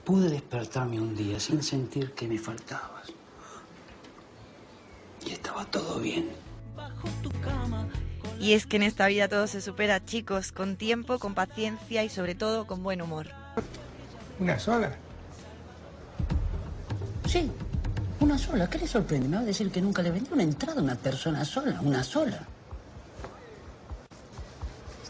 pude 0.05 0.29
despertarme 0.29 0.99
un 0.99 1.15
día 1.15 1.39
sin 1.39 1.61
sentir 1.61 2.13
que 2.13 2.27
me 2.27 2.37
faltabas. 2.37 3.11
Y 5.25 5.31
estaba 5.31 5.65
todo 5.65 5.99
bien. 5.99 6.29
Y 8.39 8.53
es 8.53 8.65
que 8.65 8.77
en 8.77 8.83
esta 8.83 9.07
vida 9.07 9.27
todo 9.27 9.47
se 9.47 9.61
supera, 9.61 10.05
chicos, 10.05 10.51
con 10.51 10.77
tiempo, 10.77 11.19
con 11.19 11.33
paciencia 11.35 12.03
y 12.03 12.09
sobre 12.09 12.35
todo 12.35 12.65
con 12.65 12.83
buen 12.83 13.01
humor. 13.01 13.27
¿Una 14.39 14.57
sola? 14.57 14.95
Sí, 17.27 17.51
una 18.21 18.37
sola. 18.37 18.69
¿Qué 18.69 18.79
le 18.79 18.87
sorprende? 18.87 19.27
Me 19.27 19.35
va 19.35 19.41
a 19.41 19.45
decir 19.45 19.69
que 19.69 19.81
nunca 19.81 20.01
le 20.01 20.11
vendí 20.11 20.31
una 20.31 20.43
entrada 20.43 20.79
a 20.79 20.83
una 20.83 20.95
persona 20.95 21.43
sola, 21.43 21.79
una 21.81 22.03
sola. 22.03 22.47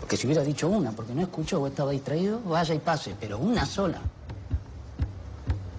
Porque 0.10 0.22
si 0.22 0.26
hubiera 0.26 0.44
dicho 0.44 0.68
una, 0.68 0.92
porque 0.92 1.14
no 1.14 1.22
escuchó 1.22 1.62
o 1.62 1.68
estaba 1.68 1.92
distraído, 1.92 2.42
vaya 2.42 2.74
y 2.74 2.80
pase, 2.80 3.14
pero 3.20 3.38
una 3.38 3.64
sola. 3.64 4.00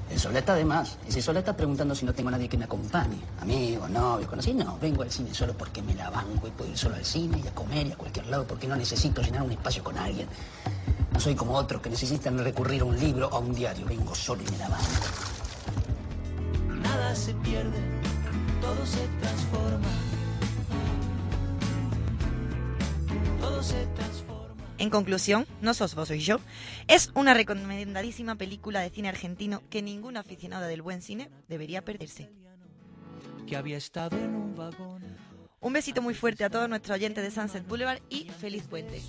El 0.08 0.20
sola 0.20 0.38
está 0.38 0.54
de 0.54 0.64
más. 0.64 0.98
Ese 1.08 1.18
está 1.18 1.56
preguntando 1.56 1.96
si 1.96 2.06
no 2.06 2.14
tengo 2.14 2.28
a 2.28 2.32
nadie 2.32 2.48
que 2.48 2.56
me 2.56 2.66
acompañe. 2.66 3.18
Amigo, 3.40 3.88
novio, 3.88 4.28
conocido. 4.28 4.62
No, 4.64 4.78
vengo 4.80 5.02
al 5.02 5.10
cine 5.10 5.34
solo 5.34 5.54
porque 5.54 5.82
me 5.82 5.96
la 5.96 6.10
banco 6.10 6.46
y 6.46 6.52
puedo 6.52 6.70
ir 6.70 6.78
solo 6.78 6.94
al 6.94 7.04
cine 7.04 7.42
y 7.44 7.48
a 7.48 7.52
comer 7.52 7.88
y 7.88 7.90
a 7.90 7.96
cualquier 7.96 8.28
lado 8.28 8.46
porque 8.46 8.68
no 8.68 8.76
necesito 8.76 9.20
llenar 9.20 9.42
un 9.42 9.50
espacio 9.50 9.82
con 9.82 9.98
alguien. 9.98 10.28
No 11.12 11.18
soy 11.18 11.34
como 11.34 11.54
otros 11.56 11.82
que 11.82 11.90
necesitan 11.90 12.38
recurrir 12.38 12.82
a 12.82 12.84
un 12.84 13.00
libro 13.00 13.28
o 13.32 13.34
a 13.34 13.40
un 13.40 13.52
diario. 13.52 13.84
Vengo 13.84 14.14
solo 14.14 14.44
y 14.46 14.50
me 14.52 14.58
la 14.58 14.68
banco. 14.68 14.84
Nada 16.84 17.16
se 17.16 17.34
pierde, 17.34 17.80
todo 18.60 18.86
se 18.86 19.08
transforma. 19.18 19.88
Todo 23.40 23.60
se 23.60 23.74
transforma. 23.86 24.09
En 24.80 24.88
conclusión, 24.88 25.46
no 25.60 25.74
sos 25.74 25.94
vos, 25.94 26.08
soy 26.08 26.20
yo. 26.20 26.38
Es 26.88 27.10
una 27.14 27.34
recomendadísima 27.34 28.36
película 28.36 28.80
de 28.80 28.88
cine 28.88 29.10
argentino 29.10 29.62
que 29.68 29.82
ningún 29.82 30.16
aficionado 30.16 30.66
del 30.66 30.80
buen 30.80 31.02
cine 31.02 31.30
debería 31.48 31.84
perderse. 31.84 32.30
Que 33.46 33.58
había 33.58 33.76
estado 33.76 34.16
en 34.16 34.34
un 34.34 34.56
vagón. 34.56 35.02
Un 35.60 35.74
besito 35.74 36.00
muy 36.00 36.14
fuerte 36.14 36.44
a 36.44 36.48
todos 36.48 36.66
nuestros 36.66 36.96
oyentes 36.96 37.22
de 37.22 37.30
Sunset 37.30 37.68
Boulevard 37.68 38.00
y 38.08 38.30
feliz 38.30 38.66
puente. 38.68 39.02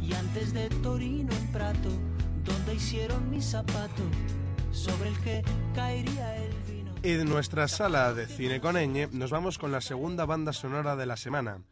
Y 0.00 0.14
antes 0.14 0.54
de 0.54 0.70
Torino 0.70 1.30
en 1.30 1.52
Prato, 1.52 1.90
donde 2.44 2.76
hicieron 2.76 3.28
mi 3.28 3.42
zapato, 3.42 4.04
sobre 4.72 5.10
el 5.10 5.18
que 5.20 5.42
caería 5.74 6.36
el 6.38 6.54
vino. 6.62 6.94
Y 7.02 7.12
de 7.12 7.26
nuestra 7.26 7.68
sala 7.68 8.14
de 8.14 8.26
cine 8.26 8.62
con 8.62 8.78
Eñe 8.78 9.06
nos 9.12 9.30
vamos 9.30 9.58
con 9.58 9.70
la 9.70 9.82
segunda 9.82 10.24
banda 10.24 10.54
sonora 10.54 10.96
de 10.96 11.04
la 11.04 11.18
semana. 11.18 11.62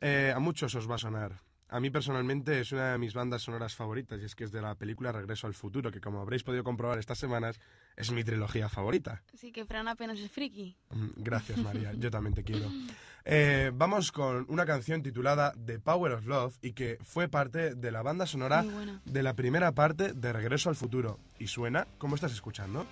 Eh, 0.00 0.32
a 0.34 0.40
muchos 0.40 0.74
os 0.74 0.90
va 0.90 0.96
a 0.96 0.98
sonar. 0.98 1.43
A 1.74 1.80
mí 1.80 1.90
personalmente 1.90 2.60
es 2.60 2.70
una 2.70 2.92
de 2.92 2.98
mis 2.98 3.14
bandas 3.14 3.42
sonoras 3.42 3.74
favoritas 3.74 4.20
y 4.22 4.24
es 4.24 4.36
que 4.36 4.44
es 4.44 4.52
de 4.52 4.62
la 4.62 4.76
película 4.76 5.10
Regreso 5.10 5.48
al 5.48 5.54
Futuro, 5.54 5.90
que 5.90 6.00
como 6.00 6.20
habréis 6.20 6.44
podido 6.44 6.62
comprobar 6.62 7.00
estas 7.00 7.18
semanas 7.18 7.58
es 7.96 8.12
mi 8.12 8.22
trilogía 8.22 8.68
favorita. 8.68 9.24
Sí, 9.36 9.50
que 9.50 9.64
Fran 9.64 9.88
apenas 9.88 10.20
es 10.20 10.30
friki. 10.30 10.76
Mm, 10.90 11.08
Gracias 11.16 11.58
María, 11.58 11.92
yo 11.94 12.12
también 12.12 12.32
te 12.34 12.44
quiero. 12.44 12.70
Eh, 13.26 13.70
vamos 13.72 14.12
con 14.12 14.44
una 14.50 14.66
canción 14.66 15.02
titulada 15.02 15.54
The 15.64 15.78
Power 15.78 16.12
of 16.12 16.26
Love 16.26 16.58
y 16.60 16.74
que 16.74 16.98
fue 17.02 17.26
parte 17.26 17.74
de 17.74 17.90
la 17.90 18.02
banda 18.02 18.26
sonora 18.26 18.62
de 19.06 19.22
la 19.22 19.32
primera 19.32 19.72
parte 19.72 20.12
de 20.12 20.30
Regreso 20.30 20.68
al 20.68 20.76
Futuro. 20.76 21.18
Y 21.38 21.46
suena 21.46 21.86
como 21.96 22.16
estás 22.16 22.32
escuchando. 22.32 22.84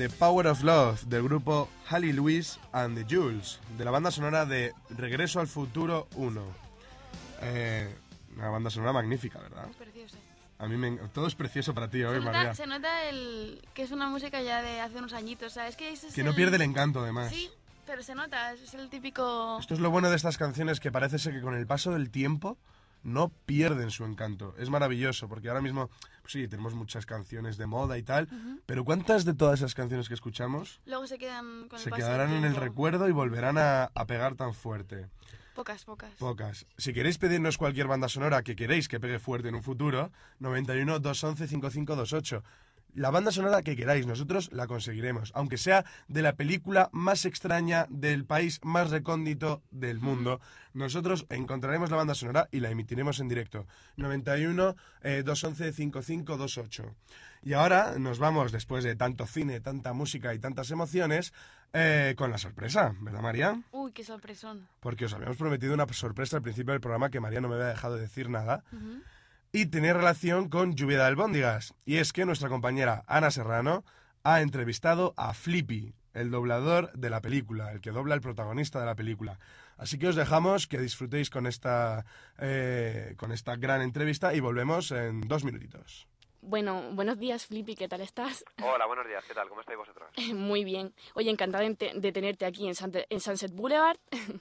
The 0.00 0.08
Power 0.08 0.46
of 0.46 0.62
Love 0.62 1.02
del 1.08 1.22
grupo 1.24 1.68
Hallie 1.90 2.14
Louise 2.14 2.58
and 2.72 2.96
the 2.96 3.04
Jules, 3.06 3.60
de 3.76 3.84
la 3.84 3.90
banda 3.90 4.10
sonora 4.10 4.46
de 4.46 4.72
Regreso 4.88 5.40
al 5.40 5.46
Futuro 5.46 6.08
1. 6.14 6.42
Eh, 7.42 7.94
una 8.34 8.48
banda 8.48 8.70
sonora 8.70 8.94
magnífica, 8.94 9.38
¿verdad? 9.40 9.66
Precioso. 9.78 10.16
A 10.58 10.66
mí 10.68 10.78
me, 10.78 10.92
todo 11.12 11.26
es 11.26 11.34
precioso 11.34 11.74
para 11.74 11.90
ti 11.90 12.02
hoy, 12.02 12.14
Se 12.14 12.20
nota, 12.24 12.32
María. 12.32 12.54
se 12.54 12.66
nota 12.66 13.04
el, 13.10 13.60
que 13.74 13.82
es 13.82 13.90
una 13.90 14.08
música 14.08 14.40
ya 14.40 14.62
de 14.62 14.80
hace 14.80 14.96
unos 14.96 15.12
añitos, 15.12 15.52
¿sabes? 15.52 15.76
Que, 15.76 15.90
es 15.92 16.00
Que 16.14 16.24
no 16.24 16.30
el- 16.30 16.36
pierde 16.36 16.56
el 16.56 16.62
encanto, 16.62 17.00
además. 17.00 17.28
Sí, 17.28 17.50
pero 17.84 18.02
se 18.02 18.14
nota, 18.14 18.54
es 18.54 18.72
el 18.72 18.88
típico... 18.88 19.58
Esto 19.60 19.74
es 19.74 19.80
lo 19.80 19.90
bueno 19.90 20.08
de 20.08 20.16
estas 20.16 20.38
canciones 20.38 20.80
que 20.80 20.90
parece 20.90 21.18
ser 21.18 21.34
que 21.34 21.42
con 21.42 21.54
el 21.54 21.66
paso 21.66 21.92
del 21.92 22.08
tiempo 22.08 22.56
no 23.02 23.30
pierden 23.46 23.90
su 23.90 24.04
encanto. 24.04 24.54
Es 24.58 24.70
maravilloso 24.70 25.28
porque 25.28 25.48
ahora 25.48 25.62
mismo, 25.62 25.88
pues 26.22 26.32
sí, 26.32 26.48
tenemos 26.48 26.74
muchas 26.74 27.06
canciones 27.06 27.56
de 27.56 27.66
moda 27.66 27.98
y 27.98 28.02
tal, 28.02 28.28
pero 28.66 28.84
¿cuántas 28.84 29.24
de 29.24 29.34
todas 29.34 29.60
esas 29.60 29.74
canciones 29.74 30.08
que 30.08 30.14
escuchamos 30.14 30.80
Luego 30.86 31.06
se 31.06 31.18
quedan 31.18 31.68
con 31.68 31.78
se 31.78 31.90
quedarán 31.90 32.32
en 32.32 32.44
el 32.44 32.56
recuerdo 32.56 33.08
y 33.08 33.12
volverán 33.12 33.58
a, 33.58 33.84
a 33.94 34.06
pegar 34.06 34.34
tan 34.34 34.54
fuerte? 34.54 35.08
Pocas, 35.54 35.84
pocas. 35.84 36.14
Pocas. 36.14 36.66
Si 36.78 36.94
queréis 36.94 37.18
pedirnos 37.18 37.58
cualquier 37.58 37.86
banda 37.86 38.08
sonora 38.08 38.42
que 38.42 38.56
queréis 38.56 38.88
que 38.88 39.00
pegue 39.00 39.18
fuerte 39.18 39.48
en 39.48 39.56
un 39.56 39.62
futuro, 39.62 40.10
91 40.38 41.00
211 41.00 41.48
5528. 41.48 42.44
La 42.94 43.10
banda 43.10 43.30
sonora 43.30 43.62
que 43.62 43.76
queráis, 43.76 44.06
nosotros 44.06 44.50
la 44.52 44.66
conseguiremos, 44.66 45.32
aunque 45.34 45.58
sea 45.58 45.84
de 46.08 46.22
la 46.22 46.34
película 46.34 46.88
más 46.92 47.24
extraña 47.24 47.86
del 47.88 48.24
país 48.24 48.60
más 48.62 48.90
recóndito 48.90 49.62
del 49.70 50.00
mundo. 50.00 50.40
Nosotros 50.72 51.26
encontraremos 51.30 51.90
la 51.90 51.96
banda 51.96 52.14
sonora 52.14 52.48
y 52.50 52.60
la 52.60 52.70
emitiremos 52.70 53.20
en 53.20 53.28
directo. 53.28 53.66
91 53.96 54.76
eh, 55.02 55.22
211 55.24 55.72
5528. 55.72 56.94
Y 57.42 57.54
ahora 57.54 57.98
nos 57.98 58.18
vamos, 58.18 58.52
después 58.52 58.84
de 58.84 58.96
tanto 58.96 59.26
cine, 59.26 59.60
tanta 59.60 59.92
música 59.92 60.34
y 60.34 60.38
tantas 60.38 60.70
emociones, 60.70 61.32
eh, 61.72 62.14
con 62.18 62.30
la 62.30 62.38
sorpresa, 62.38 62.94
¿verdad, 63.00 63.20
María? 63.20 63.62
Uy, 63.70 63.92
qué 63.92 64.02
sorpresón. 64.02 64.66
porque 64.80 65.04
os 65.04 65.14
habíamos 65.14 65.36
prometido 65.36 65.72
una 65.72 65.86
sorpresa 65.92 66.36
al 66.36 66.42
principio 66.42 66.72
del 66.72 66.80
programa 66.80 67.10
que 67.10 67.20
María 67.20 67.40
no 67.40 67.48
me 67.48 67.54
había 67.54 67.68
dejado 67.68 67.94
de 67.94 68.02
decir 68.02 68.28
nada. 68.28 68.64
Y 69.52 69.66
tenía 69.66 69.92
relación 69.94 70.48
con 70.48 70.74
Lluvia 70.76 70.98
de 70.98 71.04
Albóndigas. 71.04 71.74
Y 71.84 71.96
es 71.96 72.12
que 72.12 72.24
nuestra 72.24 72.48
compañera 72.48 73.02
Ana 73.06 73.30
Serrano 73.30 73.84
ha 74.22 74.42
entrevistado 74.42 75.12
a 75.16 75.34
Flippy, 75.34 75.92
el 76.14 76.30
doblador 76.30 76.92
de 76.92 77.10
la 77.10 77.20
película, 77.20 77.72
el 77.72 77.80
que 77.80 77.90
dobla 77.90 78.14
el 78.14 78.20
protagonista 78.20 78.78
de 78.78 78.86
la 78.86 78.94
película. 78.94 79.38
Así 79.76 79.98
que 79.98 80.08
os 80.08 80.14
dejamos 80.16 80.66
que 80.66 80.78
disfrutéis 80.78 81.30
con 81.30 81.46
esta, 81.46 82.04
eh, 82.38 83.14
con 83.16 83.32
esta 83.32 83.56
gran 83.56 83.82
entrevista 83.82 84.34
y 84.34 84.40
volvemos 84.40 84.92
en 84.92 85.22
dos 85.22 85.42
minutitos. 85.44 86.06
Bueno, 86.42 86.90
buenos 86.92 87.18
días, 87.18 87.46
Flippy, 87.46 87.74
¿qué 87.74 87.88
tal 87.88 88.00
estás? 88.02 88.44
Hola, 88.62 88.86
buenos 88.86 89.06
días, 89.06 89.22
¿qué 89.26 89.34
tal? 89.34 89.48
¿Cómo 89.48 89.60
estáis 89.60 89.78
vosotros? 89.78 90.08
Muy 90.34 90.64
bien. 90.64 90.94
Oye, 91.14 91.30
encantada 91.30 91.64
de, 91.64 91.74
te- 91.74 91.92
de 91.94 92.12
tenerte 92.12 92.44
aquí 92.46 92.66
en 92.68 92.74
Sunset 93.20 93.52
Boulevard. 93.54 93.98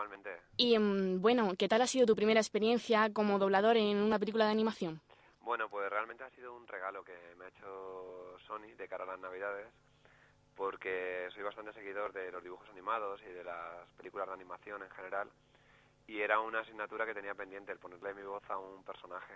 Igualmente. 0.00 0.30
Y 0.56 0.78
mm, 0.78 1.20
bueno, 1.20 1.52
¿qué 1.58 1.68
tal 1.68 1.82
ha 1.82 1.86
sido 1.86 2.06
tu 2.06 2.16
primera 2.16 2.40
experiencia 2.40 3.12
como 3.12 3.38
doblador 3.38 3.76
en 3.76 3.98
una 3.98 4.18
película 4.18 4.46
de 4.46 4.52
animación? 4.52 5.02
Bueno, 5.42 5.68
pues 5.68 5.90
realmente 5.90 6.24
ha 6.24 6.30
sido 6.30 6.54
un 6.56 6.66
regalo 6.66 7.04
que 7.04 7.12
me 7.36 7.44
ha 7.44 7.48
hecho 7.48 8.38
Sony 8.46 8.74
de 8.78 8.88
cara 8.88 9.04
a 9.04 9.08
las 9.08 9.20
Navidades, 9.20 9.66
porque 10.56 11.28
soy 11.34 11.42
bastante 11.42 11.74
seguidor 11.74 12.14
de 12.14 12.32
los 12.32 12.42
dibujos 12.42 12.66
animados 12.70 13.20
y 13.28 13.30
de 13.30 13.44
las 13.44 13.90
películas 13.98 14.26
de 14.28 14.34
animación 14.34 14.82
en 14.82 14.90
general, 14.90 15.28
y 16.06 16.20
era 16.20 16.40
una 16.40 16.60
asignatura 16.60 17.04
que 17.04 17.14
tenía 17.14 17.34
pendiente 17.34 17.72
el 17.72 17.78
ponerle 17.78 18.14
mi 18.14 18.22
voz 18.22 18.42
a 18.48 18.56
un 18.56 18.82
personaje. 18.84 19.34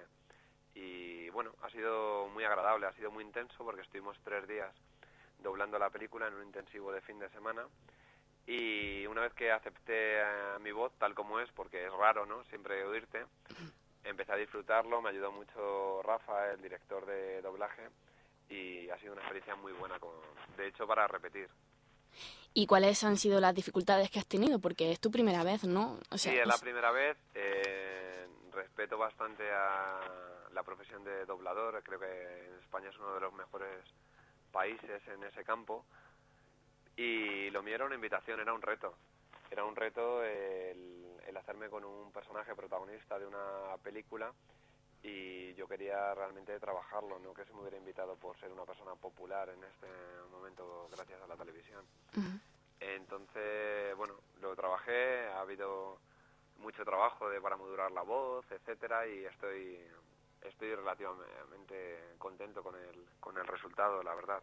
Y 0.74 1.28
bueno, 1.30 1.52
ha 1.62 1.68
sido 1.68 2.28
muy 2.28 2.44
agradable, 2.44 2.86
ha 2.86 2.92
sido 2.94 3.10
muy 3.10 3.22
intenso 3.22 3.64
porque 3.64 3.82
estuvimos 3.82 4.16
tres 4.24 4.48
días 4.48 4.74
doblando 5.40 5.78
la 5.78 5.90
película 5.90 6.26
en 6.26 6.34
un 6.34 6.44
intensivo 6.44 6.90
de 6.90 7.02
fin 7.02 7.18
de 7.18 7.28
semana. 7.28 7.66
Y 8.46 9.06
una 9.06 9.22
vez 9.22 9.32
que 9.34 9.50
acepté 9.50 10.20
eh, 10.20 10.24
mi 10.60 10.72
voz 10.72 10.92
tal 10.98 11.14
como 11.14 11.40
es, 11.40 11.50
porque 11.52 11.86
es 11.86 11.92
raro, 11.92 12.26
¿no? 12.26 12.44
Siempre 12.44 12.84
oírte, 12.84 13.24
empecé 14.04 14.32
a 14.32 14.36
disfrutarlo, 14.36 15.00
me 15.00 15.10
ayudó 15.10 15.32
mucho 15.32 16.02
Rafa, 16.02 16.52
el 16.52 16.60
director 16.60 17.06
de 17.06 17.40
doblaje, 17.40 17.88
y 18.50 18.90
ha 18.90 18.98
sido 18.98 19.12
una 19.12 19.22
experiencia 19.22 19.56
muy 19.56 19.72
buena, 19.72 19.98
con, 19.98 20.12
de 20.56 20.68
hecho, 20.68 20.86
para 20.86 21.06
repetir. 21.06 21.48
¿Y 22.52 22.66
cuáles 22.66 23.02
han 23.02 23.16
sido 23.16 23.40
las 23.40 23.54
dificultades 23.54 24.10
que 24.10 24.18
has 24.18 24.26
tenido? 24.26 24.60
Porque 24.60 24.92
es 24.92 25.00
tu 25.00 25.10
primera 25.10 25.42
vez, 25.42 25.64
¿no? 25.64 25.98
O 26.10 26.18
sea, 26.18 26.32
sí, 26.32 26.38
es 26.38 26.46
la 26.46 26.58
primera 26.58 26.92
vez, 26.92 27.16
eh, 27.34 28.28
respeto 28.52 28.96
bastante 28.96 29.50
a 29.50 30.00
la 30.52 30.62
profesión 30.62 31.02
de 31.02 31.24
doblador, 31.24 31.82
creo 31.82 31.98
que 31.98 32.46
en 32.46 32.60
España 32.60 32.90
es 32.90 32.98
uno 32.98 33.14
de 33.14 33.20
los 33.20 33.32
mejores 33.32 33.84
países 34.52 35.02
en 35.08 35.24
ese 35.24 35.42
campo, 35.42 35.84
y 36.96 37.50
lo 37.50 37.62
mío 37.62 37.74
era 37.74 37.86
una 37.86 37.94
invitación, 37.94 38.40
era 38.40 38.52
un 38.52 38.62
reto. 38.62 38.94
Era 39.50 39.64
un 39.64 39.76
reto 39.76 40.24
el, 40.24 41.18
el 41.26 41.36
hacerme 41.36 41.68
con 41.68 41.84
un 41.84 42.10
personaje 42.12 42.54
protagonista 42.54 43.18
de 43.18 43.26
una 43.26 43.76
película 43.82 44.32
y 45.02 45.54
yo 45.54 45.68
quería 45.68 46.14
realmente 46.14 46.58
trabajarlo, 46.58 47.18
no 47.18 47.34
que 47.34 47.44
se 47.44 47.52
me 47.52 47.60
hubiera 47.60 47.76
invitado 47.76 48.16
por 48.16 48.38
ser 48.38 48.50
una 48.50 48.64
persona 48.64 48.94
popular 48.94 49.50
en 49.50 49.62
este 49.62 49.86
momento 50.32 50.88
gracias 50.90 51.20
a 51.20 51.26
la 51.26 51.36
televisión. 51.36 51.84
Entonces, 52.80 53.94
bueno, 53.96 54.14
lo 54.40 54.56
trabajé, 54.56 55.26
ha 55.28 55.40
habido 55.40 55.98
mucho 56.58 56.84
trabajo 56.84 57.28
de, 57.28 57.40
para 57.40 57.56
modular 57.56 57.92
la 57.92 58.02
voz, 58.02 58.50
etcétera, 58.50 59.06
y 59.06 59.24
estoy 59.26 59.78
estoy 60.42 60.74
relativamente 60.74 62.14
contento 62.18 62.62
con 62.62 62.74
el, 62.76 63.06
con 63.20 63.36
el 63.38 63.46
resultado, 63.46 64.02
la 64.02 64.14
verdad. 64.14 64.42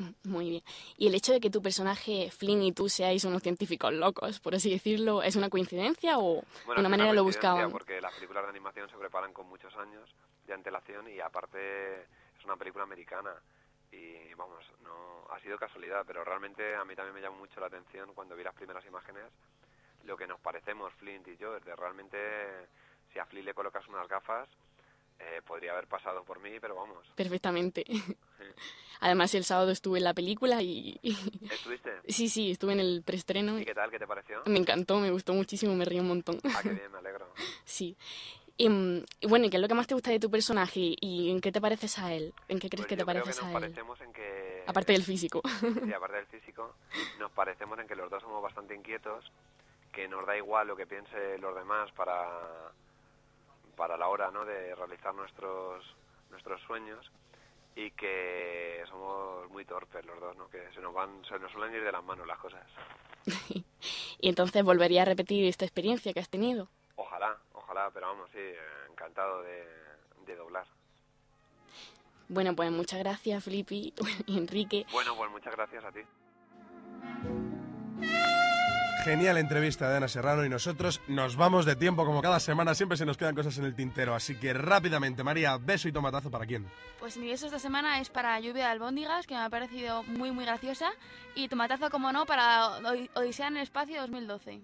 Muy 0.24 0.50
bien. 0.50 0.62
¿Y 0.96 1.08
el 1.08 1.14
hecho 1.14 1.32
de 1.32 1.40
que 1.40 1.50
tu 1.50 1.62
personaje, 1.62 2.30
Flynn, 2.30 2.62
y 2.62 2.72
tú 2.72 2.88
seáis 2.88 3.24
unos 3.24 3.42
científicos 3.42 3.92
locos, 3.92 4.40
por 4.40 4.54
así 4.54 4.70
decirlo, 4.70 5.22
es 5.22 5.36
una 5.36 5.48
coincidencia 5.48 6.18
o 6.18 6.36
de 6.36 6.46
Bueno, 6.66 6.80
una 6.80 6.88
es 6.88 6.90
manera 6.90 7.12
lo 7.12 7.24
buscaban? 7.24 7.70
Porque 7.70 8.00
las 8.00 8.14
películas 8.14 8.44
de 8.44 8.50
animación 8.50 8.88
se 8.88 8.96
preparan 8.96 9.32
con 9.32 9.48
muchos 9.48 9.74
años 9.76 10.08
de 10.46 10.54
antelación 10.54 11.08
y 11.08 11.20
aparte 11.20 12.02
es 12.02 12.44
una 12.44 12.56
película 12.56 12.84
americana 12.84 13.34
y 13.92 14.34
vamos, 14.34 14.64
no 14.82 15.26
ha 15.30 15.40
sido 15.40 15.58
casualidad, 15.58 16.04
pero 16.06 16.24
realmente 16.24 16.74
a 16.74 16.84
mí 16.84 16.94
también 16.94 17.14
me 17.14 17.20
llamó 17.20 17.38
mucho 17.38 17.60
la 17.60 17.66
atención 17.66 18.12
cuando 18.14 18.36
vi 18.36 18.44
las 18.44 18.54
primeras 18.54 18.84
imágenes 18.86 19.24
lo 20.04 20.16
que 20.16 20.26
nos 20.26 20.40
parecemos 20.40 20.92
Flint 20.94 21.28
y 21.28 21.36
yo, 21.36 21.56
es 21.56 21.64
de 21.64 21.76
realmente 21.76 22.18
si 23.12 23.18
a 23.18 23.26
Flint 23.26 23.46
le 23.46 23.54
colocas 23.54 23.86
unas 23.88 24.08
gafas 24.08 24.48
eh, 25.20 25.40
podría 25.46 25.72
haber 25.72 25.86
pasado 25.86 26.24
por 26.24 26.40
mí, 26.40 26.58
pero 26.60 26.74
vamos. 26.74 27.06
Perfectamente. 27.14 27.84
Además, 29.02 29.34
el 29.34 29.44
sábado 29.44 29.70
estuve 29.70 29.98
en 29.98 30.04
la 30.04 30.12
película 30.14 30.60
y... 30.62 30.98
¿Estuviste? 31.50 31.90
Sí, 32.08 32.28
sí, 32.28 32.50
estuve 32.50 32.72
en 32.72 32.80
el 32.80 33.02
preestreno. 33.04 33.58
¿Y 33.58 33.64
qué 33.64 33.74
tal? 33.74 33.90
¿Qué 33.90 33.98
te 33.98 34.06
pareció? 34.06 34.42
Me 34.46 34.58
encantó, 34.58 34.98
me 34.98 35.10
gustó 35.10 35.32
muchísimo, 35.32 35.74
me 35.74 35.84
reí 35.84 36.00
un 36.00 36.08
montón. 36.08 36.38
Ah, 36.54 36.60
qué 36.62 36.70
bien, 36.74 36.90
me 36.92 36.98
alegro. 36.98 37.32
Sí. 37.64 37.96
Y, 38.56 38.68
mm, 38.68 39.04
y 39.20 39.26
bueno, 39.26 39.46
¿y 39.46 39.50
qué 39.50 39.56
es 39.56 39.60
lo 39.62 39.68
que 39.68 39.74
más 39.74 39.86
te 39.86 39.94
gusta 39.94 40.10
de 40.10 40.18
tu 40.20 40.30
personaje? 40.30 40.94
¿Y 41.00 41.30
en 41.30 41.40
qué 41.40 41.50
te 41.52 41.60
pareces 41.62 41.98
a 41.98 42.12
él? 42.12 42.34
¿En 42.48 42.58
qué 42.58 42.68
crees 42.68 42.86
Pues 42.86 42.88
que 42.88 42.96
te 42.96 43.04
creo 43.04 43.06
pareces 43.06 43.38
que 43.40 43.44
a 43.46 43.48
él? 43.48 43.52
parecemos 43.54 44.00
en 44.02 44.12
que... 44.12 44.64
Aparte 44.66 44.92
del 44.92 45.02
físico. 45.04 45.40
Sí, 45.60 45.92
aparte 45.94 46.16
del 46.16 46.26
físico, 46.26 46.74
nos 47.18 47.30
parecemos 47.32 47.78
en 47.78 47.86
que 47.86 47.94
los 47.94 48.10
dos 48.10 48.22
somos 48.22 48.42
bastante 48.42 48.74
inquietos, 48.74 49.24
que 49.92 50.08
nos 50.08 50.26
da 50.26 50.36
igual 50.36 50.66
lo 50.66 50.76
que 50.76 50.86
piense 50.86 51.38
los 51.38 51.54
demás 51.54 51.90
para, 51.92 52.28
para 53.80 53.96
la 53.96 54.08
hora 54.08 54.30
¿no? 54.30 54.44
de 54.44 54.74
realizar 54.74 55.14
nuestros, 55.14 55.82
nuestros 56.28 56.60
sueños 56.64 57.10
y 57.74 57.90
que 57.92 58.84
somos 58.90 59.48
muy 59.50 59.64
torpes 59.64 60.04
los 60.04 60.20
dos, 60.20 60.36
¿no? 60.36 60.50
que 60.50 60.70
se 60.74 60.82
nos, 60.82 60.92
van, 60.92 61.24
se 61.24 61.38
nos 61.38 61.50
suelen 61.50 61.74
ir 61.74 61.82
de 61.82 61.90
las 61.90 62.04
manos 62.04 62.26
las 62.26 62.38
cosas. 62.38 62.62
Y 64.22 64.28
entonces 64.28 64.62
volvería 64.62 65.00
a 65.00 65.04
repetir 65.06 65.46
esta 65.46 65.64
experiencia 65.64 66.12
que 66.12 66.20
has 66.20 66.28
tenido. 66.28 66.68
Ojalá, 66.96 67.38
ojalá, 67.54 67.90
pero 67.90 68.08
vamos, 68.08 68.28
sí, 68.34 68.38
encantado 68.90 69.40
de, 69.40 69.64
de 70.26 70.36
doblar. 70.36 70.66
Bueno, 72.28 72.54
pues 72.54 72.70
muchas 72.70 72.98
gracias, 72.98 73.42
Felipe 73.42 73.74
y 73.74 73.94
Enrique. 74.36 74.84
Bueno, 74.92 75.16
pues 75.16 75.30
muchas 75.30 75.56
gracias 75.56 75.82
a 75.82 75.90
ti. 75.90 76.00
Genial 79.04 79.38
entrevista 79.38 79.88
de 79.88 79.96
Ana 79.96 80.08
Serrano 80.08 80.44
y 80.44 80.48
nosotros 80.50 81.00
nos 81.08 81.34
vamos 81.36 81.64
de 81.64 81.74
tiempo 81.74 82.04
como 82.04 82.20
cada 82.20 82.38
semana, 82.38 82.74
siempre 82.74 82.98
se 82.98 83.06
nos 83.06 83.16
quedan 83.16 83.34
cosas 83.34 83.56
en 83.58 83.64
el 83.64 83.74
tintero, 83.74 84.14
así 84.14 84.34
que 84.36 84.52
rápidamente, 84.52 85.24
María, 85.24 85.56
beso 85.56 85.88
y 85.88 85.92
tomatazo 85.92 86.30
para 86.30 86.44
quién. 86.44 86.66
Pues 86.98 87.16
mi 87.16 87.28
beso 87.28 87.46
esta 87.46 87.58
semana 87.58 87.98
es 88.00 88.10
para 88.10 88.38
Lluvia 88.40 88.64
de 88.66 88.70
Albóndigas, 88.72 89.26
que 89.26 89.34
me 89.34 89.40
ha 89.40 89.48
parecido 89.48 90.02
muy, 90.04 90.32
muy 90.32 90.44
graciosa. 90.44 90.90
Y 91.34 91.48
tomatazo, 91.48 91.88
como 91.90 92.12
no, 92.12 92.26
para 92.26 92.66
Od- 92.78 93.08
Odisea 93.14 93.48
en 93.48 93.56
el 93.56 93.62
Espacio 93.62 94.00
2012. 94.02 94.60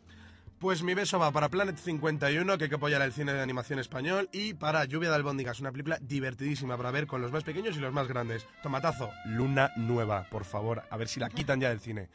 Pues 0.58 0.82
mi 0.82 0.92
beso 0.94 1.18
va 1.18 1.30
para 1.32 1.48
Planet 1.48 1.76
51, 1.76 2.58
que 2.58 2.64
hay 2.64 2.70
que 2.70 2.76
apoyar 2.76 3.00
el 3.02 3.12
cine 3.12 3.32
de 3.32 3.40
animación 3.42 3.78
español, 3.78 4.28
y 4.32 4.52
para 4.54 4.84
Lluvia 4.84 5.08
de 5.10 5.14
Albóndigas, 5.16 5.60
una 5.60 5.72
película 5.72 5.98
divertidísima 6.00 6.76
para 6.76 6.90
ver 6.90 7.06
con 7.06 7.22
los 7.22 7.32
más 7.32 7.44
pequeños 7.44 7.76
y 7.76 7.80
los 7.80 7.92
más 7.92 8.06
grandes. 8.08 8.46
Tomatazo, 8.62 9.10
Luna 9.24 9.70
Nueva, 9.76 10.26
por 10.30 10.44
favor, 10.44 10.82
a 10.90 10.96
ver 10.98 11.08
si 11.08 11.20
la 11.20 11.30
quitan 11.30 11.60
ya 11.60 11.70
del 11.70 11.80
cine. 11.80 12.08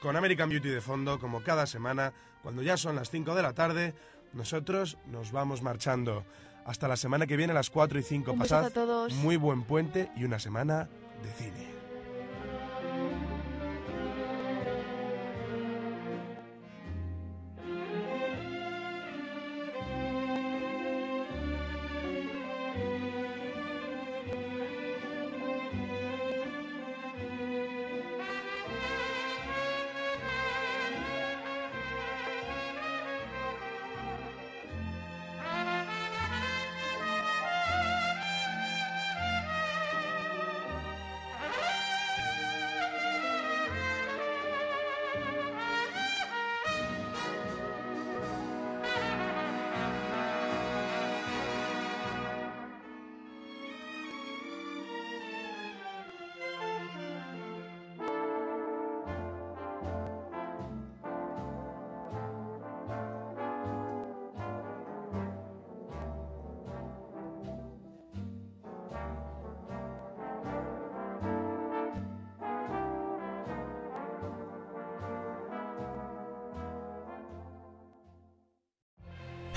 Con 0.00 0.16
American 0.16 0.48
Beauty 0.48 0.68
de 0.68 0.80
fondo, 0.80 1.18
como 1.18 1.42
cada 1.42 1.66
semana, 1.66 2.12
cuando 2.42 2.62
ya 2.62 2.76
son 2.76 2.96
las 2.96 3.10
5 3.10 3.34
de 3.34 3.42
la 3.42 3.52
tarde, 3.52 3.94
nosotros 4.32 4.96
nos 5.06 5.32
vamos 5.32 5.62
marchando. 5.62 6.24
Hasta 6.64 6.86
la 6.86 6.96
semana 6.96 7.26
que 7.26 7.36
viene 7.36 7.52
a 7.52 7.54
las 7.54 7.70
4 7.70 7.98
y 7.98 8.02
5. 8.02 8.32
Un 8.32 8.38
Pasad 8.38 8.66
a 8.66 8.70
todos. 8.70 9.12
muy 9.14 9.36
buen 9.36 9.62
puente 9.62 10.10
y 10.16 10.24
una 10.24 10.38
semana 10.38 10.88
de 11.22 11.32
cine. 11.32 11.77